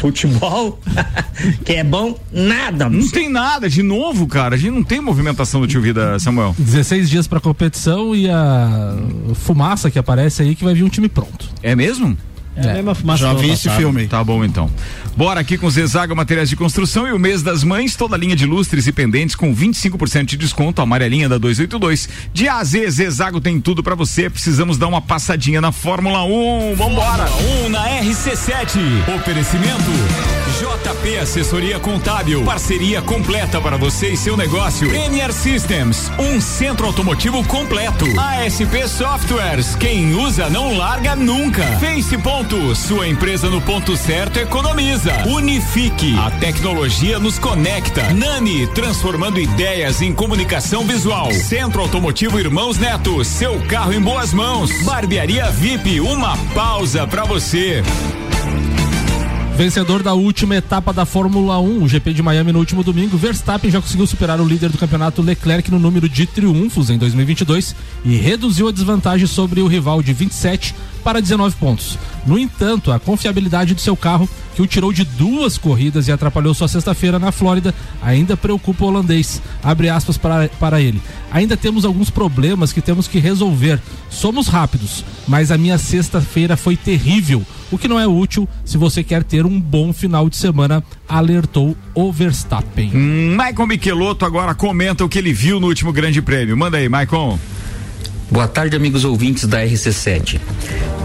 Futebol, 0.00 0.80
que 1.64 1.74
é 1.74 1.84
bom, 1.84 2.18
nada. 2.32 2.90
Não 2.90 3.08
tem 3.08 3.28
nada, 3.28 3.70
de 3.70 3.84
novo, 3.84 4.26
cara. 4.26 4.56
A 4.56 4.58
gente 4.58 4.72
não 4.72 4.82
tem 4.82 5.00
movimentação 5.00 5.60
do 5.60 5.66
Tio 5.68 5.80
Vida, 5.80 6.18
Samuel. 6.18 6.56
16 6.58 7.08
dias 7.08 7.28
pra 7.28 7.38
competição 7.38 8.12
e 8.16 8.28
a 8.28 8.96
fumaça 9.34 9.92
que 9.92 9.98
aparece 10.00 10.42
aí 10.42 10.56
que 10.56 10.64
vai 10.64 10.74
vir 10.74 10.82
um 10.82 10.88
time 10.88 11.08
pronto. 11.08 11.48
É 11.62 11.76
mesmo? 11.76 12.18
É 12.56 12.70
a 12.70 12.74
mesma 12.74 12.94
fumaça 12.94 13.22
Já 13.22 13.32
vi 13.34 13.50
esse 13.50 13.64
passado. 13.64 13.78
filme. 13.80 14.06
Tá 14.06 14.22
bom 14.22 14.44
então. 14.44 14.70
Bora 15.16 15.40
aqui 15.40 15.58
com 15.58 15.68
Zezaga 15.68 16.14
Materiais 16.14 16.48
de 16.48 16.56
Construção 16.56 17.06
e 17.06 17.12
o 17.12 17.18
mês 17.18 17.42
das 17.42 17.62
mães, 17.62 17.96
toda 17.96 18.16
a 18.16 18.18
linha 18.18 18.34
de 18.34 18.46
lustres 18.46 18.86
e 18.86 18.92
pendentes 18.92 19.34
com 19.34 19.54
25% 19.54 20.24
de 20.24 20.36
desconto, 20.36 20.80
amarelinha 20.80 21.28
da 21.28 21.38
282. 21.38 22.08
De 22.32 22.48
A 22.48 22.58
a 22.58 22.64
Z, 22.64 22.90
Zezago 22.90 23.40
tem 23.40 23.60
tudo 23.60 23.82
pra 23.82 23.94
você. 23.94 24.30
Precisamos 24.30 24.78
dar 24.78 24.86
uma 24.86 25.00
passadinha 25.02 25.60
na 25.60 25.72
Fórmula 25.72 26.24
1. 26.24 26.74
Vambora! 26.76 27.28
1 27.66 27.68
na 27.68 27.88
RC7. 28.00 28.78
Oferecimento 29.16 29.90
JP 30.62 31.18
Assessoria 31.18 31.80
Contábil. 31.80 32.44
Parceria 32.44 33.02
completa 33.02 33.60
para 33.60 33.76
você 33.76 34.10
e 34.10 34.16
seu 34.16 34.36
negócio. 34.36 34.88
Premier 34.88 35.32
Systems, 35.32 36.10
um 36.18 36.40
centro 36.40 36.86
automotivo 36.86 37.42
completo. 37.44 38.04
ASP 38.20 38.86
Softwares, 38.86 39.74
quem 39.74 40.14
usa 40.14 40.48
não 40.50 40.76
larga 40.76 41.16
nunca. 41.16 41.64
Face 41.78 42.16
Ponto, 42.42 42.74
sua 42.74 43.06
empresa 43.06 43.48
no 43.48 43.60
ponto 43.60 43.96
certo 43.96 44.36
economiza. 44.36 45.12
Unifique, 45.28 46.16
a 46.18 46.28
tecnologia 46.28 47.20
nos 47.20 47.38
conecta. 47.38 48.12
Nani, 48.12 48.66
transformando 48.66 49.38
ideias 49.38 50.02
em 50.02 50.12
comunicação 50.12 50.84
visual. 50.84 51.30
Centro 51.30 51.80
Automotivo 51.80 52.40
Irmãos 52.40 52.78
Neto, 52.78 53.24
seu 53.24 53.60
carro 53.66 53.92
em 53.92 54.00
boas 54.00 54.34
mãos. 54.34 54.72
Barbearia 54.82 55.52
VIP, 55.52 56.00
uma 56.00 56.36
pausa 56.52 57.06
pra 57.06 57.24
você. 57.24 57.80
Vencedor 59.56 60.02
da 60.02 60.14
última 60.14 60.56
etapa 60.56 60.92
da 60.92 61.04
Fórmula 61.04 61.60
1, 61.60 61.84
o 61.84 61.88
GP 61.88 62.12
de 62.12 62.22
Miami 62.22 62.50
no 62.50 62.58
último 62.58 62.82
domingo, 62.82 63.16
Verstappen 63.16 63.70
já 63.70 63.80
conseguiu 63.80 64.06
superar 64.06 64.40
o 64.40 64.48
líder 64.48 64.70
do 64.70 64.78
campeonato 64.78 65.22
Leclerc 65.22 65.70
no 65.70 65.78
número 65.78 66.08
de 66.08 66.26
triunfos 66.26 66.90
em 66.90 66.98
2022 66.98 67.76
e 68.04 68.16
reduziu 68.16 68.66
a 68.66 68.72
desvantagem 68.72 69.28
sobre 69.28 69.60
o 69.60 69.68
rival 69.68 70.02
de 70.02 70.12
27 70.12 70.74
para 71.02 71.20
19 71.20 71.56
pontos. 71.56 71.98
No 72.26 72.38
entanto, 72.38 72.92
a 72.92 72.98
confiabilidade 72.98 73.74
do 73.74 73.80
seu 73.80 73.96
carro, 73.96 74.28
que 74.54 74.62
o 74.62 74.66
tirou 74.66 74.92
de 74.92 75.04
duas 75.04 75.58
corridas 75.58 76.08
e 76.08 76.12
atrapalhou 76.12 76.54
sua 76.54 76.68
sexta-feira 76.68 77.18
na 77.18 77.32
Flórida, 77.32 77.74
ainda 78.02 78.36
preocupa 78.36 78.84
o 78.84 78.88
holandês. 78.88 79.42
Abre 79.62 79.88
aspas 79.88 80.16
para, 80.16 80.48
para 80.60 80.80
ele. 80.80 81.00
Ainda 81.30 81.56
temos 81.56 81.84
alguns 81.84 82.10
problemas 82.10 82.72
que 82.72 82.80
temos 82.80 83.08
que 83.08 83.18
resolver. 83.18 83.80
Somos 84.10 84.48
rápidos, 84.48 85.04
mas 85.26 85.50
a 85.50 85.58
minha 85.58 85.78
sexta-feira 85.78 86.56
foi 86.56 86.76
terrível, 86.76 87.44
o 87.72 87.78
que 87.78 87.88
não 87.88 87.98
é 87.98 88.06
útil 88.06 88.46
se 88.64 88.76
você 88.76 89.02
quer 89.02 89.24
ter 89.24 89.46
um 89.46 89.58
bom 89.58 89.92
final 89.94 90.28
de 90.28 90.36
semana, 90.36 90.84
alertou 91.08 91.74
o 91.94 92.12
Verstappen. 92.12 92.90
Maicon 93.34 93.66
Michelotto 93.66 94.26
agora 94.26 94.54
comenta 94.54 95.02
o 95.04 95.08
que 95.08 95.18
ele 95.18 95.32
viu 95.32 95.58
no 95.58 95.68
último 95.68 95.90
Grande 95.90 96.20
Prêmio. 96.20 96.56
Manda 96.56 96.76
aí, 96.76 96.88
Maicon. 96.88 97.38
Boa 98.30 98.46
tarde, 98.46 98.76
amigos 98.76 99.04
ouvintes 99.04 99.46
da 99.46 99.64
RC7. 99.64 100.38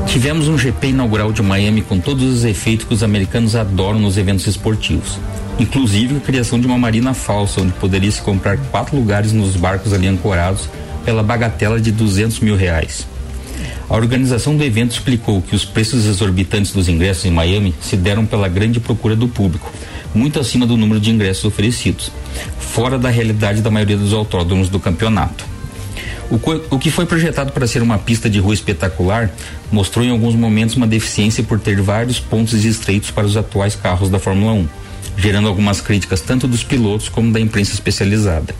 Tivemos 0.07 0.47
um 0.47 0.57
GP 0.57 0.87
inaugural 0.87 1.31
de 1.33 1.43
Miami 1.43 1.81
com 1.81 1.99
todos 1.99 2.23
os 2.23 2.43
efeitos 2.45 2.87
que 2.87 2.93
os 2.93 3.03
americanos 3.03 3.55
adoram 3.55 3.99
nos 3.99 4.17
eventos 4.17 4.47
esportivos. 4.47 5.19
Inclusive 5.59 6.17
a 6.17 6.19
criação 6.19 6.59
de 6.59 6.65
uma 6.65 6.77
marina 6.77 7.13
falsa, 7.13 7.61
onde 7.61 7.73
poderia 7.73 8.09
se 8.09 8.21
comprar 8.21 8.57
quatro 8.71 8.95
lugares 8.95 9.33
nos 9.33 9.55
barcos 9.55 9.93
ali 9.93 10.07
ancorados 10.07 10.69
pela 11.03 11.21
bagatela 11.21 11.79
de 11.79 11.91
200 11.91 12.39
mil 12.39 12.55
reais. 12.55 13.05
A 13.89 13.95
organização 13.95 14.55
do 14.55 14.63
evento 14.63 14.91
explicou 14.91 15.41
que 15.41 15.55
os 15.55 15.65
preços 15.65 16.05
exorbitantes 16.05 16.71
dos 16.71 16.87
ingressos 16.87 17.25
em 17.25 17.31
Miami 17.31 17.75
se 17.81 17.95
deram 17.95 18.25
pela 18.25 18.47
grande 18.47 18.79
procura 18.79 19.15
do 19.15 19.27
público, 19.27 19.71
muito 20.15 20.39
acima 20.39 20.65
do 20.65 20.77
número 20.77 20.99
de 20.99 21.11
ingressos 21.11 21.45
oferecidos, 21.45 22.11
fora 22.59 22.97
da 22.97 23.09
realidade 23.09 23.61
da 23.61 23.69
maioria 23.69 23.97
dos 23.97 24.13
autódromos 24.13 24.69
do 24.69 24.79
campeonato. 24.79 25.56
O, 26.29 26.75
o 26.75 26.79
que 26.79 26.91
foi 26.91 27.05
projetado 27.05 27.53
para 27.53 27.65
ser 27.65 27.81
uma 27.81 27.97
pista 27.97 28.29
de 28.29 28.39
rua 28.39 28.53
espetacular 28.53 29.31
mostrou 29.71 30.03
em 30.03 30.09
alguns 30.09 30.35
momentos 30.35 30.75
uma 30.75 30.87
deficiência 30.87 31.43
por 31.43 31.59
ter 31.59 31.81
vários 31.81 32.19
pontos 32.19 32.65
estreitos 32.65 33.11
para 33.11 33.25
os 33.25 33.37
atuais 33.37 33.75
carros 33.75 34.09
da 34.09 34.19
Fórmula 34.19 34.51
1, 34.51 34.67
gerando 35.17 35.47
algumas 35.47 35.79
críticas 35.79 36.19
tanto 36.19 36.47
dos 36.47 36.63
pilotos 36.63 37.07
como 37.07 37.31
da 37.31 37.39
imprensa 37.39 37.73
especializada. 37.73 38.53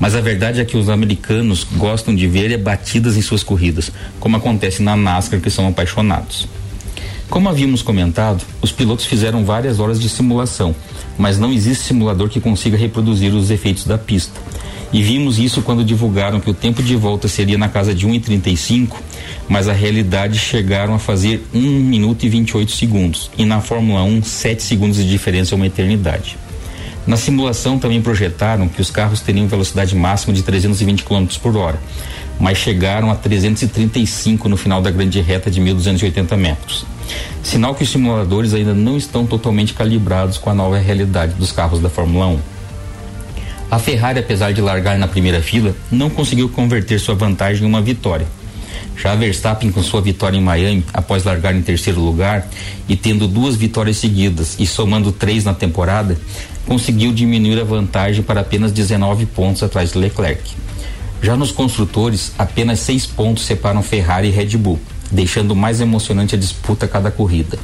Mas 0.00 0.14
a 0.14 0.20
verdade 0.20 0.60
é 0.60 0.64
que 0.64 0.76
os 0.76 0.88
americanos 0.88 1.66
gostam 1.76 2.14
de 2.14 2.26
ver 2.26 2.56
batidas 2.56 3.16
em 3.16 3.22
suas 3.22 3.42
corridas, 3.42 3.92
como 4.18 4.36
acontece 4.36 4.82
na 4.82 4.96
NASCAR, 4.96 5.40
que 5.40 5.50
são 5.50 5.68
apaixonados. 5.68 6.48
Como 7.28 7.48
havíamos 7.48 7.82
comentado, 7.82 8.44
os 8.60 8.72
pilotos 8.72 9.06
fizeram 9.06 9.44
várias 9.44 9.80
horas 9.80 10.00
de 10.00 10.08
simulação, 10.08 10.74
mas 11.18 11.38
não 11.38 11.52
existe 11.52 11.84
simulador 11.84 12.28
que 12.28 12.40
consiga 12.40 12.76
reproduzir 12.76 13.34
os 13.34 13.50
efeitos 13.50 13.84
da 13.84 13.98
pista. 13.98 14.40
E 14.92 15.02
vimos 15.02 15.38
isso 15.38 15.62
quando 15.62 15.84
divulgaram 15.84 16.38
que 16.38 16.50
o 16.50 16.54
tempo 16.54 16.82
de 16.82 16.94
volta 16.94 17.26
seria 17.26 17.56
na 17.56 17.68
casa 17.68 17.94
de 17.94 18.06
1,35, 18.06 18.96
mas 19.48 19.66
a 19.66 19.72
realidade 19.72 20.38
chegaram 20.38 20.94
a 20.94 20.98
fazer 20.98 21.46
1 21.54 21.58
minuto 21.58 22.24
e 22.24 22.28
28 22.28 22.72
segundos, 22.72 23.30
e 23.38 23.44
na 23.44 23.60
Fórmula 23.60 24.02
1, 24.02 24.22
7 24.22 24.62
segundos 24.62 24.98
de 24.98 25.08
diferença 25.08 25.54
é 25.54 25.56
uma 25.56 25.66
eternidade. 25.66 26.36
Na 27.06 27.16
simulação 27.16 27.78
também 27.78 28.00
projetaram 28.00 28.68
que 28.68 28.80
os 28.80 28.90
carros 28.90 29.20
teriam 29.20 29.48
velocidade 29.48 29.96
máxima 29.96 30.32
de 30.32 30.42
320 30.42 31.04
km 31.04 31.26
por 31.42 31.56
hora, 31.56 31.80
mas 32.38 32.58
chegaram 32.58 33.10
a 33.10 33.14
335 33.14 34.48
no 34.48 34.56
final 34.56 34.82
da 34.82 34.90
grande 34.90 35.20
reta 35.20 35.50
de 35.50 35.60
1.280 35.60 36.36
metros. 36.36 36.84
Sinal 37.42 37.74
que 37.74 37.82
os 37.82 37.90
simuladores 37.90 38.54
ainda 38.54 38.74
não 38.74 38.96
estão 38.96 39.26
totalmente 39.26 39.74
calibrados 39.74 40.38
com 40.38 40.50
a 40.50 40.54
nova 40.54 40.78
realidade 40.78 41.34
dos 41.34 41.52
carros 41.52 41.80
da 41.80 41.88
Fórmula 41.88 42.26
1. 42.26 42.38
A 43.70 43.78
Ferrari, 43.78 44.18
apesar 44.18 44.52
de 44.52 44.60
largar 44.60 44.98
na 44.98 45.08
primeira 45.08 45.40
fila, 45.40 45.74
não 45.90 46.10
conseguiu 46.10 46.48
converter 46.48 47.00
sua 47.00 47.14
vantagem 47.14 47.64
em 47.64 47.66
uma 47.66 47.80
vitória. 47.80 48.26
Já 48.96 49.14
Verstappen, 49.14 49.72
com 49.72 49.82
sua 49.82 50.00
vitória 50.00 50.36
em 50.36 50.42
Miami, 50.42 50.84
após 50.92 51.24
largar 51.24 51.54
em 51.54 51.62
terceiro 51.62 52.00
lugar 52.00 52.46
e 52.88 52.94
tendo 52.94 53.26
duas 53.26 53.56
vitórias 53.56 53.96
seguidas 53.96 54.56
e 54.58 54.66
somando 54.66 55.10
três 55.10 55.44
na 55.44 55.54
temporada, 55.54 56.18
conseguiu 56.66 57.12
diminuir 57.12 57.60
a 57.60 57.64
vantagem 57.64 58.22
para 58.22 58.40
apenas 58.42 58.72
19 58.72 59.26
pontos 59.26 59.62
atrás 59.62 59.92
de 59.92 59.98
Leclerc. 59.98 60.54
Já 61.22 61.36
nos 61.36 61.52
construtores, 61.52 62.32
apenas 62.36 62.80
seis 62.80 63.06
pontos 63.06 63.46
separam 63.46 63.80
Ferrari 63.80 64.26
e 64.26 64.30
Red 64.32 64.56
Bull, 64.56 64.80
deixando 65.08 65.54
mais 65.54 65.80
emocionante 65.80 66.34
a 66.34 66.38
disputa 66.38 66.86
a 66.86 66.88
cada 66.88 67.12
corrida. 67.12 67.56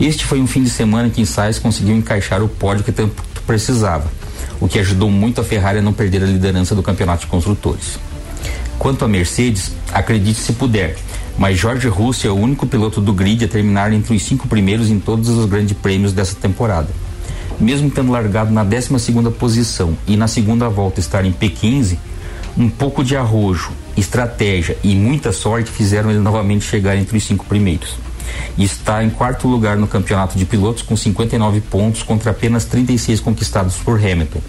Este 0.00 0.24
foi 0.24 0.40
um 0.40 0.46
fim 0.46 0.64
de 0.64 0.70
semana 0.70 1.06
em 1.06 1.10
que 1.10 1.24
Sainz 1.24 1.60
conseguiu 1.60 1.94
encaixar 1.96 2.42
o 2.42 2.48
pódio 2.48 2.82
que 2.82 2.90
tanto 2.90 3.22
precisava, 3.46 4.10
o 4.60 4.66
que 4.66 4.80
ajudou 4.80 5.08
muito 5.08 5.40
a 5.40 5.44
Ferrari 5.44 5.78
a 5.78 5.82
não 5.82 5.92
perder 5.92 6.24
a 6.24 6.26
liderança 6.26 6.74
do 6.74 6.82
campeonato 6.82 7.20
de 7.20 7.26
construtores. 7.28 7.96
Quanto 8.76 9.04
a 9.04 9.08
Mercedes, 9.08 9.70
acredite 9.92 10.40
se 10.40 10.54
puder, 10.54 10.96
mas 11.38 11.56
Jorge 11.56 11.86
Russell 11.86 12.32
é 12.32 12.34
o 12.34 12.42
único 12.42 12.66
piloto 12.66 13.00
do 13.00 13.12
grid 13.12 13.44
a 13.44 13.48
terminar 13.48 13.92
entre 13.92 14.16
os 14.16 14.22
cinco 14.24 14.48
primeiros 14.48 14.90
em 14.90 14.98
todos 14.98 15.28
os 15.28 15.46
grandes 15.46 15.76
prêmios 15.76 16.12
dessa 16.12 16.34
temporada. 16.34 16.88
Mesmo 17.60 17.88
tendo 17.88 18.10
largado 18.10 18.52
na 18.52 18.64
12 18.64 18.98
segunda 18.98 19.30
posição 19.30 19.96
e 20.08 20.16
na 20.16 20.26
segunda 20.26 20.68
volta 20.68 20.98
estar 20.98 21.24
em 21.24 21.32
P15, 21.32 21.96
um 22.56 22.68
pouco 22.68 23.02
de 23.02 23.16
arrojo, 23.16 23.72
estratégia 23.96 24.76
e 24.82 24.94
muita 24.94 25.32
sorte 25.32 25.70
fizeram 25.70 26.10
ele 26.10 26.20
novamente 26.20 26.64
chegar 26.64 26.96
entre 26.96 27.16
os 27.16 27.24
cinco 27.24 27.44
primeiros. 27.46 27.96
Está 28.56 29.02
em 29.02 29.10
quarto 29.10 29.48
lugar 29.48 29.76
no 29.76 29.86
campeonato 29.86 30.38
de 30.38 30.44
pilotos 30.44 30.82
com 30.82 30.96
59 30.96 31.60
pontos 31.62 32.02
contra 32.02 32.30
apenas 32.30 32.64
36 32.64 33.20
conquistados 33.20 33.76
por 33.76 33.98
Hamilton. 33.98 34.40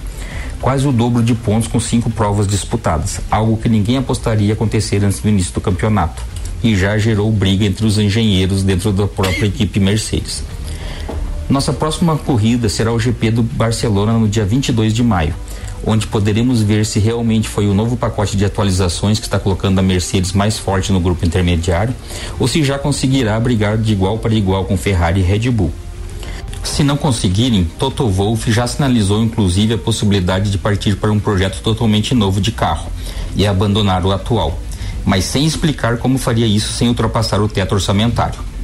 Quase 0.61 0.87
o 0.87 0.91
dobro 0.91 1.21
de 1.21 1.35
pontos 1.35 1.67
com 1.67 1.79
cinco 1.79 2.09
provas 2.09 2.47
disputadas, 2.47 3.19
algo 3.29 3.57
que 3.57 3.69
ninguém 3.69 3.97
apostaria 3.97 4.53
acontecer 4.53 5.03
antes 5.03 5.19
do 5.19 5.29
início 5.29 5.53
do 5.53 5.61
campeonato. 5.61 6.23
E 6.63 6.75
já 6.75 6.97
gerou 6.97 7.31
briga 7.31 7.65
entre 7.65 7.85
os 7.85 7.97
engenheiros 7.97 8.63
dentro 8.63 8.91
da 8.91 9.07
própria 9.07 9.47
equipe 9.47 9.79
Mercedes. 9.79 10.43
Nossa 11.49 11.71
próxima 11.71 12.17
corrida 12.17 12.69
será 12.69 12.91
o 12.91 12.99
GP 12.99 13.31
do 13.31 13.43
Barcelona 13.43 14.13
no 14.13 14.27
dia 14.27 14.45
22 14.45 14.93
de 14.93 15.03
maio, 15.03 15.35
onde 15.85 16.07
poderemos 16.07 16.61
ver 16.61 16.85
se 16.85 16.99
realmente 16.99 17.47
foi 17.47 17.67
o 17.67 17.73
novo 17.73 17.95
pacote 17.95 18.35
de 18.35 18.43
atualizações 18.43 19.19
que 19.19 19.25
está 19.25 19.39
colocando 19.39 19.79
a 19.79 19.81
Mercedes 19.81 20.33
mais 20.33 20.57
forte 20.57 20.91
no 20.91 20.99
grupo 20.99 21.25
intermediário 21.25 21.93
ou 22.39 22.47
se 22.47 22.63
já 22.63 22.79
conseguirá 22.79 23.39
brigar 23.39 23.77
de 23.77 23.93
igual 23.93 24.17
para 24.17 24.33
igual 24.33 24.65
com 24.65 24.77
Ferrari 24.77 25.19
e 25.19 25.23
Red 25.23 25.49
Bull. 25.51 25.71
Se 26.63 26.83
não 26.83 26.97
conseguirem, 26.97 27.63
Toto 27.77 28.09
Wolff 28.09 28.51
já 28.51 28.65
sinalizou 28.65 29.23
inclusive 29.23 29.75
a 29.75 29.77
possibilidade 29.77 30.49
de 30.49 30.57
partir 30.57 30.95
para 30.95 31.11
um 31.11 31.19
projeto 31.19 31.61
totalmente 31.61 32.15
novo 32.15 32.41
de 32.41 32.51
carro 32.51 32.91
e 33.35 33.45
abandonar 33.45 34.03
o 34.03 34.11
atual, 34.11 34.59
mas 35.05 35.25
sem 35.25 35.45
explicar 35.45 35.97
como 35.97 36.17
faria 36.17 36.47
isso 36.47 36.73
sem 36.73 36.87
ultrapassar 36.87 37.39
o 37.39 37.47
teto 37.47 37.75
orçamentário. 37.75 38.54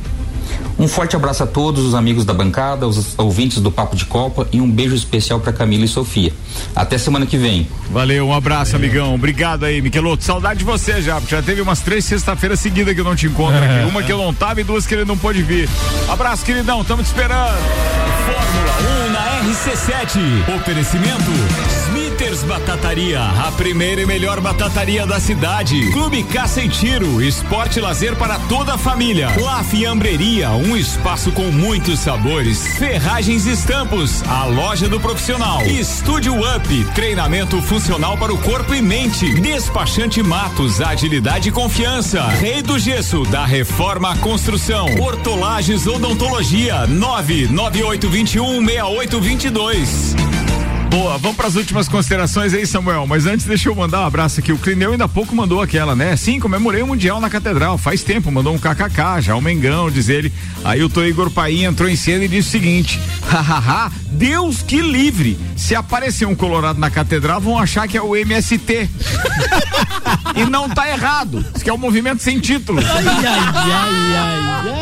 Um 0.82 0.88
forte 0.88 1.16
abraço 1.16 1.44
a 1.44 1.46
todos 1.46 1.86
os 1.86 1.94
amigos 1.94 2.26
da 2.26 2.34
bancada, 2.34 2.88
os 2.88 3.14
ouvintes 3.16 3.60
do 3.60 3.72
Papo 3.72 3.96
de 3.96 4.04
Copa 4.04 4.48
e 4.52 4.60
um 4.60 4.68
beijo 4.68 4.96
especial 4.96 5.40
para 5.40 5.54
Camila 5.54 5.86
e 5.86 5.88
Sofia. 5.88 6.34
Até 6.76 6.98
semana 6.98 7.28
que 7.28 7.38
vem. 7.38 7.68
Valeu, 7.92 8.26
um 8.28 8.34
abraço, 8.34 8.76
amigão. 8.76 9.14
Obrigado 9.14 9.64
aí, 9.64 9.80
Miqueloto. 9.80 10.24
Saudade 10.24 10.58
de 10.58 10.66
você 10.66 11.00
já, 11.00 11.22
porque 11.22 11.36
já 11.36 11.42
teve 11.44 11.62
umas 11.62 11.82
três 11.82 12.04
sexta-feiras 12.06 12.60
seguidas 12.60 12.96
que 12.96 13.00
eu 13.00 13.04
não 13.04 13.16
te 13.16 13.28
encontro 13.28 13.64
aqui. 13.64 13.88
Uma 13.88 14.02
que 14.02 14.12
eu 14.12 14.18
não 14.18 14.34
tava 14.34 14.60
e 14.60 14.64
duas 14.64 14.88
que 14.88 14.96
ele 14.96 15.06
não 15.06 15.16
pôde 15.16 15.44
vir. 15.44 15.70
Abraço, 16.10 16.44
queridão. 16.44 16.84
Tamo 16.84 17.04
te 17.04 17.06
esperando. 17.06 17.60
Fórmula 18.26 19.08
1 19.08 19.12
na 19.12 19.54
RC7. 19.54 20.56
Oferecimento 20.56 21.32
Batataria, 22.32 23.22
a 23.22 23.52
primeira 23.52 24.02
e 24.02 24.06
melhor 24.06 24.40
batataria 24.40 25.06
da 25.06 25.20
cidade. 25.20 25.92
Clube 25.92 26.24
Caça 26.24 26.62
e 26.62 26.70
Tiro, 26.70 27.22
esporte 27.22 27.78
e 27.78 27.82
lazer 27.82 28.16
para 28.16 28.40
toda 28.40 28.76
a 28.76 28.78
família. 28.78 29.30
La 29.42 29.62
Fiambreria, 29.66 30.52
um 30.52 30.78
espaço 30.78 31.32
com 31.34 31.52
muitos 31.52 32.00
sabores. 32.00 32.66
Ferragens 32.78 33.46
e 33.46 33.52
Estampos, 33.52 34.24
a 34.24 34.46
loja 34.46 34.88
do 34.88 34.98
profissional. 34.98 35.62
Estúdio 35.66 36.34
Up, 36.56 36.86
treinamento 36.96 37.62
funcional 37.62 38.18
para 38.18 38.34
o 38.34 38.38
corpo 38.38 38.74
e 38.74 38.82
mente. 38.82 39.34
Despachante 39.42 40.24
Matos, 40.24 40.80
agilidade 40.80 41.50
e 41.50 41.52
confiança. 41.52 42.26
Rei 42.28 42.62
do 42.62 42.80
Gesso, 42.80 43.24
da 43.24 43.46
Reforma 43.46 44.12
à 44.12 44.16
Construção. 44.16 44.86
Hortolagens 45.00 45.86
Odontologia, 45.86 46.88
99821 46.88 48.66
6822. 48.66 50.41
Boa, 50.92 51.18
vamos 51.18 51.38
para 51.38 51.48
as 51.48 51.56
últimas 51.56 51.88
considerações 51.88 52.54
aí, 52.54 52.68
Samuel. 52.68 53.08
Mas 53.08 53.26
antes, 53.26 53.46
deixa 53.46 53.70
eu 53.70 53.76
mandar 53.76 54.02
um 54.02 54.06
abraço 54.06 54.42
aqui. 54.42 54.52
O 54.52 54.58
Clineu 54.58 54.92
ainda 54.92 55.06
há 55.06 55.08
pouco 55.08 55.34
mandou 55.34 55.62
aquela, 55.62 55.96
né? 55.96 56.18
Sim, 56.18 56.38
comemorei 56.38 56.82
o 56.82 56.88
Mundial 56.88 57.22
na 57.22 57.30
Catedral. 57.30 57.78
Faz 57.78 58.04
tempo, 58.04 58.30
mandou 58.30 58.54
um 58.54 58.60
kkk, 58.60 59.22
já 59.22 59.34
o 59.34 59.42
Mengão, 59.42 59.90
diz 59.90 60.10
ele. 60.10 60.34
Aí 60.66 60.84
o 60.84 60.90
Tô 60.90 61.02
Igor 61.06 61.32
Paim 61.32 61.64
entrou 61.64 61.88
em 61.88 61.96
cena 61.96 62.26
e 62.26 62.28
disse 62.28 62.50
o 62.50 62.52
seguinte: 62.52 63.00
hahaha, 63.26 63.90
Deus 64.12 64.62
que 64.62 64.82
livre. 64.82 65.40
Se 65.56 65.76
aparecer 65.76 66.26
um 66.26 66.36
Colorado 66.36 66.80
na 66.80 66.90
Catedral, 66.90 67.40
vão 67.40 67.58
achar 67.58 67.88
que 67.88 67.98
é 67.98 68.02
o 68.02 68.14
MST. 68.14 68.90
e 70.36 70.46
não 70.46 70.68
tá 70.68 70.90
errado. 70.90 71.46
Isso 71.56 71.64
que 71.64 71.70
é 71.70 71.74
um 71.74 71.78
movimento 71.78 72.22
sem 72.22 72.38
título. 72.40 72.80
Ai, 72.80 73.06
ai, 73.06 73.24
ai, 73.72 74.42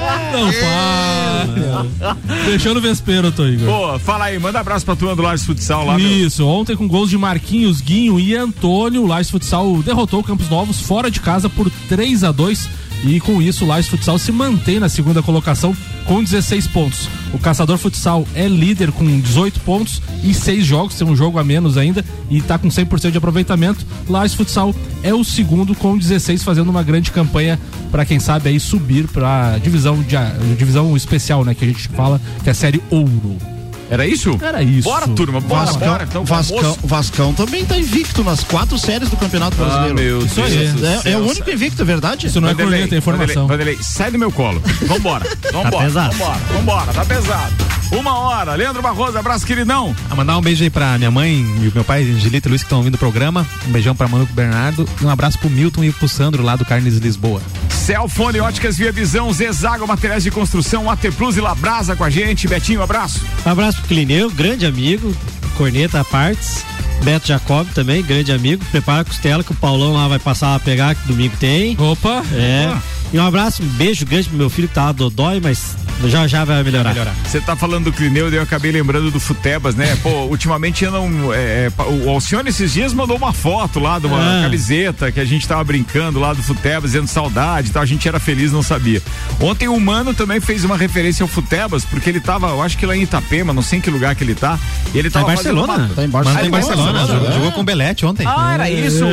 ai, 0.10 0.32
Não 0.34 0.52
para. 0.52 2.46
Deixou 2.46 2.74
no 2.74 2.82
vespeiro, 2.82 3.32
Tô 3.32 3.46
Igor. 3.46 3.68
Pô, 3.68 4.00
fala 4.00 4.26
aí, 4.26 4.40
manda 4.40 4.60
abraço 4.60 4.86
pra 4.86 4.96
turma 4.96 5.16
do 5.16 5.22
Lages 5.22 5.46
Futsal 5.46 5.86
lá. 5.86 5.99
Isso, 6.00 6.46
ontem 6.46 6.78
com 6.78 6.88
gols 6.88 7.10
de 7.10 7.18
Marquinhos, 7.18 7.82
Guinho 7.82 8.18
e 8.20 8.34
Antônio, 8.34 9.04
o 9.04 9.08
Lages 9.08 9.30
Futsal 9.30 9.84
derrotou 9.84 10.22
o 10.22 10.24
Campos 10.24 10.50
Novos 10.50 10.80
fora 10.80 11.12
de 11.12 11.20
casa 11.20 11.50
por 11.50 11.70
3 11.90 12.24
a 12.24 12.32
2 12.32 12.70
e 13.04 13.20
com 13.20 13.42
isso 13.42 13.66
o 13.66 13.68
Lages 13.68 13.90
Futsal 13.90 14.18
se 14.18 14.32
mantém 14.32 14.80
na 14.80 14.88
segunda 14.88 15.22
colocação 15.22 15.76
com 16.06 16.24
16 16.24 16.68
pontos. 16.68 17.10
O 17.34 17.38
Caçador 17.38 17.78
Futsal 17.78 18.26
é 18.34 18.48
líder 18.48 18.92
com 18.94 19.20
18 19.20 19.60
pontos 19.60 20.02
em 20.24 20.34
seis 20.34 20.66
jogos, 20.66 20.96
tem 20.96 21.06
um 21.06 21.16
jogo 21.16 21.38
a 21.38 21.44
menos 21.44 21.78
ainda 21.78 22.04
e 22.30 22.38
está 22.38 22.58
com 22.58 22.70
100% 22.70 23.12
de 23.12 23.18
aproveitamento. 23.18 23.86
Lages 24.08 24.36
Futsal 24.36 24.74
é 25.04 25.14
o 25.14 25.24
segundo 25.24 25.76
com 25.76 25.98
16 25.98 26.44
fazendo 26.44 26.70
uma 26.70 26.82
grande 26.82 27.12
campanha 27.12 27.60
para 27.92 28.06
quem 28.06 28.20
sabe 28.20 28.50
aí 28.50 28.60
subir 28.60 29.08
para 29.08 29.58
divisão 29.58 30.02
de 30.02 30.16
divisão 30.56 30.96
especial, 30.96 31.44
né, 31.44 31.54
que 31.54 31.66
a 31.66 31.68
gente 31.68 31.90
fala 31.90 32.22
que 32.42 32.50
é 32.50 32.52
a 32.52 32.56
série 32.56 32.82
Ouro. 32.90 33.59
Era 33.90 34.06
isso? 34.06 34.38
Era 34.42 34.62
isso. 34.62 34.88
Bora, 34.88 35.08
turma, 35.08 35.40
bora, 35.42 35.66
Vascão, 35.66 35.88
bora. 35.88 36.04
Então, 36.04 36.26
Vascão. 36.26 36.78
Vascão 36.84 37.34
também 37.34 37.66
tá 37.66 37.78
invicto 37.78 38.24
nas 38.24 38.44
quatro 38.44 38.78
séries 38.78 39.10
do 39.10 39.18
Campeonato 39.18 39.56
Ah, 39.62 39.66
Brasileiro. 39.66 39.96
meu 39.96 40.26
Isso 40.26 40.36
Deus 40.36 40.84
É, 40.84 40.96
é 40.96 41.02
céu. 41.02 41.20
o 41.20 41.28
único 41.30 41.50
invicto, 41.50 41.82
é 41.82 41.86
verdade? 41.86 42.28
Isso 42.28 42.40
não 42.40 42.48
é 42.48 42.52
Vanderlei, 42.52 42.80
corneta, 42.80 42.96
é 42.96 42.98
informação. 43.00 43.48
Vanderlei, 43.48 43.76
Vanderlei, 43.76 43.84
sai 43.84 44.12
do 44.12 44.20
meu 44.20 44.32
colo. 44.32 44.62
Vambora, 44.86 45.26
vambora, 45.52 45.86
pesado. 45.86 46.16
vambora, 46.16 46.40
vambora, 46.54 46.94
tá 46.94 47.06
pesado. 47.06 47.54
Uma 47.92 48.20
hora, 48.20 48.54
Leandro 48.54 48.84
Barroso, 48.84 49.18
abraço, 49.18 49.46
queridão. 49.48 49.96
A 50.12 50.16
mandar 50.16 50.38
um 50.38 50.42
beijo 50.42 50.64
aí 50.64 50.70
pra 50.70 50.96
minha 51.00 51.10
mãe 51.10 51.40
e 51.64 51.68
o 51.68 51.72
meu 51.74 51.84
pai, 51.84 52.04
Angelita 52.04 52.48
e 52.48 52.50
Luiz, 52.50 52.62
que 52.62 52.68
estão 52.68 52.78
ouvindo 52.78 52.94
o 52.94 52.98
programa. 53.00 53.48
Um 53.68 53.72
beijão 53.72 53.96
pra 53.96 54.08
Manu 54.08 54.24
e 54.24 54.28
pro 54.28 54.36
Bernardo. 54.36 54.88
E 55.02 55.06
um 55.06 55.10
abraço 55.10 55.40
pro 55.40 55.50
Milton 55.50 55.84
e 55.84 55.92
pro 55.92 56.08
Sandro 56.08 56.44
lá 56.44 56.56
do 56.56 56.64
Carnes 56.64 56.98
Lisboa. 56.98 57.42
Celfone, 57.70 58.40
Óticas 58.40 58.78
Via 58.78 58.92
Visão, 58.92 59.34
Zezago, 59.34 59.88
Materiais 59.88 60.22
de 60.24 60.30
Construção, 60.30 60.88
AT 60.92 61.10
Plus 61.18 61.38
e 61.38 61.42
Labrasa 61.42 61.96
com 61.96 62.04
a 62.04 62.10
gente. 62.12 62.48
Betinho, 62.48 62.84
abraço. 62.84 63.22
Um 63.44 63.50
abraço 63.50 63.79
Clineu, 63.88 64.30
grande 64.30 64.66
amigo, 64.66 65.16
Corneta 65.60 66.06
Partes. 66.06 66.64
Beto 67.04 67.28
Jacob 67.28 67.68
também, 67.76 68.02
grande 68.02 68.32
amigo. 68.32 68.64
Prepara 68.72 69.02
a 69.02 69.04
costela 69.06 69.44
que 69.44 69.52
o 69.52 69.56
Paulão 69.56 69.94
lá 69.94 70.08
vai 70.08 70.18
passar 70.18 70.56
a 70.56 70.60
pegar, 70.60 70.96
que 70.96 71.06
domingo 71.06 71.36
tem. 71.38 71.76
Opa! 71.78 72.24
É. 72.34 72.70
Opa. 72.70 72.82
E 73.12 73.18
um 73.20 73.26
abraço, 73.26 73.64
um 73.64 73.66
beijo 73.66 74.06
grande 74.06 74.30
pro 74.30 74.38
meu 74.38 74.50
filho 74.52 74.68
que 74.68 74.74
tá 74.76 74.92
dodói, 74.92 75.40
mas 75.42 75.76
já 76.06 76.28
já 76.28 76.46
vai 76.46 76.64
melhorar. 76.64 76.94
Você 77.26 77.42
tá 77.42 77.56
falando 77.56 77.86
do 77.86 77.92
Clineu, 77.92 78.30
daí 78.30 78.38
eu 78.38 78.44
acabei 78.44 78.72
lembrando 78.72 79.10
do 79.10 79.20
Futebas, 79.20 79.74
né? 79.74 79.98
Pô, 80.04 80.26
ultimamente 80.30 80.86
eu 80.86 80.92
não. 80.92 81.34
é, 81.34 81.66
é, 81.66 81.72
o 82.06 82.08
Alcione 82.08 82.50
esses 82.50 82.72
dias 82.72 82.94
mandou 82.94 83.18
uma 83.18 83.34
foto 83.34 83.80
lá 83.80 83.98
de 83.98 84.06
uma 84.06 84.20
Ah. 84.20 84.44
camiseta 84.44 85.12
que 85.12 85.20
a 85.20 85.26
gente 85.26 85.48
tava 85.48 85.64
brincando 85.64 86.20
lá 86.20 86.34
do 86.34 86.44
Futebas, 86.44 86.92
dizendo 86.92 87.08
saudade 87.08 87.70
e 87.70 87.72
tal. 87.72 87.82
A 87.82 87.86
gente 87.86 88.08
era 88.08 88.20
feliz, 88.20 88.52
não 88.52 88.62
sabia. 88.62 89.02
Ontem 89.42 89.68
o 89.68 89.80
Mano 89.80 90.14
também 90.14 90.40
fez 90.40 90.64
uma 90.64 90.78
referência 90.78 91.24
ao 91.24 91.28
Futebas, 91.28 91.84
porque 91.84 92.12
ele 92.12 92.20
tava, 92.20 92.50
eu 92.50 92.62
acho 92.62 92.78
que 92.78 92.86
lá 92.86 92.96
em 92.96 93.02
Itapema, 93.02 93.52
não 93.54 93.64
sei 93.64 93.80
em 93.80 93.82
que 93.82 93.90
lugar 93.90 94.14
que 94.16 94.24
ele 94.24 94.36
tá. 94.36 94.60
E 94.94 95.00
ele 95.00 95.10
tava 95.10 95.36
fazendo 95.36 95.49
Barcelona. 95.54 95.90
Tá 95.96 96.04
em 96.04 96.08
Mano, 96.08 96.12
Barcelona. 96.12 96.40
tá 96.40 96.46
em 96.46 96.50
Barcelona. 96.50 96.92
Barcelona, 96.94 97.20
Jogou, 97.20 97.30
é. 97.30 97.34
jogou 97.34 97.52
com 97.52 97.62
o 97.62 97.64
Belete 97.64 98.06
ontem. 98.06 98.26
Ah, 98.28 98.54
era 98.54 98.70
isso. 98.70 99.06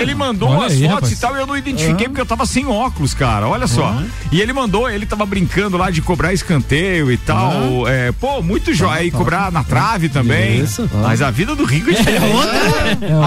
Ele 0.00 0.14
mandou 0.14 0.48
Olha 0.50 0.66
as 0.66 0.72
aí, 0.72 0.80
fotos 0.80 0.94
rapaz. 0.94 1.12
e 1.12 1.16
tal, 1.20 1.36
e 1.36 1.40
eu 1.40 1.46
não 1.46 1.56
identifiquei 1.56 2.08
porque 2.08 2.20
eu 2.20 2.26
tava 2.26 2.46
sem 2.46 2.66
óculos, 2.66 3.14
cara. 3.14 3.48
Olha 3.48 3.66
só. 3.66 3.94
E 4.32 4.40
ele 4.40 4.52
mandou, 4.52 4.88
ele 4.90 5.06
tava 5.06 5.24
brincando 5.26 5.76
lá 5.76 5.90
de 5.90 6.00
cobrar 6.02 6.32
escanteio 6.32 7.10
e 7.10 7.16
tal. 7.16 7.86
É, 7.88 8.12
pô, 8.12 8.42
muito 8.42 8.72
jóia. 8.74 9.04
E 9.04 9.10
cobrar 9.10 9.50
na 9.52 9.62
trave 9.62 10.08
também. 10.08 10.60
Isso. 10.60 10.88
Mas 11.02 11.22
a 11.22 11.30
vida 11.30 11.54
do 11.54 11.64
Rico 11.64 11.90
é 11.90 11.94
diferente. 11.94 12.26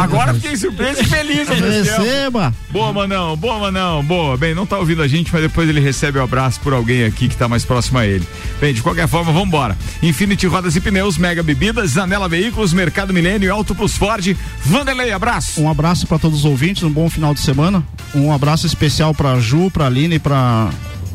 Agora 0.02 0.34
fiquei 0.34 0.56
surpreso 0.58 1.02
e 1.02 1.06
feliz. 1.06 1.48
Receba! 1.50 2.54
Boa, 2.70 2.92
Manão, 2.94 3.36
boa, 3.36 3.60
Manão, 3.60 4.04
boa. 4.04 4.38
Bem, 4.38 4.54
não 4.54 4.66
tá 4.66 4.78
ouvindo 4.78 5.02
a 5.02 5.08
gente, 5.08 5.32
mas 5.32 5.42
depois 5.42 5.68
ele 5.70 5.80
recebe 5.80 6.20
o 6.20 6.24
abraço 6.24 6.60
por 6.60 6.74
alguém 6.74 7.04
aqui 7.06 7.28
que 7.28 7.36
tá 7.38 7.48
mais 7.48 7.66
próximo 7.66 7.98
a 8.00 8.06
ele. 8.06 8.26
Bem, 8.60 8.74
de 8.74 8.82
qualquer 8.82 9.08
forma, 9.08 9.32
vambora. 9.32 9.78
Infinity 10.02 10.48
Rodas 10.48 10.76
e 10.76 10.82
Pneus, 10.82 11.18
Mega 11.18 11.42
Bebidas, 11.44 11.92
Zanela 11.92 12.28
Veículos, 12.28 12.49
Mercado 12.74 13.14
Milênio 13.14 13.54
Auto 13.54 13.74
Plus 13.76 13.96
Ford. 13.96 14.36
Vanderlei, 14.64 15.12
abraço. 15.12 15.62
Um 15.62 15.70
abraço 15.70 16.06
para 16.08 16.20
todos 16.20 16.40
os 16.40 16.46
ouvintes, 16.46 16.84
um 16.84 16.92
bom 16.92 17.10
final 17.10 17.34
de 17.34 17.40
semana. 17.40 17.84
Um 18.14 18.32
abraço 18.32 18.66
especial 18.66 19.14
para 19.14 19.40
Ju, 19.40 19.70
para 19.72 19.86
Aline 19.86 20.16
e 20.16 20.20
para 20.20 20.70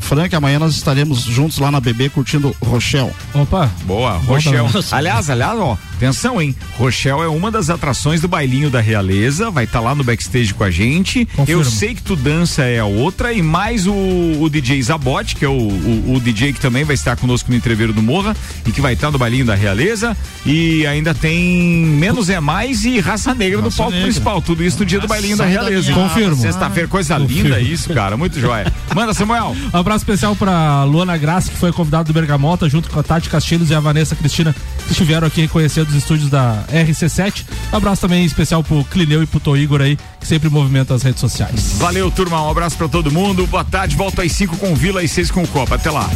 Frank. 0.04 0.34
Amanhã 0.34 0.58
nós 0.58 0.74
estaremos 0.74 1.20
juntos 1.22 1.58
lá 1.58 1.70
na 1.70 1.80
BB 1.80 2.10
curtindo 2.10 2.54
Rochelle. 2.62 3.10
Opa. 3.32 3.70
Boa, 3.84 4.12
Rochelle. 4.18 4.68
também. 4.70 4.82
Aliás, 4.92 5.30
aliás, 5.30 5.58
ó, 5.58 5.76
atenção, 5.96 6.40
hein? 6.40 6.54
Rochelle 6.78 7.22
é 7.22 7.28
uma 7.28 7.50
das 7.50 7.70
atrações 7.70 8.20
do 8.20 8.28
bailinho 8.28 8.70
da 8.70 8.80
Realeza, 8.80 9.50
vai 9.50 9.64
estar 9.64 9.80
lá 9.80 9.94
no 9.94 10.04
backstage 10.04 10.52
com 10.52 10.64
a 10.64 10.70
gente. 10.70 11.24
Confirmo. 11.34 11.62
Eu 11.62 11.64
sei 11.64 11.94
que 11.94 12.02
tu 12.02 12.14
dança 12.16 12.62
é 12.64 12.78
a 12.78 12.84
outra 12.84 13.32
e 13.32 13.42
mais 13.42 13.86
o, 13.86 13.92
o 13.92 14.48
DJ 14.50 14.82
Zabote, 14.82 15.36
que 15.36 15.44
é 15.44 15.48
o, 15.48 15.52
o, 15.52 16.14
o 16.16 16.20
DJ 16.20 16.52
que 16.52 16.60
também 16.60 16.84
vai 16.84 16.94
estar 16.94 17.16
conosco 17.16 17.50
no 17.50 17.56
entreveiro 17.56 17.92
do 17.92 18.02
Morra 18.02 18.36
e 18.66 18.72
que 18.72 18.80
vai 18.80 18.92
estar 18.94 19.10
no 19.10 19.18
bailinho 19.18 19.46
da 19.46 19.54
Realeza. 19.54 20.16
E 20.44 20.86
ainda 20.86 21.14
tem 21.14 21.84
Menos 21.84 22.28
é 22.28 22.38
Mais 22.40 22.84
e 22.84 23.00
Raça 23.00 23.34
Negra 23.34 23.60
no 23.60 23.70
palco 23.72 23.92
Negra. 23.92 24.06
principal. 24.06 24.42
Tudo 24.42 24.62
isso 24.62 24.78
no 24.78 24.84
dia 24.84 25.00
do 25.00 25.08
bailinho 25.08 25.36
da 25.36 25.44
Realeza. 25.44 25.92
Confirmo. 25.92 26.36
Sexta-feira, 26.36 26.88
coisa 26.88 27.16
linda 27.16 27.60
isso, 27.60 27.92
cara. 27.94 28.16
Muito 28.16 28.38
jóia. 28.38 28.70
Manda, 28.94 29.14
Samuel. 29.14 29.56
Um 29.72 29.76
abraço 29.78 29.93
especial 29.96 30.34
pra 30.34 30.84
Luana 30.84 31.16
Graça, 31.16 31.50
que 31.50 31.56
foi 31.56 31.72
convidada 31.72 32.04
do 32.04 32.12
Bergamota, 32.12 32.68
junto 32.68 32.90
com 32.90 32.98
a 32.98 33.02
Tati 33.02 33.28
Castilhos 33.28 33.70
e 33.70 33.74
a 33.74 33.80
Vanessa 33.80 34.14
Cristina, 34.14 34.54
que 34.86 34.92
estiveram 34.92 35.26
aqui 35.26 35.48
conhecendo 35.48 35.88
os 35.88 35.94
estúdios 35.94 36.30
da 36.30 36.64
RC7. 36.72 37.44
Um 37.72 37.76
abraço 37.76 38.02
também 38.02 38.24
especial 38.24 38.62
pro 38.62 38.84
Clineu 38.84 39.22
e 39.22 39.26
pro 39.26 39.40
Tô 39.40 39.56
Igor 39.56 39.80
aí, 39.80 39.98
que 40.20 40.26
sempre 40.26 40.48
movimenta 40.48 40.94
as 40.94 41.02
redes 41.02 41.20
sociais. 41.20 41.76
Valeu, 41.78 42.10
turma. 42.10 42.42
Um 42.42 42.50
abraço 42.50 42.76
pra 42.76 42.88
todo 42.88 43.10
mundo. 43.10 43.46
Boa 43.46 43.64
tarde. 43.64 43.96
Volto 43.96 44.20
às 44.20 44.32
5 44.32 44.56
com 44.56 44.74
Vila 44.74 45.02
e 45.02 45.08
6 45.08 45.30
com 45.30 45.42
o 45.42 45.48
Copa. 45.48 45.74
Até 45.74 45.90
lá. 45.90 46.08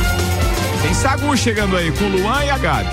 Tem 0.83 0.95
Sagu 0.95 1.37
chegando 1.37 1.77
aí 1.77 1.91
com 1.93 2.05
o 2.05 2.09
Luan 2.09 2.45
e 2.45 2.51
a 2.51 2.59
Gabi. 2.59 2.91